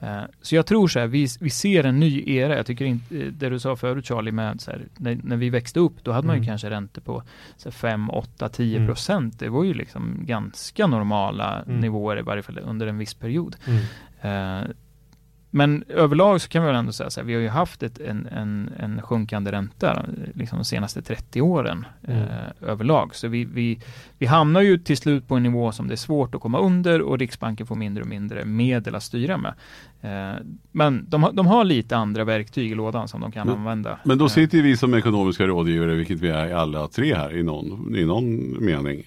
Eh, 0.00 0.22
så 0.42 0.54
jag 0.54 0.66
tror 0.66 0.88
så 0.88 0.98
här, 1.00 1.06
vi, 1.06 1.26
vi 1.40 1.50
ser 1.50 1.84
en 1.84 2.00
ny 2.00 2.22
era. 2.26 2.56
Jag 2.56 2.66
tycker 2.66 2.84
inte, 2.84 3.18
eh, 3.20 3.26
det 3.26 3.48
du 3.48 3.58
sa 3.58 3.76
förut 3.76 4.06
Charlie 4.06 4.32
med 4.32 4.60
så 4.60 4.70
här, 4.70 4.82
när, 4.96 5.18
när 5.24 5.36
vi 5.36 5.50
växte 5.50 5.80
upp, 5.80 6.04
då 6.04 6.12
hade 6.12 6.26
man 6.26 6.36
ju 6.36 6.38
Mm. 6.38 6.46
kanske 6.48 6.70
räntor 6.70 7.02
på 7.02 7.22
så 7.56 7.68
här, 7.68 7.72
5, 7.72 8.10
8, 8.10 8.48
10 8.48 8.86
procent. 8.86 9.38
Det 9.38 9.48
var 9.48 9.64
ju 9.64 9.74
liksom 9.74 10.16
ganska 10.20 10.86
normala 10.86 11.62
Mm. 11.62 11.80
nivåer 11.80 12.18
i 12.18 12.22
varje 12.22 12.42
fall 12.42 12.58
under 12.58 12.86
en 12.86 12.98
viss 12.98 13.14
period. 13.14 13.56
Mm. 13.66 14.72
Men 15.52 15.84
överlag 15.88 16.40
så 16.40 16.48
kan 16.48 16.62
vi 16.62 16.66
väl 16.66 16.76
ändå 16.76 16.92
säga 16.92 17.10
så 17.10 17.20
här, 17.20 17.26
vi 17.26 17.34
har 17.34 17.40
ju 17.40 17.48
haft 17.48 17.82
ett, 17.82 18.00
en, 18.00 18.26
en, 18.26 18.70
en 18.78 19.02
sjunkande 19.02 19.52
ränta 19.52 20.04
liksom 20.34 20.58
de 20.58 20.64
senaste 20.64 21.02
30 21.02 21.40
åren 21.40 21.86
Mm. 22.08 22.20
eh, 22.22 22.26
överlag. 22.70 23.14
Så 23.14 23.28
vi, 23.28 23.44
vi, 23.44 23.80
vi 24.18 24.26
hamnar 24.26 24.60
ju 24.60 24.78
till 24.78 24.96
slut 24.96 25.28
på 25.28 25.34
en 25.34 25.42
nivå 25.42 25.72
som 25.72 25.88
det 25.88 25.94
är 25.94 25.96
svårt 25.96 26.34
att 26.34 26.40
komma 26.40 26.58
under 26.60 27.02
och 27.02 27.18
Riksbanken 27.18 27.66
får 27.66 27.74
mindre 27.76 28.02
och 28.02 28.08
mindre 28.08 28.44
medel 28.44 28.94
att 28.94 29.02
styra 29.02 29.36
med. 29.36 29.54
Eh, 30.00 30.36
men 30.72 31.06
de, 31.08 31.30
de 31.32 31.46
har 31.46 31.64
lite 31.64 31.96
andra 31.96 32.24
verktyg 32.24 32.70
i 32.70 32.74
lådan 32.74 33.08
som 33.08 33.20
de 33.20 33.32
kan 33.32 33.46
Men- 33.46 33.56
använda. 33.56 33.98
Men 34.04 34.18
då 34.18 34.24
Eh, 34.24 34.28
sitter 34.28 34.62
vi 34.62 34.76
som 34.76 34.94
ekonomiska 34.94 35.46
rådgivare, 35.46 35.94
vilket 35.94 36.20
vi 36.20 36.28
är 36.28 36.54
alla 36.54 36.88
tre 36.88 37.14
här 37.14 37.36
i 37.36 37.42
någon, 37.42 37.96
i 37.96 38.04
någon 38.04 38.56
mening. 38.64 39.06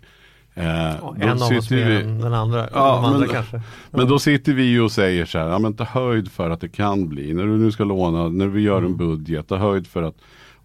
Eh, 0.56 0.66
Ja, 0.66 0.98
då 1.02 1.16
en 1.26 1.30
av 1.30 1.58
oss 1.58 1.70
mer 1.72 1.90
vi- 1.90 2.02
än 2.02 2.22
den 2.22 2.34
andra. 2.34 2.70
Ja, 2.74 2.96
de 2.96 3.06
andra 3.06 3.20
men- 3.20 3.30
kanske. 3.30 3.62
Men 3.92 4.08
då 4.08 4.20
sitter 4.20 4.54
vi 4.54 4.64
ju 4.64 4.82
och 4.82 4.92
säger 4.92 5.26
så 5.26 5.38
här, 5.40 5.48
ja 5.50 5.60
men 5.60 5.74
ta 5.74 5.84
höjd 5.84 6.32
för 6.32 6.50
att 6.50 6.62
det 6.62 6.70
kan 6.70 7.10
bli, 7.10 7.34
när 7.34 7.44
du 7.44 7.58
nu 7.58 7.72
ska 7.72 7.84
låna, 7.84 8.30
när 8.30 8.48
vi 8.48 8.62
gör 8.62 8.78
en 8.78 8.86
Mm. 8.86 8.98
budget, 8.98 9.48
ta 9.48 9.56
höjd 9.58 9.88
för 9.88 10.04
att 10.04 10.16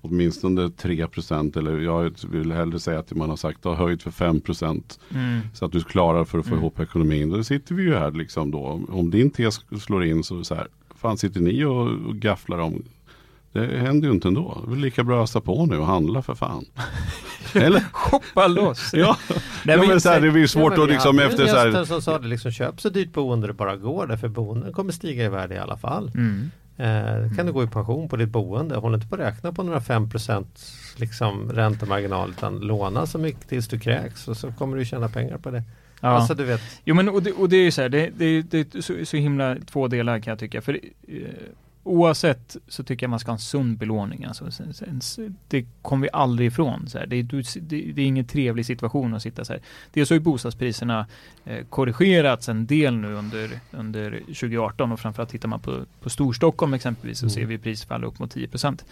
åtminstone 0.01 0.69
3% 0.71 1.57
eller 1.57 1.79
jag 1.79 2.13
vill 2.31 2.53
hellre 2.53 2.79
säga 2.81 2.99
att 2.99 3.13
man 3.15 3.29
har 3.31 3.37
sagt 3.37 3.63
ta 3.63 3.75
höjd 3.75 4.03
för 4.03 4.11
5% 4.11 4.99
Mm. 5.15 5.41
så 5.55 5.65
att 5.65 5.73
du 5.73 5.81
klarar 5.81 6.25
för 6.25 6.39
att 6.39 6.45
få 6.45 6.51
Mm. 6.53 6.61
ihop 6.61 6.81
ekonomin. 6.81 7.31
Då 7.31 7.45
sitter 7.45 7.75
vi 7.75 7.83
ju 7.83 7.95
här 7.95 8.11
liksom 8.11 8.51
då, 8.51 8.81
om 8.89 9.11
din 9.11 9.31
tes 9.31 9.61
slår 9.83 10.05
in 10.05 10.25
så, 10.25 10.45
så 10.45 10.55
här, 10.55 10.67
fan 10.97 11.17
sitter 11.19 11.41
ni 11.41 11.65
och, 11.65 11.81
och 11.83 12.15
gafflar 12.15 12.59
om 12.59 12.83
det 13.53 13.79
händer 13.79 14.09
ju 14.09 14.15
inte 14.15 14.29
ändå. 14.29 14.65
Det 14.67 14.73
är 14.73 14.77
lika 14.77 15.05
bra 15.05 15.19
att 15.19 15.25
ösa 15.25 15.41
på 15.41 15.67
nu 15.67 15.79
och 15.79 15.87
handla 15.87 16.23
för 16.23 16.35
fan. 16.35 16.65
Eller? 17.55 17.81
Shoppa 17.93 18.47
loss! 18.47 18.91
Ja, 18.95 19.17
Nej, 19.65 19.77
ja 19.77 19.87
men 19.89 20.01
så 20.01 20.09
här, 20.09 20.21
det 20.21 20.31
blir 20.31 20.43
ju 20.43 20.49
svårt 20.49 20.73
men 20.73 20.83
att 20.83 20.89
liksom 20.89 21.19
efter 21.19 21.47
så 21.47 21.57
här. 21.57 21.85
som 21.85 22.03
sa 22.03 22.19
det 22.19 22.29
liksom 22.29 22.53
köp 22.53 22.81
så 22.81 22.89
dyrt 22.89 23.13
boende 23.13 23.47
det 23.47 23.53
bara 23.53 23.77
går 23.77 24.07
därför 24.07 24.29
boenden 24.29 24.73
kommer 24.73 24.93
stiga 24.93 25.25
i 25.25 25.29
värde 25.29 25.55
i 25.55 25.59
alla 25.59 25.77
fall. 25.77 26.11
Mm. 26.15 26.51
Eh, 26.77 27.37
kan 27.37 27.47
du 27.47 27.53
gå 27.53 27.65
i 27.65 27.67
pension 27.67 28.09
på 28.09 28.17
ditt 28.17 28.29
boende. 28.29 28.77
Håll 28.77 28.95
inte 28.95 29.07
på 29.07 29.15
att 29.15 29.21
räkna 29.21 29.53
på 29.53 29.63
några 29.63 29.79
5% 29.79 30.47
liksom 30.97 31.53
räntemarginal 31.53 32.31
utan 32.31 32.59
låna 32.59 33.07
så 33.07 33.19
mycket 33.19 33.49
tills 33.49 33.69
du 33.69 33.79
kräks 33.79 34.29
och 34.29 34.37
så 34.37 34.53
kommer 34.53 34.77
du 34.77 34.85
tjäna 34.85 35.09
pengar 35.09 35.39
på 35.39 35.51
det. 35.51 35.63
Ja. 36.01 36.09
Alltså 36.09 36.35
du 36.35 36.45
vet. 36.45 36.61
Jo 36.85 36.95
men 36.95 37.09
och 37.09 37.23
det, 37.23 37.33
och 37.33 37.49
det 37.49 37.57
är 37.57 37.65
ju 37.65 37.71
så 37.71 37.83
här, 37.83 37.89
det, 37.89 38.11
det, 38.17 38.43
det 38.43 38.75
är 38.75 38.81
så, 38.81 38.95
så 39.05 39.17
himla 39.17 39.57
två 39.67 39.89
delar 39.89 40.19
kan 40.19 40.31
jag 40.31 40.39
tycka. 40.39 40.63
För 40.63 40.75
eh, 41.09 41.19
oavsett 41.89 42.57
så 42.69 42.83
tycker 42.83 43.05
jag 43.07 43.11
man 43.11 43.19
ska 43.19 43.31
ha 43.31 43.35
en 43.37 43.39
sund 43.41 43.79
belåning. 43.79 44.25
Alltså, 44.25 44.45
det 45.49 45.67
kommer 45.83 46.03
vi 46.03 46.09
aldrig 46.13 46.49
ifrån. 46.49 46.89
Så 46.89 46.99
här. 46.99 47.07
Det, 47.07 47.17
är, 47.17 47.61
det, 47.93 48.03
är 48.03 48.07
ingen 48.07 48.25
trevlig 48.25 48.67
situation 48.67 49.15
att 49.15 49.23
sitta 49.23 49.45
så 49.45 49.53
här. 49.53 49.63
Dels 49.93 50.11
har 50.11 50.15
ju 50.15 50.21
bostadspriserna 50.21 51.07
eh, 51.45 51.65
korrigerats 51.67 52.49
en 52.49 52.67
del 52.67 52.97
nu 52.97 53.15
under, 53.15 53.51
under 53.71 54.11
2018 54.27 54.93
och 54.93 55.01
framförallt 55.01 55.31
tittar 55.31 55.49
man 55.49 55.61
på, 55.61 55.85
på 56.01 56.11
Storstockholm 56.11 56.75
exempelvis 56.75 57.19
så 57.19 57.25
Mm. 57.27 57.31
ser 57.35 57.45
vi 57.45 57.59
prisfall 57.59 58.05
upp 58.05 58.19
mot 58.19 58.31
10 58.31 58.49
procent. 58.49 58.85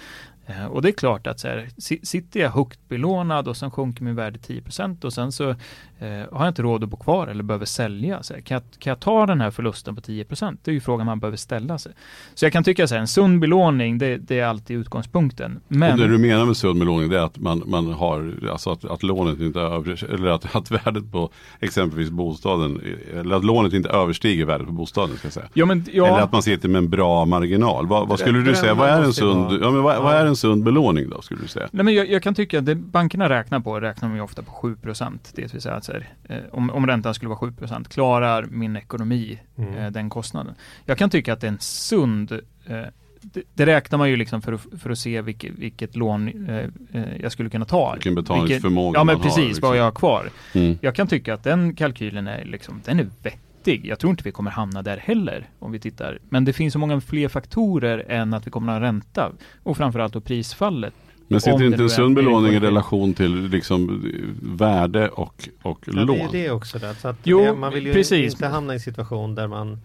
Eh, 0.47 0.65
och 0.67 0.83
det 0.83 0.89
är 0.89 0.93
klart 0.93 1.27
att 1.27 1.41
så 1.41 1.49
här, 1.49 1.69
si- 1.79 2.01
sitter 2.03 2.41
jag 2.41 2.51
högt 2.51 2.89
belånad 2.89 3.49
och 3.49 3.57
sen 3.57 3.71
sjunker 3.71 4.05
min 4.05 4.15
värde 4.15 4.39
10 4.39 4.63
procent 4.63 5.05
och 5.05 5.13
sen 5.13 5.33
så 5.33 5.55
har 6.01 6.45
jag 6.45 6.49
inte 6.49 6.63
råd 6.63 6.85
att 6.85 6.91
bo 6.91 6.97
kvar 6.97 7.27
eller 7.27 7.43
behöver 7.43 7.67
sälja. 7.67 8.23
Så 8.23 8.35
här, 8.35 8.41
kan, 8.41 8.55
jag, 8.55 8.63
kan 8.79 8.91
jag 8.91 9.01
ta 9.01 9.27
den 9.27 9.41
här 9.41 9.51
förlusten 9.51 9.95
på 9.95 10.01
10 10.01 10.25
procent? 10.25 10.61
Det 10.65 10.71
är 10.71 10.73
ju 10.73 10.81
frågan 10.81 11.07
man 11.07 11.21
behöver 11.21 11.37
ställa 11.37 11.79
sig. 11.79 11.93
Så 12.35 12.45
jag 12.45 12.53
kan 12.53 12.65
tycka 12.65 12.87
här, 12.87 12.99
en 12.99 13.09
sund 13.09 13.41
belåning, 13.41 13.99
det, 13.99 14.17
det 14.17 14.41
är 14.41 14.47
alltid 14.47 14.77
utgångspunkten. 14.77 15.61
Men, 15.69 15.93
Och 15.93 15.99
det 15.99 16.09
du 16.09 16.19
menar 16.19 16.45
med 16.45 16.57
sund 16.57 16.79
belåning 16.79 17.11
det 17.11 17.19
är 17.19 17.23
att 17.25 17.39
man, 17.39 17.63
man 17.67 17.93
har, 17.93 18.35
alltså 18.51 18.71
att, 18.71 18.85
att 18.85 19.03
lånet 19.03 19.41
inte 19.41 19.61
över, 19.61 20.15
eller 20.15 20.29
att, 20.29 20.57
att 20.57 20.71
värdet 20.71 21.13
på 21.13 21.31
exempelvis 21.61 22.11
bostaden, 22.11 22.81
eller 23.15 23.37
att 23.37 23.45
lånet 23.45 23.73
inte 23.73 23.89
överstiger 23.89 24.45
värdet 24.45 24.67
på 24.67 24.73
bostaden 24.73 25.17
ska 25.17 25.27
jag 25.27 25.33
säga. 25.33 25.49
ja, 25.55 25.67
men, 25.67 25.85
ja, 25.93 26.07
Eller 26.07 26.21
att 26.21 26.33
man 26.33 26.43
sitter 26.43 26.69
med 26.69 26.79
en 26.79 26.91
bra 26.91 27.25
marginal. 27.25 27.87
Vad, 27.87 28.09
vad 28.09 28.19
skulle 28.19 28.39
du 28.43 28.55
säga, 28.55 28.75
vad 28.75 28.89
är 28.89 29.03
en 29.03 29.13
sund, 29.13 29.59
ja, 29.63 29.71
men 29.71 29.83
vad, 29.83 30.03
vad 30.03 30.15
är 30.15 30.27
en 30.27 30.37
sund 30.37 30.65
belåning 30.65 31.11
då 31.11 31.23
skulle 31.23 31.43
du 31.43 31.49
säga? 31.49 31.69
Nej, 31.71 31.85
men 31.85 31.95
jag, 31.95 32.11
jag 32.11 32.23
kan 32.23 32.35
tycka 32.35 32.59
att 32.59 32.67
det 32.67 32.75
bankerna 32.75 33.29
räknar 33.29 33.61
på, 33.61 33.81
räknar 33.81 34.09
man 34.09 34.17
ju 34.17 34.25
ofta 34.25 34.43
på 34.43 34.51
7 34.51 34.77
procent. 34.77 35.33
Det 35.35 35.55
vill 35.55 35.63
säga 35.63 35.75
att 35.75 35.86
här, 35.93 36.09
eh, 36.29 36.39
om, 36.53 36.71
om 36.71 36.87
räntan 36.87 37.15
skulle 37.15 37.29
vara 37.29 37.39
7 37.39 37.53
procent, 37.53 37.89
klarar 37.89 38.47
min 38.51 38.77
ekonomi 38.77 39.39
Mm. 39.59 39.75
eh, 39.75 39.91
den 39.91 40.11
kostnaden? 40.11 40.55
Jag 40.85 40.99
kan 40.99 41.11
tycka 41.11 41.33
att 41.33 41.41
det 41.41 41.47
är 41.47 41.53
en 41.53 41.59
sund 41.61 42.33
eh, 42.67 42.81
det, 43.21 43.43
det 43.55 43.67
räknar 43.67 43.99
man 43.99 44.11
ju 44.11 44.17
liksom 44.17 44.43
för 44.43 44.53
att, 44.53 44.61
för 44.83 44.91
att 44.91 44.99
se 44.99 45.21
vilket, 45.23 45.53
vilket 45.59 45.97
lån 45.97 46.49
eh, 46.93 47.05
jag 47.21 47.33
skulle 47.33 47.51
kunna 47.51 47.65
ta. 47.65 47.93
Vilken 47.93 48.15
betalningsförmåga 48.15 48.99
Ja 48.99 49.05
men 49.05 49.21
precis, 49.21 49.37
har. 49.39 49.45
liksom. 49.47 49.69
vad 49.69 49.79
jag 49.79 49.85
har 49.85 49.91
kvar. 49.91 50.31
Mm. 50.55 50.79
Jag 50.81 50.95
kan 50.95 51.07
tycka 51.07 51.35
att 51.35 51.45
den 51.45 51.75
kalkylen 51.75 52.27
är 52.27 52.45
liksom, 52.45 52.81
den 52.85 53.01
är 53.01 53.07
vettig. 53.23 53.87
Jag 53.87 53.99
tror 53.99 54.11
inte 54.11 54.23
vi 54.25 54.33
kommer 54.33 54.51
hamna 54.51 54.83
där 54.83 54.97
heller 54.97 55.49
om 55.59 55.73
vi 55.73 55.79
tittar. 55.79 56.19
Men 56.29 56.45
det 56.45 56.53
finns 56.53 56.73
så 56.73 56.79
många 56.79 57.01
fler 57.01 57.29
faktorer 57.29 58.05
än 58.09 58.35
att 58.35 58.47
vi 58.47 58.51
kommer 58.51 58.73
att 58.73 58.81
ha 58.81 58.87
ränta. 58.87 59.33
Och 59.63 59.77
framförallt 59.77 60.13
då 60.13 60.21
prisfallet. 60.21 60.95
Men 61.29 61.41
sitter 61.41 61.65
inte 61.65 61.83
en 61.83 61.91
sund 61.91 62.15
belåning 62.15 62.53
i 62.53 62.61
relation 62.61 63.15
till 63.15 63.43
liksom 63.49 64.13
värde 64.43 65.09
och, 65.09 65.49
och 65.63 65.79
Ja, 65.87 65.93
det 65.93 66.01
är 66.01 66.05
lån? 66.05 66.17
ju 66.19 66.29
det 66.33 66.51
också. 66.51 66.79
Där. 66.79 66.93
Så 66.95 67.09
att 67.09 67.17
Jo, 67.25 67.41
det- 67.41 67.55
man 67.55 67.73
vill 67.73 67.87
ju 67.87 67.93
precis. 67.93 68.33
inte 68.33 68.47
hamna 68.47 68.73
i 68.73 68.77
en 68.77 68.81
situation 68.81 69.35
där 69.35 69.47
man 69.49 69.79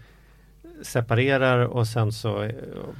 separerar 0.82 1.60
och 1.60 1.88
sen 1.88 2.12
så 2.12 2.42
eh, 2.44 2.52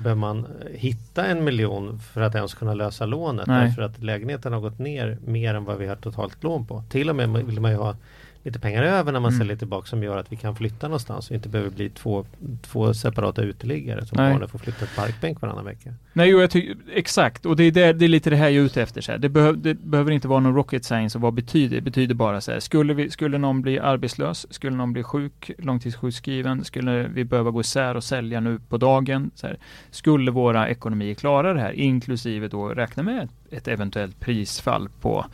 behöver 0.04 0.20
man 0.20 0.48
hitta 0.74 1.26
en 1.26 1.44
miljon 1.44 2.00
för 2.00 2.22
att 2.22 2.36
ens 2.36 2.54
kunna 2.54 2.74
lösa 2.74 3.06
lånet. 3.06 3.48
Nej. 3.48 3.66
Därför 3.68 3.82
att 3.82 4.04
lägenheten 4.04 4.54
har 4.54 4.60
gått 4.60 4.80
ner 4.80 5.18
mer 5.26 5.54
än 5.56 5.64
vad 5.66 5.78
vi 5.78 5.88
har 5.88 5.96
totalt 5.96 6.44
lån 6.44 6.66
på. 6.66 6.84
Till 6.90 7.10
och 7.10 7.16
med 7.16 7.30
vill 7.30 7.60
man 7.62 7.72
ju 7.72 7.78
ha 7.78 7.96
lite 8.44 8.60
pengar 8.60 8.84
över 8.84 9.12
när 9.12 9.20
man 9.20 9.32
Mm. 9.32 9.40
säljer 9.40 9.56
tillbaka 9.56 9.88
som 9.88 10.04
gör 10.04 10.18
att 10.18 10.32
vi 10.32 10.36
kan 10.36 10.56
flytta 10.56 10.88
någonstans 10.88 11.30
och 11.30 11.36
inte 11.36 11.50
behöver 11.50 11.72
bli 11.72 11.90
två, 11.90 12.26
två 12.62 12.94
separata 12.94 13.42
uteliggare 13.42 14.06
som 14.06 14.16
Nej. 14.18 14.34
barnen 14.34 14.50
får 14.50 14.60
flytta 14.60 14.86
ett 14.86 14.96
parkbänk 14.96 15.42
varannan 15.42 15.66
vecka. 15.66 15.94
Nej, 16.14 16.30
jo, 16.30 16.40
jag 16.42 16.50
tycker, 16.52 16.76
exakt. 16.94 17.46
Och 17.46 17.56
det 17.56 17.64
är, 17.64 17.72
det, 17.72 17.94
det 17.94 18.06
är 18.06 18.10
lite 18.10 18.30
det 18.30 18.36
här 18.36 18.50
jag 18.50 18.62
är 18.62 18.66
ute 18.66 18.82
efter. 18.82 19.02
Så 19.02 19.12
här. 19.12 19.20
Det, 19.20 19.30
behöv, 19.30 19.58
det 19.62 19.74
behöver 19.74 20.12
inte 20.12 20.28
vara 20.28 20.40
någon 20.40 20.56
rocket 20.56 20.86
science 20.86 21.18
och 21.18 21.22
vad 21.22 21.34
betyder 21.34 21.76
det? 21.76 21.82
betyder 21.82 22.16
bara 22.16 22.42
så 22.42 22.52
här. 22.52 22.60
Skulle, 22.60 22.94
vi, 22.94 23.10
skulle 23.10 23.38
någon 23.38 23.62
bli 23.62 23.80
arbetslös? 23.80 24.54
Skulle 24.54 24.76
någon 24.76 24.94
bli 24.94 25.04
sjuk? 25.04 25.52
Långtidssjukskriven? 25.58 26.64
Skulle 26.64 27.08
vi 27.08 27.24
behöva 27.24 27.52
gå 27.52 27.62
isär 27.62 27.96
och 27.96 28.04
sälja 28.04 28.40
nu 28.40 28.60
på 28.70 28.78
dagen? 28.78 29.32
Så 29.36 29.48
här. 29.48 29.58
Skulle 29.92 30.32
våra 30.32 30.70
ekonomier 30.70 31.14
klara 31.14 31.54
det 31.54 31.60
här? 31.60 31.72
Inklusive 31.72 32.48
då 32.48 32.70
räkna 32.70 33.04
med 33.04 33.30
ett 33.52 33.68
eventuellt 33.68 34.20
prisfall 34.20 34.90
på 35.02 35.26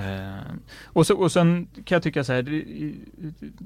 Eh, 0.00 0.54
och, 0.84 1.06
så, 1.06 1.16
och 1.16 1.32
sen 1.32 1.66
kan 1.84 1.96
jag 1.96 2.02
tycka 2.02 2.24
så 2.24 2.32
här, 2.32 2.42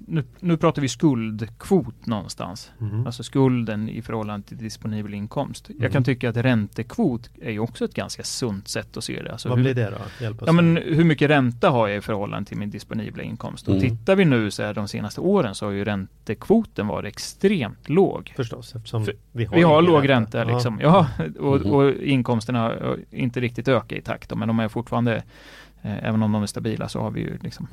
nu, 0.06 0.24
nu 0.40 0.56
pratar 0.56 0.82
vi 0.82 0.88
skuldkvot 0.88 2.06
någonstans. 2.06 2.72
Mm. 2.80 3.06
Alltså 3.06 3.22
skulden 3.22 3.88
i 3.88 4.02
förhållande 4.02 4.46
till 4.48 4.56
disponibel 4.56 5.14
inkomst. 5.14 5.64
Jag 5.68 5.76
Mm. 5.78 5.92
kan 5.92 6.04
tycka 6.04 6.28
att 6.30 6.36
räntekvot 6.36 7.30
är 7.42 7.50
ju 7.50 7.58
också 7.58 7.84
ett 7.84 7.94
ganska 7.94 8.22
sunt 8.22 8.68
sätt 8.68 8.96
att 8.96 9.04
se 9.04 9.22
det. 9.22 9.32
Alltså 9.32 9.48
Vad 9.48 9.58
hur, 9.58 9.64
blir 9.64 9.74
det 9.74 9.90
då? 9.90 10.24
Hjälp 10.24 10.42
oss. 10.42 10.46
Ja 10.46 10.52
men 10.52 10.76
hur 10.76 11.04
mycket 11.04 11.30
ränta 11.30 11.70
har 11.70 11.88
jag 11.88 11.98
i 11.98 12.00
förhållande 12.00 12.48
till 12.48 12.56
min 12.58 12.70
disponibla 12.70 13.22
inkomst? 13.22 13.68
Och 13.68 13.74
Mm. 13.76 13.88
tittar 13.90 14.16
vi 14.16 14.24
nu 14.24 14.50
så 14.50 14.62
här 14.62 14.74
de 14.74 14.88
senaste 14.88 15.20
åren 15.20 15.54
så 15.54 15.66
har 15.66 15.72
ju 15.72 15.84
räntekvoten 15.84 16.86
varit 16.86 17.08
extremt 17.08 17.88
låg. 17.88 18.32
Förstås, 18.36 18.74
eftersom 18.74 19.04
För- 19.04 19.14
vi 19.32 19.44
har, 19.44 19.56
Vi 19.56 19.62
har 19.62 19.82
låg 19.82 20.08
ränta 20.08 20.38
Ja. 20.38 20.44
liksom. 20.54 20.78
Ja, 20.82 21.06
och, 21.38 21.60
Mhm. 21.60 21.70
och 21.72 21.90
inkomsterna 21.92 22.58
har 22.60 22.98
inte 23.10 23.40
riktigt 23.40 23.68
ökat 23.68 23.92
i 23.98 24.02
takt 24.02 24.34
men 24.36 24.48
de 24.48 24.60
är 24.60 24.68
fortfarande 24.68 25.22
Även 25.86 26.22
om 26.22 26.32
de 26.32 26.42
är 26.42 26.46
stabila 26.46 26.88
så 26.88 27.00
har 27.00 27.10
vi 27.10 27.20
ju 27.20 27.38
liksom 27.42 27.68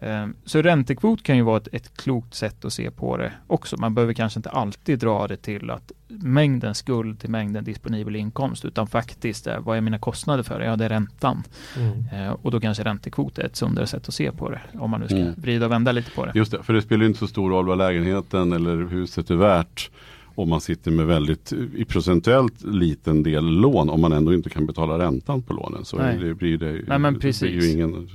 eh, 0.00 0.26
Så 0.44 0.62
räntekvot 0.62 1.22
kan 1.22 1.36
ju 1.36 1.42
vara 1.42 1.56
ett, 1.56 1.68
ett 1.72 1.96
klokt 1.96 2.34
sätt 2.34 2.64
att 2.64 2.72
se 2.72 2.90
på 2.90 3.16
det 3.16 3.32
också. 3.46 3.76
Man 3.76 3.94
behöver 3.94 4.12
kanske 4.14 4.38
inte 4.38 4.50
alltid 4.50 4.98
dra 4.98 5.26
det 5.26 5.36
till 5.36 5.70
att 5.70 5.92
mängden 6.08 6.74
skuld 6.74 7.20
till 7.20 7.30
mängden 7.30 7.64
disponibel 7.64 8.16
inkomst 8.16 8.64
utan 8.64 8.86
faktiskt 8.86 9.46
eh, 9.46 9.58
vad 9.60 9.76
är 9.76 9.80
mina 9.80 9.98
kostnader 9.98 10.42
för? 10.42 10.60
Ja, 10.60 10.76
det 10.76 10.84
är 10.84 10.88
räntan. 10.88 11.42
Mm. 11.76 12.04
Eh, 12.26 12.30
och 12.32 12.50
då 12.50 12.60
kanske 12.60 12.84
räntekvot 12.84 13.38
är 13.38 13.42
ett 13.44 13.56
sundare 13.56 13.86
sätt 13.86 14.08
att 14.08 14.14
se 14.14 14.32
på 14.32 14.50
det. 14.50 14.60
Om 14.74 14.90
man 14.90 15.00
nu 15.00 15.06
ska 15.06 15.16
Mm. 15.16 15.34
vrida 15.36 15.66
och 15.66 15.72
vända 15.72 15.92
lite 15.92 16.10
på 16.10 16.26
det. 16.26 16.32
Just 16.34 16.52
det, 16.52 16.62
för 16.62 16.72
det 16.72 16.82
spelar 16.82 17.00
ju 17.02 17.06
inte 17.06 17.18
så 17.18 17.26
stor 17.26 17.50
roll 17.50 17.66
vad 17.66 17.78
lägenheten 17.78 18.52
eller 18.52 18.86
huset 18.88 19.30
är 19.30 19.34
värt 19.34 19.90
om 20.34 20.48
man 20.48 20.60
sitter 20.60 20.90
med 20.90 21.06
väldigt 21.06 21.52
i 21.76 21.84
procentuellt 21.84 22.62
liten 22.64 23.22
del 23.22 23.44
lån 23.44 23.90
om 23.90 24.00
man 24.00 24.12
ändå 24.12 24.34
inte 24.34 24.50
kan 24.50 24.66
betala 24.66 24.98
räntan 24.98 25.42
på 25.42 25.52
lånen. 25.52 25.84
Så 25.84 25.96
Nej. 25.96 26.18
det 26.18 26.34
blir 26.34 26.58
det, 26.58 26.72
Nej, 26.72 26.98
men 26.98 27.02
det 27.02 27.10
blir 27.10 27.20
precis. 27.20 27.64
ju 27.64 27.70
ingen 27.70 28.08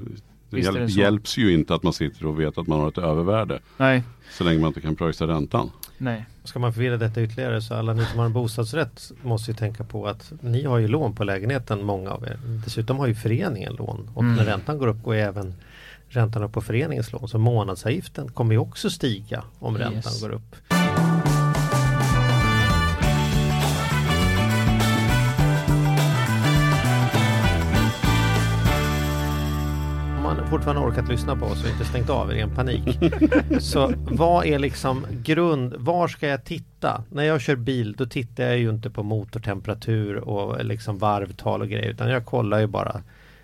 det 0.49 0.59
hjälp, 0.59 0.75
det 0.77 0.91
hjälps 0.91 1.37
ju 1.37 1.53
inte 1.53 1.75
att 1.75 1.83
man 1.83 1.93
sitter 1.93 2.25
och 2.25 2.39
vet 2.39 2.57
att 2.57 2.67
man 2.67 2.79
har 2.79 2.87
ett 2.87 2.97
övervärde 2.97 3.59
Nej, 3.77 4.03
så 4.31 4.43
länge 4.43 4.59
man 4.59 4.67
inte 4.67 4.81
kan 4.81 4.95
pröjsa 4.95 5.27
räntan. 5.27 5.69
nej. 5.97 6.25
Ska 6.43 6.59
man 6.59 6.73
förvirra 6.73 6.97
detta 6.97 7.23
ytterligare 7.23 7.61
så 7.61 7.73
alla 7.73 7.93
ni 7.93 8.05
som 8.05 8.19
har 8.19 8.25
en 8.25 8.33
bostadsrätt 8.33 9.11
måste 9.23 9.51
ju 9.51 9.57
tänka 9.57 9.83
på 9.83 10.07
att 10.07 10.33
ni 10.41 10.63
har 10.65 10.77
ju 10.77 10.87
lån 10.87 11.15
på 11.15 11.23
lägenheten, 11.23 11.83
många 11.83 12.09
av 12.11 12.23
er. 12.23 12.39
Dessutom 12.65 12.97
har 12.97 13.07
ju 13.07 13.15
föreningen 13.15 13.75
lån 13.75 14.09
och 14.13 14.23
Mm. 14.23 14.35
när 14.35 14.45
räntan 14.45 14.77
går 14.77 14.87
upp 14.87 15.03
går 15.03 15.15
även 15.15 15.53
räntan 16.09 16.43
upp 16.43 16.51
på 16.51 16.61
föreningens 16.61 17.11
lån. 17.13 17.27
Så 17.27 17.37
månadsavgiften 17.37 18.29
kommer 18.31 18.51
ju 18.51 18.57
också 18.59 18.89
stiga 18.89 19.43
om 19.59 19.77
räntan 19.77 19.93
Yes. 19.95 20.21
går 20.21 20.29
upp. 20.33 20.55
Fortfarande 30.49 30.81
orkat 30.81 31.07
lyssna 31.09 31.35
på 31.35 31.45
oss 31.45 31.63
och 31.63 31.69
inte 31.69 31.85
stängt 31.85 32.09
av 32.09 32.31
i 32.31 32.35
ren 32.35 32.49
panik. 32.55 32.99
så 33.59 33.93
vad 34.11 34.45
är 34.45 34.59
liksom 34.59 35.05
grund, 35.23 35.73
var 35.77 36.07
ska 36.07 36.27
jag 36.27 36.43
titta? 36.45 37.03
När 37.09 37.23
jag 37.23 37.41
kör 37.41 37.55
bil 37.55 37.95
då 37.97 38.05
tittar 38.05 38.43
jag 38.43 38.57
ju 38.57 38.69
inte 38.69 38.89
på 38.89 39.03
motortemperatur 39.03 40.15
och 40.15 40.65
liksom 40.65 40.97
varvtal 40.97 41.61
och 41.61 41.67
grejer 41.69 41.89
utan 41.89 42.09
jag 42.09 42.25
kollar 42.25 42.59
ju 42.59 42.67
bara 42.67 43.01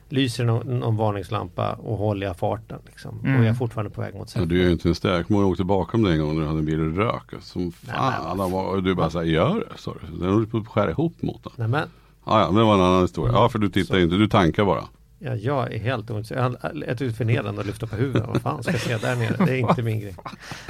Lyser 0.10 0.45
någon, 0.45 0.80
någon 0.80 0.97
varningslampa 0.97 1.72
och 1.74 1.97
håller 1.97 2.28
jag 2.28 2.38
farten 2.38 2.80
liksom. 2.86 3.20
Mm. 3.20 3.36
Och 3.39 3.41
jag 3.45 3.49
är 3.49 3.54
fortfarande 3.54 3.91
på 3.91 4.02
väg 4.02 4.14
mot 4.14 4.22
Ja, 4.22 4.26
centrum. 4.28 4.49
du 4.49 4.62
är 4.62 4.66
ju 4.66 4.72
inte 4.72 4.89
en 4.89 4.95
stark. 4.95 5.26
Jag 5.30 5.47
åkte 5.47 5.64
bakom 5.64 6.04
dig 6.04 6.14
en 6.14 6.20
gång 6.20 6.34
när 6.36 6.41
du 6.41 6.47
hade 6.47 6.60
en 6.60 6.66
bil 6.66 6.80
och 6.82 6.95
rök. 6.97 7.24
Som 7.41 7.72
fan. 7.72 8.38
Nej, 8.38 8.52
var, 8.52 8.66
och 8.76 8.84
du 8.84 8.95
bara 8.95 9.10
såhär, 9.10 9.26
gör 9.26 9.56
det. 9.56 9.91
du. 10.12 10.18
Den 10.18 10.34
höll 10.34 10.47
på 10.47 10.58
att 10.58 10.68
skära 10.68 10.91
ihop 10.91 11.22
motorn. 11.22 11.54
Nej 11.56 11.68
men 11.68 11.88
Ja, 12.26 12.39
ja, 12.41 12.47
det 12.60 12.64
var 12.64 12.74
en 12.76 12.82
annan 12.82 13.02
historia. 13.02 13.34
Ja, 13.34 13.49
för 13.49 13.60
du 13.60 13.70
tittar 13.70 13.95
Så. 13.95 13.99
inte. 14.02 14.16
Du 14.16 14.28
tankar 14.28 14.66
bara. 14.66 14.84
Ja, 15.24 15.36
jag 15.36 15.74
är 15.74 15.80
helt 15.80 16.12
ointresserad. 16.12 16.58
Jag 16.62 16.90
är 16.90 17.04
ut 17.04 17.18
förnedrande 17.18 17.62
att 17.62 17.68
lyfta 17.68 17.88
på 17.88 17.96
huvudet. 17.96 18.28
Vad 18.28 18.42
fan 18.42 18.64
ska 18.64 18.72
jag 18.72 18.82
se 18.82 18.98
där 18.98 19.16
nere? 19.16 19.46
Det 19.46 19.52
är 19.52 19.58
inte 19.70 19.82
min 19.82 20.00
grej. 20.00 20.16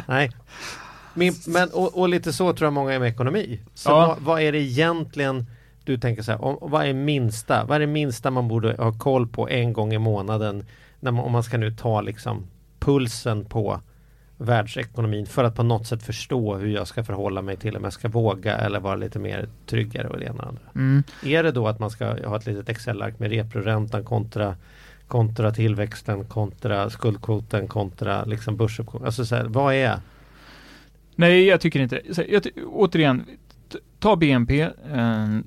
Nej. 0.08 0.32
Min, 1.14 1.34
men, 1.48 1.70
och, 1.74 2.00
och 2.00 2.10
lite 2.10 2.34
så 2.34 2.54
tror 2.54 2.66
jag 2.66 2.74
många 2.74 2.94
är 2.94 3.00
med 3.00 3.10
ekonomi. 3.10 3.60
Så 3.74 3.90
Ja. 3.90 4.08
vad, 4.08 4.20
vad 4.20 4.42
är 4.42 4.52
det 4.52 4.58
egentligen 4.60 5.46
du 5.84 5.98
tänker 5.98 6.24
så 6.24 6.32
här, 6.32 6.42
om, 6.46 6.58
vad 6.62 6.86
är 6.86 6.94
minsta? 6.94 7.66
Vad 7.66 7.76
är 7.76 7.80
det 7.80 7.88
minsta 7.88 8.32
man 8.32 8.48
borde 8.48 8.76
ha 8.78 8.94
koll 8.94 9.28
på 9.28 9.50
en 9.50 9.74
gång 9.74 9.94
i 9.94 9.98
månaden? 9.98 10.66
När 11.00 11.12
man, 11.12 11.26
om 11.26 11.32
man 11.32 11.44
ska 11.44 11.58
nu 11.58 11.72
ta 11.72 12.02
liksom 12.02 12.48
pulsen 12.80 13.46
på 13.46 13.82
världsekonomin 14.42 15.26
för 15.26 15.44
att 15.44 15.56
på 15.56 15.64
något 15.64 15.88
sätt 15.88 16.04
förstå 16.04 16.56
hur 16.58 16.68
jag 16.70 16.88
ska 16.88 17.04
förhålla 17.04 17.42
mig 17.42 17.58
till 17.58 17.78
om 17.78 17.84
jag 17.84 17.94
ska 17.94 18.08
våga 18.08 18.58
eller 18.58 18.80
vara 18.80 18.96
lite 18.96 19.20
mer 19.20 19.48
tryggare 19.66 20.08
och 20.08 20.20
det 20.20 20.26
ena 20.26 20.44
och 20.44 20.48
andra. 20.50 20.62
Mm. 20.76 21.04
Är 21.26 21.44
det 21.44 21.52
då 21.52 21.68
att 21.68 21.80
man 21.80 21.90
ska 21.92 22.28
ha 22.28 22.38
ett 22.38 22.46
litet 22.46 22.70
Excel-ark 22.70 23.20
med 23.20 23.30
reproräntan 23.32 24.04
kontra 24.04 24.56
kontra 25.08 25.52
tillväxten 25.52 26.26
kontra 26.26 26.90
skuldkvoten 26.90 27.68
kontra 27.68 28.26
liksom 28.26 28.58
börsoption. 28.58 29.06
Alltså 29.06 29.26
så 29.26 29.36
här, 29.36 29.46
vad 29.46 29.74
är 29.74 30.00
Nej, 31.16 31.46
jag 31.46 31.62
tycker 31.62 31.80
inte. 31.80 32.02
Jag, 32.30 32.44
ty- 32.44 32.52
återigen, 32.68 33.26
ta 34.00 34.16
BNP. 34.16 34.62
Eh, 34.62 35.36
eh, 35.36 35.40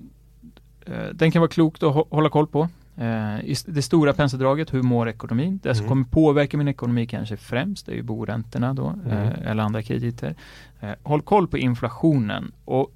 den 1.13 1.31
kan 1.31 1.41
vara 1.41 1.51
klokt 1.51 1.83
att 1.83 1.95
hå- 1.95 2.07
hålla 2.11 2.29
koll 2.29 2.47
på. 2.47 2.69
Eh, 2.97 3.41
i 3.41 3.55
det 3.67 3.83
stora 3.83 4.13
penseldraget, 4.13 4.75
hur 4.75 4.83
mår 4.83 5.09
ekonomin? 5.09 5.61
Det 5.63 5.75
som 5.75 5.85
Mm. 5.85 5.89
kommer 5.89 6.05
påverka 6.05 6.57
min 6.57 6.69
ekonomi 6.69 7.07
kanske 7.07 7.37
främst, 7.37 7.87
det 7.87 7.93
är 7.93 7.97
ju 7.97 8.03
boräntorna 8.03 8.75
då, 8.75 8.87
Mm. 8.89 9.11
eh, 9.11 9.51
eller 9.51 9.63
andra 9.63 9.83
krediter. 9.83 10.35
Eh, 10.81 10.91
håll 11.03 11.23
koll 11.23 11.49
på 11.49 11.59
inflationen 11.59 12.53
och 12.65 12.93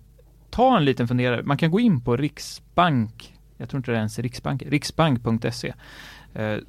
ta 0.50 0.76
en 0.76 0.84
liten 0.84 1.08
funderare. 1.08 1.42
Man 1.42 1.56
kan 1.56 1.70
gå 1.70 1.80
in 1.80 2.00
på 2.00 2.16
Riksbank, 2.16 3.34
jag 3.56 3.68
tror 3.68 3.78
inte 3.78 3.90
det 3.90 3.94
är 3.96 3.98
ens 3.98 4.18
Riksbank, 4.18 4.62
riksbank.se. 4.66 5.74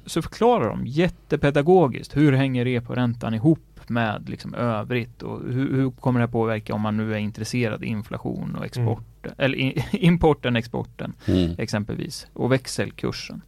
Så 0.06 0.22
förklarar 0.22 0.68
de 0.68 0.86
jättepedagogiskt 0.86 2.16
hur 2.16 2.32
hänger 2.32 2.64
reporäntan 2.64 3.34
ihop 3.34 3.58
med 3.86 4.28
liksom 4.28 4.54
övrigt 4.54 5.22
och 5.22 5.40
hur, 5.52 5.74
hur 5.76 5.90
kommer 5.90 6.20
det 6.20 6.26
här 6.26 6.32
påverka 6.32 6.74
om 6.74 6.80
man 6.80 6.96
nu 6.96 7.14
är 7.14 7.18
intresserad 7.18 7.84
i 7.84 7.86
inflation 7.86 8.54
och 8.58 8.64
export, 8.64 9.04
eller 9.38 9.58
i, 9.58 9.84
importen, 9.92 10.56
exporten 10.56 11.12
Mm. 11.26 11.54
exempelvis 11.58 12.26
och 12.32 12.52
växelkursen. 12.52 13.42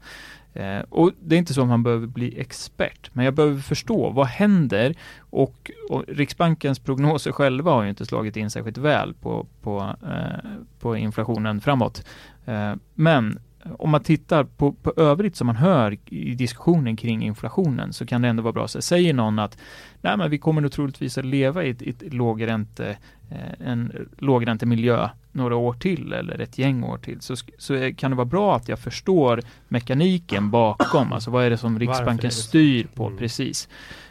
Eh, 0.55 0.81
och 0.89 1.11
det 1.21 1.37
är 1.37 1.39
inte 1.39 1.55
så 1.55 1.63
att 1.63 1.69
man 1.69 1.83
behöver 1.83 2.07
bli 2.07 2.41
expert, 2.41 3.11
men 3.13 3.25
jag 3.25 3.35
behöver 3.35 3.61
förstå 3.61 4.11
vad 4.11 4.27
händer 4.27 4.95
och, 5.19 5.71
och 5.91 6.05
Riksbankens 6.09 6.79
prognoser 6.79 7.33
själva 7.33 7.71
har 7.71 7.83
ju 7.83 7.89
inte 7.89 8.07
slagit 8.07 8.37
in 8.37 8.51
särskilt 8.51 8.79
väl 8.79 9.15
på, 9.15 9.47
på, 9.63 9.97
eh, 10.03 10.51
på 10.81 10.97
inflationen 10.97 11.61
framåt. 11.61 12.07
Eh, 12.45 12.75
men 12.95 13.39
om 13.79 13.91
man 13.91 14.03
tittar 14.03 14.45
på, 14.45 14.73
på 14.73 14.93
övrigt 14.97 15.37
som 15.37 15.47
man 15.47 15.57
hör 15.57 15.99
i 16.07 16.35
diskussionen 16.35 16.97
kring 16.97 17.23
inflationen 17.23 17.93
så 17.93 18.07
kan 18.07 18.23
det 18.23 18.29
ändå 18.29 18.43
vara 18.43 18.53
bra. 18.53 18.69
Så 18.69 18.83
säger 18.83 19.15
någon 19.15 19.39
att 19.39 19.59
nej, 20.01 20.17
men 20.17 20.31
vi 20.31 20.39
kommer 20.39 20.61
nog 20.61 20.73
troligtvis 20.73 21.19
att 21.19 21.25
leva 21.25 21.65
i 21.65 21.71
ett, 21.71 21.83
ett 21.83 22.15
lågränte, 22.15 22.97
eh, 23.31 23.69
en 23.69 24.09
lågräntemiljö 24.19 25.09
några 25.33 25.57
år 25.57 25.73
till 25.73 26.13
eller 26.13 26.41
ett 26.41 26.59
gäng 26.59 26.85
år 26.85 26.99
till 26.99 27.21
så, 27.21 27.37
så 27.59 27.93
kan 27.97 28.11
det 28.11 28.17
vara 28.17 28.25
bra 28.25 28.57
att 28.57 28.69
jag 28.69 28.79
förstår 28.79 29.41
mekaniken 29.69 30.51
bakom. 30.51 31.13
Alltså 31.13 31.31
vad 31.31 31.45
är 31.45 31.51
det 31.51 31.59
som 31.59 31.79
Riksbanken 31.79 32.29
det 32.29 32.35
styr 32.35 32.87
på 32.95 33.07
Mm. 33.07 33.19
precis. 33.19 33.69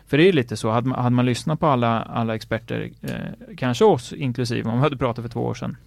För 0.07 0.17
det 0.17 0.29
är 0.29 0.33
lite 0.33 0.57
så, 0.57 0.69
hade 0.69 0.87
man, 0.87 1.03
hade 1.03 1.15
man 1.15 1.25
lyssnat 1.25 1.59
på 1.59 1.67
alla, 1.67 2.01
alla 2.01 2.35
experter, 2.35 2.91
eh, 3.01 3.55
kanske 3.57 3.85
oss 3.85 4.13
inklusive, 4.13 4.69
om 4.69 4.75
vi 4.75 4.81
hade 4.81 4.97
pratat 4.97 5.23
för 5.23 5.29
två 5.29 5.41
år 5.41 5.53
sedan, 5.53 5.77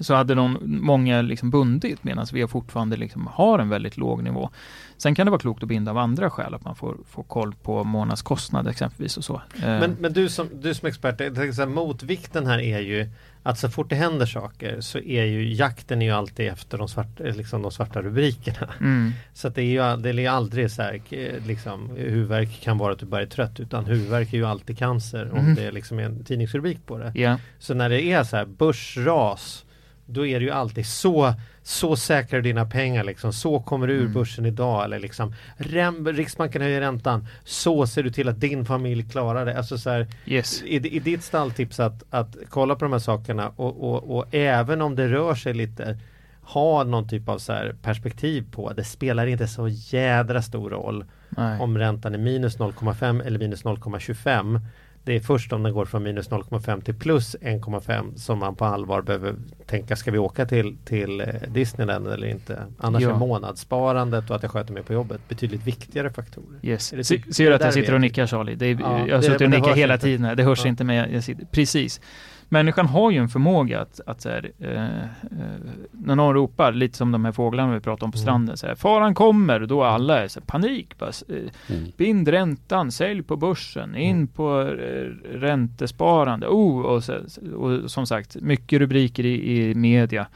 så 0.00 0.14
hade 0.14 0.34
de 0.34 0.58
många 0.62 1.22
liksom 1.22 1.50
bundit 1.50 2.04
medan 2.04 2.26
vi 2.32 2.46
fortfarande 2.46 2.96
liksom 2.96 3.26
har 3.26 3.58
en 3.58 3.68
väldigt 3.68 3.96
låg 3.96 4.22
nivå. 4.22 4.50
Sen 4.96 5.14
kan 5.14 5.26
det 5.26 5.30
vara 5.30 5.40
klokt 5.40 5.62
att 5.62 5.68
binda 5.68 5.90
av 5.90 5.98
andra 5.98 6.30
skäl, 6.30 6.54
att 6.54 6.64
man 6.64 6.76
får, 6.76 6.96
får 7.10 7.22
koll 7.22 7.54
på 7.62 7.84
månadskostnad 7.84 8.68
exempelvis 8.68 9.16
och 9.16 9.24
så. 9.24 9.34
Eh, 9.34 9.60
Men, 9.62 9.96
men 10.00 10.12
du, 10.12 10.28
som, 10.28 10.48
du 10.60 10.74
som 10.74 10.88
expert, 10.88 11.20
här, 11.20 11.66
motvikten 11.66 12.46
här 12.46 12.58
är 12.58 12.80
ju 12.80 13.08
att 13.42 13.58
så 13.58 13.68
fort 13.70 13.90
det 13.90 13.96
händer 13.96 14.26
saker 14.26 14.80
så 14.80 14.98
är 14.98 15.24
ju 15.24 15.54
jakten 15.54 16.02
är 16.02 16.06
ju 16.06 16.12
alltid 16.12 16.48
efter 16.48 16.78
de 16.78 16.88
svarta, 16.88 17.24
liksom 17.24 17.62
de 17.62 17.70
svarta 17.70 18.02
rubrikerna. 18.02 18.68
mm, 18.80 19.12
Så 19.34 19.48
det 19.48 19.62
är 19.62 19.96
ju 19.96 19.96
det 20.02 20.22
är 20.22 20.30
aldrig 20.30 20.70
så 20.70 20.82
här, 20.82 21.00
eh, 21.10 21.46
liksom, 21.46 21.90
huvudvärk 21.96 22.60
kan 22.62 22.78
vara 22.78 22.92
att 22.92 22.98
du 22.98 23.06
bara 23.06 23.22
är 23.22 23.26
trött 23.26 23.60
utan 23.60 23.84
huvudvärk 23.86 24.32
är 24.32 24.36
ju 24.36 24.46
alltid 24.46 24.78
cancer 24.78 25.30
om 25.32 25.44
Mhm. 25.44 25.54
det 25.54 25.64
är 25.64 25.72
liksom 25.72 25.98
en 25.98 26.24
tidningsrubrik 26.24 26.86
på 26.86 26.98
det. 26.98 27.12
ja, 27.14 27.38
Så 27.58 27.74
när 27.74 27.88
det 27.88 28.02
är 28.02 28.24
så 28.24 28.36
här 28.36 28.44
börsras 28.46 29.64
då 30.06 30.26
är 30.26 30.40
det 30.40 30.44
ju 30.44 30.50
alltid 30.50 30.86
så 30.86 31.34
så 31.62 31.96
säkrar 31.96 32.40
dina 32.40 32.66
pengar 32.66 33.04
liksom. 33.04 33.32
Så 33.32 33.60
kommer 33.60 33.86
du 33.86 33.94
ur 33.94 34.00
Mm. 34.00 34.12
börsen 34.12 34.46
idag. 34.46 34.84
Eller 34.84 34.98
liksom, 35.00 35.34
rem, 35.56 36.08
Riksbanken 36.08 36.62
höjer 36.62 36.80
räntan. 36.80 37.26
Så 37.44 37.86
ser 37.86 38.02
du 38.02 38.10
till 38.10 38.28
att 38.28 38.40
din 38.40 38.64
familj 38.64 39.08
klarar 39.10 39.46
det. 39.46 39.58
Alltså 39.58 39.78
så 39.78 39.90
här, 39.90 40.06
yes. 40.26 40.62
i, 40.62 40.96
I 40.96 40.98
ditt 40.98 41.22
stalltips 41.22 41.80
att, 41.80 42.02
att 42.10 42.36
kolla 42.48 42.74
på 42.74 42.84
de 42.84 42.92
här 42.92 42.98
sakerna 42.98 43.48
och, 43.48 43.84
och, 43.90 44.16
och 44.16 44.34
även 44.34 44.82
om 44.82 44.96
det 44.96 45.08
rör 45.08 45.34
sig 45.34 45.54
lite 45.54 45.98
ha 46.42 46.84
någon 46.84 47.08
typ 47.08 47.28
av 47.28 47.38
så 47.38 47.70
perspektiv 47.82 48.44
på. 48.52 48.72
Det 48.72 48.84
spelar 48.84 49.26
inte 49.26 49.48
så 49.48 49.68
jädra 49.68 50.42
stor 50.42 50.70
roll 50.70 51.04
Nej. 51.28 51.60
om 51.60 51.78
räntan 51.78 52.14
är 52.14 52.18
minus 52.18 52.58
0,5 52.58 53.26
eller 53.26 53.38
minus 53.38 53.64
0,25. 53.64 54.60
Det 55.06 55.16
är 55.16 55.20
först 55.20 55.52
om 55.52 55.62
den 55.62 55.72
går 55.72 55.84
från 55.84 56.02
minus 56.02 56.30
0,5 56.30 56.80
till 56.80 56.94
plus 56.94 57.36
1,5 57.40 58.14
som 58.16 58.38
man 58.38 58.54
på 58.54 58.64
allvar 58.64 59.02
behöver 59.02 59.34
tänka, 59.66 59.96
ska 59.96 60.10
vi 60.10 60.18
åka 60.18 60.46
till, 60.46 60.76
till 60.84 61.20
eh, 61.20 61.26
Disneyland 61.48 62.06
eller 62.08 62.26
inte? 62.26 62.62
Annars 62.78 63.02
Ja. 63.02 63.10
är 63.10 63.14
månadssparandet 63.14 64.30
och 64.30 64.36
att 64.36 64.42
jag 64.42 64.52
sköter 64.52 64.72
mig 64.72 64.82
på 64.82 64.92
jobbet 64.92 65.20
betydligt 65.28 65.66
viktigare 65.66 66.10
faktorer. 66.10 66.58
Yes. 66.62 66.92
Är 66.92 66.96
det 66.96 67.02
typ- 67.04 67.34
ser 67.34 67.48
du 67.48 67.54
att 67.54 67.60
jag 67.60 67.74
sitter 67.74 67.94
och 67.94 68.00
nickar 68.00 68.26
Charlie? 68.26 68.52
Är, 68.70 68.78
Ja, 68.80 69.08
jag 69.08 69.14
har 69.16 69.22
suttit 69.22 69.40
och 69.40 69.50
nickat 69.50 69.76
hela 69.76 69.94
inte. 69.94 70.06
tiden. 70.06 70.24
här. 70.24 70.34
Det 70.34 70.42
hörs 70.42 70.64
Ja. 70.64 70.68
inte 70.68 70.84
men 70.84 70.96
jag, 70.96 71.12
jag 71.12 71.24
sitter, 71.24 71.44
precis. 71.44 72.00
Människan 72.48 72.86
har 72.86 73.10
ju 73.10 73.18
en 73.18 73.28
förmåga 73.28 73.80
att, 73.80 74.00
att 74.06 74.20
så 74.20 74.28
här, 74.28 74.50
eh, 74.58 75.00
eh, 75.02 75.60
när 75.92 76.14
någon 76.16 76.34
ropar, 76.34 76.72
lite 76.72 76.96
som 76.98 77.12
de 77.12 77.24
här 77.24 77.32
fåglarna 77.32 77.74
vi 77.74 77.80
pratade 77.80 78.04
om 78.04 78.12
på 78.12 78.18
Mm. 78.18 78.22
stranden, 78.22 78.56
så 78.56 78.66
här, 78.66 78.74
faran 78.74 79.14
kommer, 79.14 79.60
då 79.60 79.82
alla 79.84 80.18
är 80.24 80.28
så 80.28 80.40
här, 80.40 80.46
panik. 80.46 80.98
Bara, 80.98 81.10
eh, 81.28 81.36
Mm. 81.76 81.90
bind 81.96 82.28
räntan, 82.28 82.92
sälj 82.92 83.22
på 83.22 83.36
börsen, 83.36 83.96
in 83.96 84.10
Mm. 84.16 84.26
på 84.26 84.60
eh, 84.62 85.36
räntesparande. 85.38 86.46
Oh, 86.46 86.80
och, 86.86 87.04
så, 87.04 87.14
och 87.56 87.90
som 87.90 88.06
sagt, 88.06 88.36
mycket 88.40 88.78
rubriker 88.78 89.26
i, 89.26 89.60
i 89.70 89.74
media. 89.74 90.26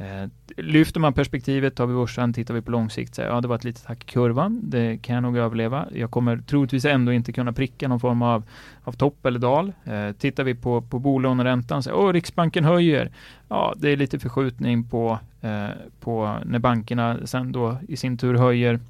Eh, 0.00 0.28
lyfter 0.56 1.00
man 1.00 1.12
perspektivet, 1.12 1.74
tar 1.74 1.86
vi 1.86 1.94
börsen, 1.94 2.32
tittar 2.32 2.54
vi 2.54 2.62
på 2.62 2.70
lång 2.70 2.90
sikt, 2.90 3.14
så 3.14 3.22
ja 3.22 3.40
det 3.40 3.48
var 3.48 3.56
ett 3.56 3.64
litet 3.64 3.84
hack 3.84 4.04
i 4.04 4.12
kurvan, 4.12 4.60
det 4.62 4.98
kan 5.02 5.14
jag 5.14 5.22
nog 5.22 5.36
överleva. 5.36 5.86
Jag 5.94 6.10
kommer 6.10 6.36
troligtvis 6.36 6.84
ändå 6.84 7.12
inte 7.12 7.32
kunna 7.32 7.52
pricka 7.52 7.88
någon 7.88 8.00
form 8.00 8.22
av, 8.22 8.42
av 8.84 8.92
topp 8.92 9.26
eller 9.26 9.38
dal. 9.38 9.72
Eh, 9.84 10.12
tittar 10.12 10.44
vi 10.44 10.54
på, 10.54 10.82
på 10.82 10.98
bolåneräntan, 10.98 11.82
så 11.82 11.92
oh, 11.92 12.12
Riksbanken 12.12 12.64
höjer. 12.64 13.10
Ja, 13.48 13.74
det 13.76 13.90
är 13.90 13.96
lite 13.96 14.18
förskjutning 14.18 14.84
på, 14.84 15.18
eh, 15.40 15.68
på 16.00 16.38
när 16.44 16.58
bankerna 16.58 17.18
sen 17.24 17.52
då 17.52 17.76
i 17.88 17.96
sin 17.96 18.18
tur 18.18 18.34
höjer. 18.34 18.80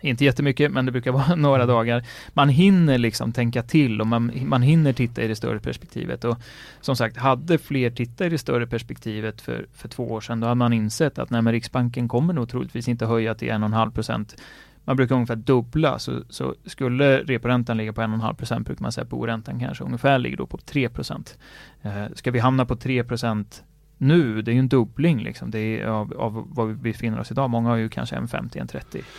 Inte 0.00 0.24
jättemycket, 0.24 0.72
men 0.72 0.86
det 0.86 0.92
brukar 0.92 1.12
vara 1.20 1.34
några 1.34 1.66
dagar. 1.66 2.04
Man 2.32 2.48
hinner 2.48 2.98
liksom 2.98 3.32
tänka 3.32 3.62
till 3.62 4.00
och 4.00 4.06
man, 4.06 4.32
man 4.44 4.62
hinner 4.62 4.92
titta 4.92 5.22
i 5.22 5.28
det 5.28 5.36
större 5.36 5.60
perspektivet. 5.60 6.24
Och 6.24 6.38
som 6.80 6.96
sagt, 6.96 7.16
hade 7.16 7.58
fler 7.58 7.90
tittat 7.90 8.26
i 8.26 8.28
det 8.28 8.38
större 8.38 8.66
perspektivet 8.66 9.40
för, 9.40 9.66
för 9.74 9.88
två 9.88 10.10
år 10.10 10.20
sedan, 10.20 10.40
då 10.40 10.46
hade 10.46 10.54
man 10.58 10.72
insett 10.72 11.18
att 11.18 11.30
nej, 11.30 11.42
men 11.42 11.52
Riksbanken 11.52 12.08
kommer 12.08 12.34
nog 12.34 12.48
troligtvis 12.48 12.88
inte 12.88 13.06
höja 13.06 13.34
till 13.34 13.48
1,5 13.48 13.90
procent. 13.90 14.36
Man 14.84 14.96
brukar 14.96 15.14
ungefär 15.14 15.36
dubbla, 15.36 15.98
så, 15.98 16.22
så 16.28 16.54
skulle 16.66 17.18
reporäntan 17.18 17.76
ligga 17.76 17.92
på 17.92 18.00
1,5 18.00 18.34
procent 18.34 18.66
brukar 18.66 18.82
man 18.82 18.92
säga 18.92 19.02
att 19.02 19.10
boräntan 19.10 19.60
kanske 19.60 19.84
ungefär 19.84 20.18
ligger 20.18 20.36
då 20.36 20.46
på 20.46 20.58
3 20.58 20.88
procent. 20.88 21.38
Eh, 21.82 22.04
ska 22.14 22.30
vi 22.30 22.38
hamna 22.38 22.66
på 22.66 22.76
3 22.76 23.04
procent 23.04 23.64
nu, 24.02 24.42
det 24.42 24.50
är 24.50 24.52
ju 24.52 24.58
en 24.58 24.68
dubbling 24.68 25.22
liksom, 25.22 25.50
det 25.50 25.58
är 25.80 25.86
av, 25.86 26.14
av 26.18 26.46
vad 26.50 26.68
vi 26.68 26.74
befinner 26.74 27.20
oss 27.20 27.30
idag. 27.30 27.50
Många 27.50 27.68
har 27.68 27.76
ju 27.76 27.88
kanske 27.88 28.16
1,50, 28.16 28.66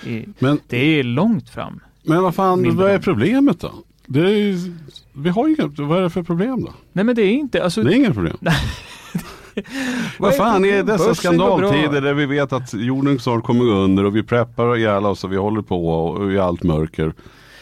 1,30. 0.03 0.09
I, 0.09 0.25
Men, 0.39 0.59
det 0.67 0.77
är 0.99 1.03
långt 1.03 1.49
fram. 1.49 1.79
men 2.03 2.23
vad 2.23 2.35
fan, 2.35 2.77
vad 2.77 2.91
är 2.91 2.99
problemet 2.99 3.59
då? 3.59 3.71
Det 4.05 4.19
är, 4.19 4.55
vi 5.13 5.29
har 5.29 5.47
ju 5.47 5.55
inga, 5.55 5.67
vad 5.87 5.97
är 5.97 6.01
det 6.01 6.09
för 6.09 6.23
problem 6.23 6.61
då? 6.65 6.73
Nej 6.93 7.05
men 7.05 7.15
det 7.15 7.21
är 7.21 7.31
inte, 7.33 7.63
alltså 7.63 7.83
Det 7.83 7.93
är 7.93 7.95
inga 7.95 8.13
problem. 8.13 8.37
Vad 10.19 10.35
fan 10.35 10.65
är 10.65 10.83
dessa 10.83 11.15
skandaltider 11.15 12.01
där 12.01 12.13
vi 12.13 12.25
vet 12.25 12.53
att 12.53 12.73
jorden 12.73 13.19
snart 13.19 13.43
kommer 13.43 13.65
gå 13.65 13.71
under 13.71 14.03
och 14.05 14.15
vi 14.15 14.23
preppar 14.23 14.77
ihjäl 14.77 15.05
oss 15.05 15.23
och 15.23 15.31
vi 15.31 15.35
håller 15.37 15.61
på 15.61 15.87
och 15.89 16.31
i 16.31 16.39
allt 16.39 16.63
mörker. 16.63 17.13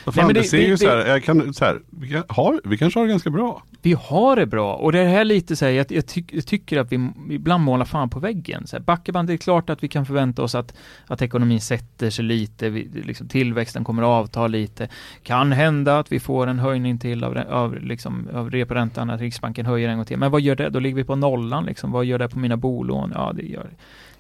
Vad 0.06 0.16
fan, 0.16 0.26
men 0.26 0.34
det, 0.36 0.42
det- 0.42 0.48
ser 0.48 0.58
det- 0.58 0.64
ju 0.64 0.78
så 0.78 0.88
här, 0.90 0.98
det- 0.98 1.08
jag 1.10 1.24
kan, 1.24 1.54
så 1.54 1.66
här 1.66 1.80
vi, 1.90 2.22
har, 2.28 2.62
vi 2.64 2.78
kanske 2.78 3.00
har 3.00 3.06
det 3.06 3.12
ganska 3.12 3.30
bra. 3.30 3.64
Vi 3.82 3.94
har 3.94 4.36
det 4.36 4.46
bra 4.46 4.74
och 4.76 4.92
det 4.92 5.04
här 5.04 5.26
lite 5.26 5.56
så 5.56 5.66
här, 5.66 5.72
jag, 5.72 5.92
jag, 5.92 6.06
tyck, 6.06 6.34
jag 6.34 6.46
tycker 6.46 6.80
att 6.80 6.92
vi 6.92 7.10
ibland 7.30 7.64
målar 7.64 7.86
fan 7.86 8.10
på 8.10 8.20
väggen. 8.20 8.68
Så 8.68 8.76
här, 8.76 8.84
Backeband, 8.84 9.28
det 9.28 9.34
är 9.34 9.38
klart 9.38 9.70
att 9.70 9.84
vi 9.84 9.88
kan 9.88 10.06
förvänta 10.06 10.44
oss 10.44 10.56
att, 10.56 10.74
att 11.08 11.22
ekonomin 11.22 11.62
sätter 11.62 12.10
sig 12.10 12.26
lite, 12.26 12.70
vi, 12.70 12.90
liksom, 13.06 13.28
tillväxten 13.28 13.84
kommer 13.84 14.04
att 14.04 14.08
avta 14.08 14.48
lite. 14.48 14.90
Kan 15.24 15.52
hända 15.52 16.00
att 16.00 16.12
vi 16.12 16.20
får 16.20 16.48
en 16.48 16.60
höjning 16.60 16.98
till 16.98 17.24
av, 17.24 17.38
av, 17.50 17.76
liksom, 17.82 18.28
av 18.34 18.52
reporäntan, 18.52 19.10
att 19.10 19.22
Riksbanken 19.22 19.66
höjer 19.66 19.90
en 19.90 19.98
gång 19.98 20.06
till. 20.06 20.18
Men 20.18 20.32
vad 20.32 20.42
gör 20.42 20.56
det? 20.56 20.70
Då 20.70 20.80
ligger 20.80 20.96
vi 20.96 21.04
på 21.04 21.16
nollan 21.16 21.66
liksom. 21.66 21.92
Vad 21.92 22.06
gör 22.06 22.20
det 22.20 22.30
på 22.30 22.40
mina 22.40 22.58
bolån? 22.58 23.12
Ja, 23.16 23.34
det 23.36 23.44
gör 23.46 23.70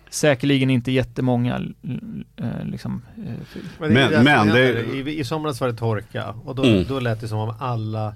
säkerligen 0.10 0.70
inte 0.70 0.92
jättemånga 0.92 1.56
eh, 2.38 2.66
liksom, 2.66 3.02
eh, 3.18 3.34
Men, 3.80 3.94
Men- 4.24 4.48
det. 4.48 4.82
I, 5.10 5.20
I 5.20 5.24
somras 5.24 5.62
var 5.62 5.68
det 5.68 5.74
torka 5.74 6.34
och 6.46 6.56
då, 6.56 6.64
Mm. 6.64 6.86
då 6.88 7.00
lät 7.00 7.22
det 7.22 7.28
som 7.28 7.40
om 7.40 7.54
alla 7.60 8.14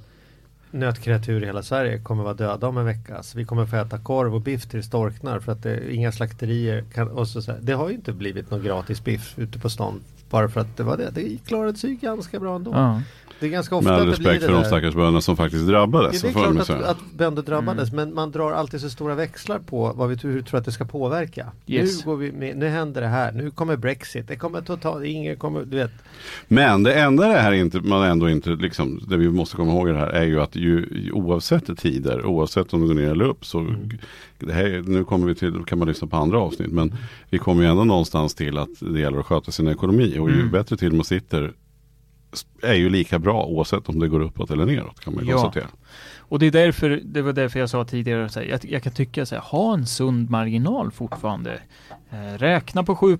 nötkreatur 0.73 1.43
i 1.43 1.45
hela 1.45 1.63
Sverige 1.63 1.99
kommer 1.99 2.23
vara 2.23 2.33
döda 2.33 2.67
om 2.67 2.77
en 2.77 2.85
vecka. 2.85 3.23
Så 3.23 3.37
vi 3.37 3.45
kommer 3.45 3.65
få 3.65 3.75
äta 3.75 3.97
korv 3.97 4.35
och 4.35 4.41
biff 4.41 4.65
tills 4.65 4.85
storknar 4.85 5.39
för 5.39 5.51
att 5.51 5.63
det, 5.63 5.93
inga 5.93 6.11
slakterier 6.11 6.83
kan... 6.93 7.07
Och 7.07 7.27
så, 7.27 7.41
så 7.41 7.51
här. 7.51 7.59
Det 7.61 7.73
har 7.73 7.89
ju 7.89 7.95
inte 7.95 8.13
blivit 8.13 8.51
någon 8.51 8.63
gratis 8.63 9.03
biff 9.03 9.39
ute 9.39 9.59
på 9.59 9.69
stan 9.69 10.01
bara 10.33 10.49
för 10.49 10.61
att 10.61 10.77
det 10.77 10.83
var 10.83 10.97
det. 10.97 11.09
Det 11.13 11.37
klarade 11.47 11.77
sig 11.77 11.93
ganska 11.93 12.39
bra 12.39 12.55
ändå. 12.55 12.71
ja. 12.71 13.01
Det 13.39 13.47
är 13.47 13.51
ganska 13.51 13.75
ofta 13.75 13.89
Med 13.89 13.99
all 13.99 13.99
det 13.99 14.17
blir 14.17 14.29
respekt 14.29 14.41
det 14.41 14.47
för 14.47 14.53
de 14.53 14.65
stackars 14.65 14.93
bönderna 14.95 15.21
som 15.21 15.37
faktiskt 15.37 15.67
drabbades. 15.67 16.13
Ja, 16.13 16.19
det 16.21 16.27
är 16.29 16.33
får 16.33 16.53
man 16.53 16.65
klart 16.65 16.81
att, 16.81 16.85
att 16.85 17.11
bönder 17.17 17.41
drabbades 17.43 17.91
Mm. 17.91 18.05
men 18.05 18.15
man 18.15 18.31
drar 18.31 18.51
alltid 18.51 18.81
så 18.81 18.89
stora 18.89 19.15
växlar 19.15 19.59
på 19.59 19.93
vad 19.95 20.09
vi 20.09 20.15
hur 20.15 20.41
tror 20.41 20.59
att 20.59 20.65
det 20.65 20.71
ska 20.71 20.85
påverka. 20.85 21.51
Yes. 21.67 21.99
Nu, 22.05 22.11
går 22.11 22.17
vi 22.17 22.31
med, 22.31 22.57
nu 22.57 22.67
händer 22.67 23.01
det 23.01 23.07
här, 23.07 23.31
nu 23.31 23.51
kommer 23.51 23.77
Brexit, 23.77 24.27
det 24.27 24.35
kommer 24.35 24.61
totalt, 24.61 25.05
ingen 25.05 25.37
kommer, 25.37 25.59
du 25.59 25.77
vet. 25.77 25.91
Men 26.47 26.83
det 26.83 26.93
enda 26.93 27.27
det 27.27 27.39
här 27.39 27.51
inte, 27.51 27.79
man 27.79 28.03
ändå 28.03 28.29
inte, 28.29 28.49
liksom, 28.49 29.01
det 29.07 29.17
vi 29.17 29.29
måste 29.29 29.55
komma 29.55 29.71
ihåg 29.71 29.87
det 29.87 29.97
här 29.97 30.07
är 30.09 30.23
ju 30.23 30.41
att 30.41 30.55
ju, 30.55 30.87
ju, 30.91 31.11
oavsett 31.11 31.77
tider, 31.77 32.25
oavsett 32.25 32.73
om 32.73 32.81
det 32.81 32.87
går 32.87 32.93
ner 33.01 33.11
eller 33.11 33.25
upp, 33.25 33.45
så 33.45 33.59
Mm. 33.59 33.89
Det 34.47 34.53
här, 34.53 34.83
nu 34.87 35.03
kommer 35.03 35.27
vi 35.27 35.35
till, 35.35 35.63
kan 35.65 35.79
man 35.79 35.87
lyssna 35.87 36.07
på 36.07 36.17
andra 36.17 36.39
avsnitt, 36.39 36.71
men 36.71 36.95
vi 37.29 37.37
kommer 37.37 37.63
ju 37.63 37.69
ändå 37.69 37.83
någonstans 37.83 38.35
till 38.35 38.57
att 38.57 38.69
det 38.79 38.99
gäller 38.99 39.19
att 39.19 39.25
sköta 39.25 39.51
sin 39.51 39.67
ekonomi 39.67 40.17
och 40.19 40.29
ju 40.29 40.39
Mm. 40.39 40.51
bättre 40.51 40.77
till 40.77 40.93
man 40.93 41.05
sitter 41.05 41.53
är 42.63 42.73
ju 42.73 42.89
lika 42.89 43.19
bra 43.19 43.45
oavsett 43.45 43.89
om 43.89 43.99
det 43.99 44.07
går 44.07 44.19
uppåt 44.21 44.51
eller 44.51 44.65
neråt 44.65 44.99
kan 44.99 45.15
man 45.15 45.23
ju 45.25 45.29
Ja. 45.31 45.37
konstatera. 45.37 45.67
Och 46.17 46.39
det 46.39 46.45
är 46.45 46.51
därför, 46.51 47.01
det 47.05 47.21
var 47.21 47.33
därför 47.33 47.59
jag 47.59 47.69
sa 47.69 47.85
tidigare, 47.85 48.29
så 48.29 48.39
här, 48.39 48.47
jag, 48.47 48.59
jag 48.65 48.83
kan 48.83 48.93
tycka 48.93 49.25
så 49.25 49.35
här, 49.35 49.41
ha 49.41 49.73
en 49.73 49.85
sund 49.85 50.29
marginal 50.29 50.91
fortfarande. 50.91 51.59
Eh, 52.11 52.37
räkna 52.37 52.83
på 52.83 52.95
7 52.95 53.17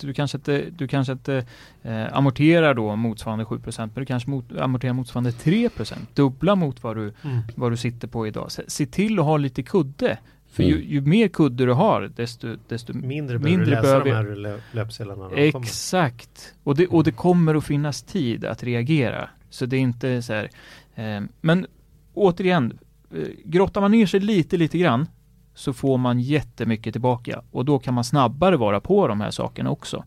du 0.00 0.12
kanske 0.14 0.36
inte, 0.38 0.64
du 0.70 0.88
kanske 0.88 1.12
inte 1.12 1.46
eh, 1.82 2.16
amorterar 2.16 2.74
då 2.74 2.96
motsvarande 2.96 3.44
7% 3.44 3.78
men 3.78 3.90
du 3.94 4.04
kanske 4.04 4.30
mot, 4.30 4.56
amorterar 4.56 4.92
motsvarande 4.92 5.30
3% 5.30 5.94
Dubbla 6.14 6.54
mot 6.54 6.82
vad 6.82 6.96
du, 6.96 7.12
vad 7.54 7.72
du 7.72 7.76
sitter 7.76 8.08
på 8.08 8.26
idag. 8.26 8.52
Se, 8.52 8.62
se 8.66 8.86
till 8.86 9.18
att 9.18 9.24
ha 9.24 9.36
lite 9.36 9.62
kudde. 9.62 10.18
För 10.54 10.62
ju, 10.62 10.74
Mm. 10.76 10.88
ju 10.88 11.00
mer 11.00 11.28
kudde 11.28 11.66
du 11.66 11.72
har, 11.72 12.10
desto, 12.16 12.56
desto 12.68 12.92
Mindre 12.92 13.38
behöver 13.38 13.44
Mindre 13.56 13.64
du 13.64 13.70
läsa 13.70 13.82
behöver- 13.82 14.04
de 14.04 14.10
här 14.12 14.24
lö- 14.36 14.60
löpsedlarna. 14.72 15.30
Exakt. 15.36 16.54
Och 16.64 16.76
det, 16.76 16.86
och 16.86 17.04
det 17.04 17.12
kommer 17.12 17.54
att 17.54 17.64
finnas 17.64 18.02
tid 18.02 18.44
att 18.44 18.62
reagera. 18.62 19.28
Så 19.50 19.66
det 19.66 19.76
är 19.76 19.80
inte 19.80 20.22
så 20.22 20.32
här. 20.32 20.50
Eh, 20.94 21.22
men 21.40 21.66
återigen, 22.14 22.78
eh, 23.14 23.22
grottar 23.44 23.80
man 23.80 23.90
ner 23.90 24.06
sig 24.06 24.20
lite, 24.20 24.56
lite 24.56 24.78
grann 24.78 25.06
så 25.54 25.72
får 25.72 25.98
man 25.98 26.20
jättemycket 26.20 26.94
tillbaka. 26.94 27.42
Och 27.50 27.64
då 27.64 27.78
kan 27.78 27.94
man 27.94 28.04
snabbare 28.04 28.56
vara 28.56 28.80
på 28.80 29.08
de 29.08 29.20
här 29.20 29.30
sakerna 29.30 29.70
också. 29.70 30.04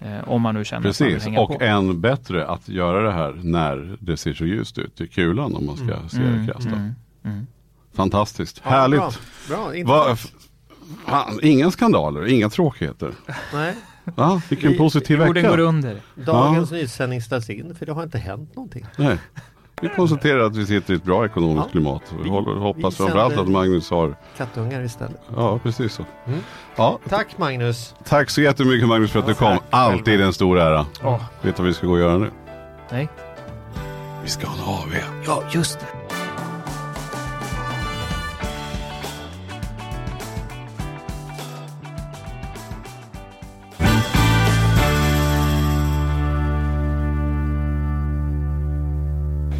Eh, 0.00 0.28
om 0.28 0.42
man 0.42 0.54
nu 0.54 0.64
känner 0.64 0.88
att 0.90 1.00
man 1.00 1.06
vill 1.08 1.14
Precis, 1.14 1.24
hänga 1.28 1.40
och 1.40 1.58
på. 1.58 1.64
än 1.64 2.00
bättre 2.00 2.46
att 2.46 2.68
göra 2.68 3.02
det 3.02 3.12
här 3.12 3.40
när 3.42 3.96
det 4.00 4.16
ser 4.16 4.34
så 4.34 4.46
ljust 4.46 4.78
ut 4.78 5.00
i 5.00 5.06
kulan 5.08 5.54
om 5.54 5.66
man 5.66 5.76
ska 5.76 6.08
se 6.08 6.18
det 6.22 6.46
krasst. 6.52 6.66
mm, 6.66 6.90
mm. 7.24 7.46
Fantastiskt, 7.96 8.60
Ja, 8.64 8.70
härligt. 8.70 9.00
Bra, 9.48 9.72
bra 9.84 10.04
Va, 10.08 10.16
fan, 11.06 11.38
inga 11.42 11.70
skandaler, 11.70 12.26
inga 12.26 12.48
tråkigheter. 12.50 13.10
Nej, 13.54 13.74
Ja, 14.16 14.40
vilken 14.48 14.70
Vi- 14.72 14.78
positiv 14.78 15.18
Jorden 15.20 15.42
går 15.44 15.50
vecka. 15.50 15.62
under. 15.62 16.00
dagens 16.14 16.70
nyhetssändning 16.70 17.22
ställs 17.22 17.50
in 17.50 17.74
för 17.74 17.86
det 17.86 17.92
har 17.92 18.02
inte 18.02 18.18
hänt 18.18 18.56
någonting. 18.56 18.86
Nej. 18.96 19.18
Vi 19.80 19.88
konstaterar 19.88 20.38
att 20.40 20.56
vi 20.56 20.66
sitter 20.66 20.92
i 20.94 20.96
ett 20.96 21.04
bra 21.04 21.24
ekonomiskt 21.26 21.66
Ja. 21.66 21.70
klimat. 21.70 22.02
Vi, 22.16 22.22
Vi- 22.22 22.28
håller, 22.30 22.54
hoppas 22.60 22.94
vi 22.94 22.96
framförallt 22.96 23.36
att 23.38 23.48
Magnus 23.48 23.90
har, 23.90 24.16
Kattungar 24.36 24.82
istället. 24.84 25.20
ja 25.36 25.58
precis 25.62 25.92
så. 25.92 26.04
Mm. 26.26 26.38
Ja, 26.76 26.98
Tack 27.08 27.38
Magnus. 27.38 27.94
tack 28.04 28.30
så 28.30 28.40
jättemycket 28.40 28.88
Magnus 28.88 29.10
för 29.10 29.18
att 29.18 29.26
du 29.26 29.34
kom. 29.34 29.58
Alltid 29.70 30.20
en 30.20 30.32
stor 30.32 30.58
ära. 30.58 30.86
Ja. 31.02 31.20
Vet 31.42 31.56
du 31.56 31.62
vad 31.62 31.68
vi 31.68 31.74
ska 31.74 31.86
gå 31.86 31.92
och 31.92 31.98
göra 31.98 32.18
nu? 32.18 32.30
Nej. 32.90 33.08
Vi 34.22 34.28
ska 34.28 34.46
ha 34.46 34.54
en 34.54 34.64
AV. 34.82 34.94
Ja, 35.26 35.42
just 35.54 35.78
det. 35.80 35.86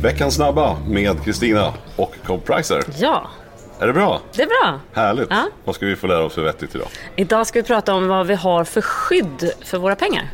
Veckans 0.07 0.35
snabba 0.35 0.77
med 0.89 1.25
Kristina 1.25 1.75
och 1.97 2.15
Cobb 2.27 2.45
Pricer. 2.45 2.83
Ja, 2.99 3.31
Är 3.79 3.87
det 3.87 3.93
bra? 3.93 4.21
det 4.35 4.43
är 4.43 4.47
bra. 4.47 4.81
Härligt. 4.93 5.27
Ja. 5.31 5.49
Vad 5.65 5.75
ska 5.75 5.87
vi 5.87 5.97
få 5.97 6.07
lära 6.07 6.25
oss 6.25 6.35
för 6.35 6.43
vettigt 6.43 6.75
idag? 6.75 6.89
Idag 7.17 7.47
ska 7.47 7.59
vi 7.59 7.63
prata 7.63 7.95
om 7.95 8.09
vad 8.09 8.27
vi 8.27 8.35
har 8.35 8.65
för 8.65 8.81
skydd 8.81 9.53
för 9.65 9.79
våra 9.79 9.97
pengar. 9.97 10.31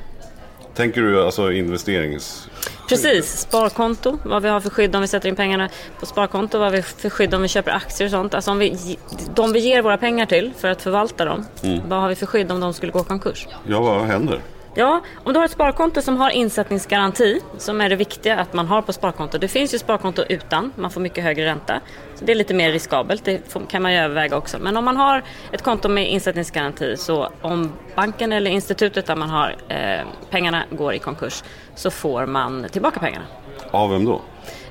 Tänker 0.75 1.01
du 1.01 1.23
alltså 1.25 1.53
investerings... 1.53 2.49
Precis, 2.89 3.39
sparkonto, 3.41 4.19
vad 4.25 4.43
vi 4.43 4.49
har 4.49 4.61
för 4.61 4.71
skydd 4.71 4.97
om 4.97 5.01
vi 5.03 5.09
sätter 5.09 5.29
in 5.29 5.37
pengarna 5.37 5.69
på 6.01 6.07
sparkonto, 6.07 6.59
vad 6.59 6.73
vi 6.73 6.79
har 6.79 6.83
för 6.83 7.11
skydd 7.11 7.35
om 7.35 7.43
vi 7.43 7.49
köper 7.49 7.71
aktier 7.71 8.07
och 8.07 8.11
sånt. 8.11 8.35
Alltså 8.35 8.51
om 8.51 8.59
vi, 8.59 8.99
de 9.35 9.53
vi 9.53 9.61
ger 9.61 9.83
våra 9.83 9.99
pengar 9.99 10.27
till 10.27 10.53
för 10.59 10.69
att 10.69 10.83
förvalta 10.83 11.25
dem, 11.25 11.47
vad 11.89 12.01
har 12.01 12.09
vi 12.09 12.15
för 12.15 12.27
skydd 12.27 12.53
om 12.53 12.61
de 12.61 12.75
skulle 12.75 12.93
gå 12.93 13.05
konkurs? 13.05 13.47
Ja, 13.67 13.81
vad 13.81 14.01
händer? 14.03 14.41
Ja, 14.75 15.01
om 15.25 15.33
du 15.33 15.39
har 15.39 15.45
ett 15.45 15.51
sparkonto 15.51 16.03
som 16.03 16.17
har 16.17 16.31
insättningsgaranti, 16.31 17.41
som 17.59 17.81
är 17.81 17.89
det 17.89 17.97
viktiga 17.97 18.39
att 18.39 18.53
man 18.53 18.67
har 18.67 18.83
på 18.83 18.93
sparkonto. 18.93 19.39
Det 19.39 19.49
finns 19.49 19.75
ju 19.75 19.79
sparkonto 19.79 20.23
utan, 20.29 20.73
man 20.77 20.91
får 20.91 21.01
mycket 21.01 21.25
högre 21.25 21.47
ränta. 21.47 21.81
Så 22.15 22.25
det 22.25 22.33
är 22.33 22.37
lite 22.37 22.55
mer 22.55 22.73
riskabelt, 22.73 23.25
det 23.25 23.55
kan 23.69 23.83
man 23.83 23.93
ju 23.93 23.99
överväga 23.99 24.37
också. 24.37 24.59
Men 24.59 24.77
om 24.77 24.85
man 24.85 24.97
har 24.97 25.23
ett 25.53 25.63
konto 25.63 25.89
med 25.89 26.11
insättningsgaranti, 26.11 26.97
så 26.97 27.29
om 27.43 27.73
banken 27.95 28.33
eller 28.33 28.51
institutet 28.51 29.07
där 29.07 29.17
man 29.17 29.31
har 29.31 29.57
eh, 29.69 30.07
pengarna 30.31 30.65
går 30.71 30.95
i 30.95 30.99
konkurs, 30.99 31.43
så 31.75 31.91
får 31.91 32.27
man 32.27 32.67
tillbaka 32.71 33.01
pengarna. 33.01 33.25
Av 33.71 33.91
vem 33.91 34.05
då? 34.05 34.21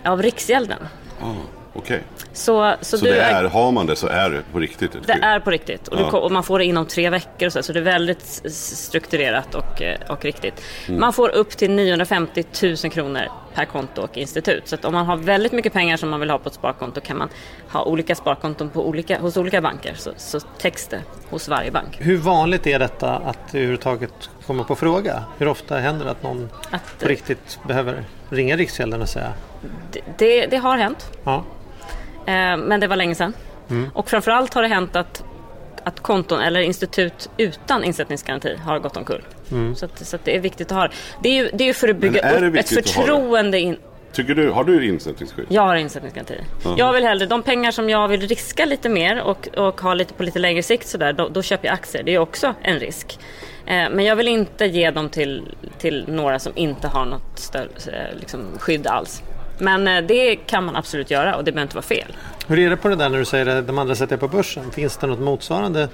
Av 0.05 0.21
Riksgälden. 0.21 0.87
Ah, 1.21 1.60
Okej. 1.73 2.03
Så, 2.33 2.75
så, 2.81 2.97
Så 2.97 3.05
du 3.05 3.11
det 3.11 3.21
är, 3.21 3.43
har 3.43 3.71
man 3.71 3.85
det 3.85 3.95
så 3.95 4.07
är 4.07 4.29
det 4.29 4.41
på 4.51 4.59
riktigt 4.59 4.95
ett 4.95 5.07
det 5.07 5.13
är 5.21 5.39
på 5.39 5.51
riktigt 5.51 5.87
och, 5.87 5.97
du, 5.97 6.03
Ja. 6.03 6.09
ko- 6.11 6.17
och 6.17 6.31
man 6.31 6.43
får 6.43 6.59
det 6.59 6.65
inom 6.65 6.85
tre 6.85 7.09
veckor 7.09 7.45
och 7.45 7.53
så, 7.53 7.63
så 7.63 7.73
det 7.73 7.79
är 7.79 7.83
väldigt 7.83 8.41
strukturerat 8.53 9.55
och, 9.55 9.81
eh, 9.81 9.99
och 10.09 10.25
riktigt. 10.25 10.61
Mm. 10.87 10.99
Man 10.99 11.13
får 11.13 11.29
upp 11.29 11.49
till 11.49 11.71
950 11.71 12.43
000 12.63 12.75
kronor 12.77 13.21
per 13.53 13.65
konto 13.65 14.01
och 14.01 14.17
institut. 14.17 14.67
Så 14.67 14.75
att 14.75 14.85
om 14.85 14.93
man 14.93 15.05
har 15.05 15.17
väldigt 15.17 15.51
mycket 15.51 15.73
pengar 15.73 15.97
som 15.97 16.09
man 16.09 16.19
vill 16.19 16.29
ha 16.29 16.37
på 16.37 16.47
ett 16.49 16.55
sparkonto 16.55 17.01
kan 17.01 17.17
man 17.17 17.29
ha 17.69 17.83
olika 17.83 18.15
sparkonton 18.15 18.69
på 18.69 18.87
olika, 18.87 19.19
hos 19.19 19.37
olika 19.37 19.61
banker. 19.61 19.93
Så, 19.97 20.11
så 20.17 20.39
täcks 20.39 20.87
det 20.87 21.01
hos 21.29 21.47
varje 21.49 21.71
bank. 21.71 21.97
Hur 21.99 22.17
vanligt 22.17 22.67
är 22.67 22.79
detta 22.79 23.09
att 23.15 23.37
det 23.51 23.57
överhuvudtaget 23.57 24.29
kommer 24.47 24.63
på 24.63 24.75
fråga? 24.75 25.23
Hur 25.37 25.47
ofta 25.47 25.77
händer 25.77 26.05
det 26.05 26.11
att 26.11 26.23
någon 26.23 26.49
Att, 26.71 26.99
på 26.99 27.07
riktigt 27.07 27.59
behöver 27.67 28.03
ringa 28.29 28.55
Riksgälden 28.57 29.01
och 29.01 29.09
säga 29.09 29.33
det, 29.91 29.99
det, 30.17 30.45
det 30.45 30.57
har 30.57 30.77
hänt, 30.77 31.11
ja, 31.23 31.43
men 32.25 32.79
det 32.79 32.87
var 32.87 32.95
länge 32.95 33.15
sedan. 33.15 33.33
Mm. 33.69 33.89
Och 33.93 34.09
framförallt 34.09 34.53
har 34.53 34.61
det 34.61 34.67
hänt 34.67 34.95
att 34.95 35.23
att 35.83 35.99
konton 35.99 36.41
eller 36.41 36.61
institut 36.61 37.29
utan 37.37 37.83
insättningsgaranti 37.83 38.55
har 38.55 38.79
gått 38.79 38.97
omkull. 38.97 39.21
Så, 39.75 39.85
att, 39.85 40.07
så 40.07 40.15
att 40.15 40.25
det 40.25 40.35
är 40.35 40.39
viktigt 40.39 40.71
att 40.71 40.77
ha 40.77 40.87
det. 40.87 40.93
Det 41.23 41.29
är 41.29 41.33
ju, 41.33 41.49
det 41.53 41.69
är 41.69 41.73
för 41.73 41.87
att 41.87 41.95
bygga 41.95 42.47
upp 42.47 42.55
ett 42.55 42.69
förtroende 42.69 43.59
in, 43.59 43.77
Tycker 44.13 44.35
du, 44.35 44.49
har 44.49 44.63
du 44.63 44.87
insättningsskydd? 44.87 45.45
Jag 45.49 45.61
har 45.61 45.75
insättningsgaranti. 45.75 46.35
Jag 46.77 46.93
vill 46.93 47.03
hellre, 47.03 47.25
de 47.25 47.43
pengar 47.43 47.71
som 47.71 47.89
jag 47.89 48.07
vill 48.07 48.27
riska 48.27 48.65
lite 48.65 48.89
mer 48.89 49.21
och, 49.21 49.47
och 49.57 49.81
ha 49.81 49.93
lite 49.93 50.13
på 50.13 50.23
lite 50.23 50.39
längre 50.39 50.63
sikt 50.63 50.87
sådär, 50.87 51.13
då, 51.13 51.29
då 51.29 51.41
köper 51.41 51.67
jag 51.67 51.73
aktier. 51.73 52.03
Det 52.03 52.15
är 52.15 52.19
också 52.19 52.55
en 52.61 52.79
risk. 52.79 53.19
Eh, 53.65 53.89
men 53.89 54.05
jag 54.05 54.15
vill 54.15 54.27
inte 54.27 54.65
ge 54.65 54.91
dem 54.91 55.09
till, 55.09 55.55
till 55.77 56.05
några 56.07 56.39
som 56.39 56.53
inte 56.55 56.87
har 56.87 57.05
något 57.05 57.39
större, 57.39 57.67
eh, 57.87 58.19
liksom, 58.19 58.45
skydd 58.59 58.87
alls. 58.87 59.23
Men 59.57 59.87
eh, 59.87 60.03
det 60.03 60.35
kan 60.35 60.65
man 60.65 60.75
absolut 60.75 61.11
göra 61.11 61.35
och 61.35 61.43
det 61.43 61.51
behöver 61.51 61.65
inte 61.65 61.75
vara 61.75 61.85
fel. 61.85 62.15
Hur 62.47 62.59
är 62.59 62.69
det 62.69 62.77
på 62.77 62.87
det 62.87 62.95
där 62.95 63.09
när 63.09 63.17
du 63.17 63.25
säger 63.25 63.45
att 63.45 63.67
de 63.67 63.77
andra 63.77 63.95
sätter 63.95 64.17
på 64.17 64.27
börsen? 64.27 64.71
Finns 64.71 64.97
det 64.97 65.07
något 65.07 65.19
motsvarande 65.19 65.89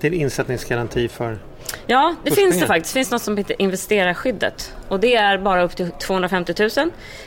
till 0.00 0.14
insättningsgaranti 0.14 1.08
för 1.08 1.38
Ja, 1.86 2.14
det 2.24 2.30
Forskningen. 2.30 2.52
finns 2.52 2.62
det 2.62 2.66
faktiskt. 2.66 2.94
Det 2.94 2.98
finns 2.98 3.10
något 3.10 3.22
som 3.22 3.36
heter 3.36 3.62
investerarskyddet. 3.62 4.74
Och 4.88 5.00
det 5.00 5.14
är 5.16 5.38
bara 5.38 5.62
upp 5.62 5.76
till 5.76 5.90
250 5.90 6.54
000. 6.58 6.70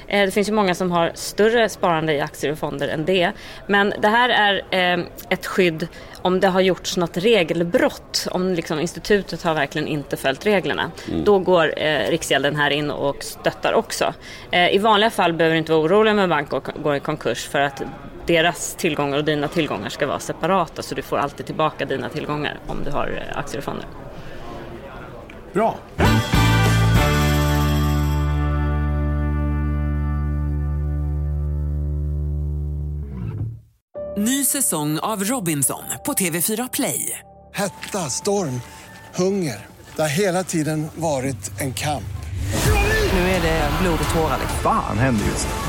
Eh, 0.07 0.25
Det 0.25 0.31
finns 0.31 0.49
ju 0.49 0.53
många 0.53 0.75
som 0.75 0.91
har 0.91 1.11
större 1.13 1.69
sparande 1.69 2.13
i 2.13 2.21
aktier 2.21 2.51
och 2.51 2.59
fonder 2.59 2.87
än 2.87 3.05
det. 3.05 3.31
Men 3.67 3.93
det 4.01 4.07
här 4.07 4.29
är 4.29 4.61
eh, 4.99 5.05
ett 5.29 5.45
skydd 5.45 5.87
om 6.21 6.39
det 6.39 6.47
har 6.47 6.61
gjorts 6.61 6.97
något 6.97 7.17
regelbrott. 7.17 8.27
Om 8.31 8.53
liksom 8.53 8.79
institutet 8.79 9.43
har 9.43 9.53
verkligen 9.53 9.87
inte 9.87 10.17
följt 10.17 10.45
reglerna. 10.45 10.91
Då 11.25 11.39
går 11.39 11.73
eh, 11.79 12.09
Riksgälden 12.09 12.55
här 12.55 12.69
in 12.71 12.91
och 12.91 13.23
stöttar 13.23 13.73
också. 13.73 14.13
I 14.71 14.77
vanliga 14.77 15.09
fall 15.09 15.33
behöver 15.33 15.53
du 15.53 15.57
inte 15.59 15.71
vara 15.71 15.81
orolig 15.81 16.15
med 16.15 16.23
en 16.23 16.29
bank 16.29 16.49
går 16.83 16.95
i 16.95 16.99
konkurs 16.99 17.47
för 17.47 17.59
att 17.59 17.81
deras 18.29 18.75
tillgångar 18.75 19.17
och 19.17 19.23
dina 19.23 19.47
tillgångar 19.47 19.89
ska 19.89 20.07
vara 20.07 20.19
separata. 20.19 20.81
Så 20.81 20.95
du 20.95 21.01
får 21.01 21.17
alltid 21.17 21.45
tillbaka 21.45 21.85
dina 21.85 22.09
tillgångar 22.09 22.59
om 22.67 22.83
du 22.85 22.91
har 22.91 23.07
eh, 23.07 23.37
aktier 23.37 23.57
och 23.57 23.63
fonder. 23.63 23.85
Bra. 25.53 25.77
Ny 34.17 34.45
säsong 34.45 34.99
av 34.99 35.23
Robinson 35.23 35.83
på 36.05 36.13
TV4 36.13 36.69
Play. 36.73 37.19
Hetta, 37.53 37.97
storm, 37.97 38.61
hunger. 39.15 39.67
Det 39.95 40.01
har 40.01 40.09
hela 40.09 40.43
tiden 40.43 40.87
varit 40.95 41.61
en 41.61 41.73
kamp. 41.73 42.03
Nu 43.13 43.19
är 43.19 43.41
det 43.41 43.69
blod 43.81 43.99
och 44.09 44.13
tårar. 44.15 44.37
liksom. 44.41 44.59
Fan 44.63 44.97
händer 44.97 45.25
just 45.25 45.47
nu. 45.47 45.68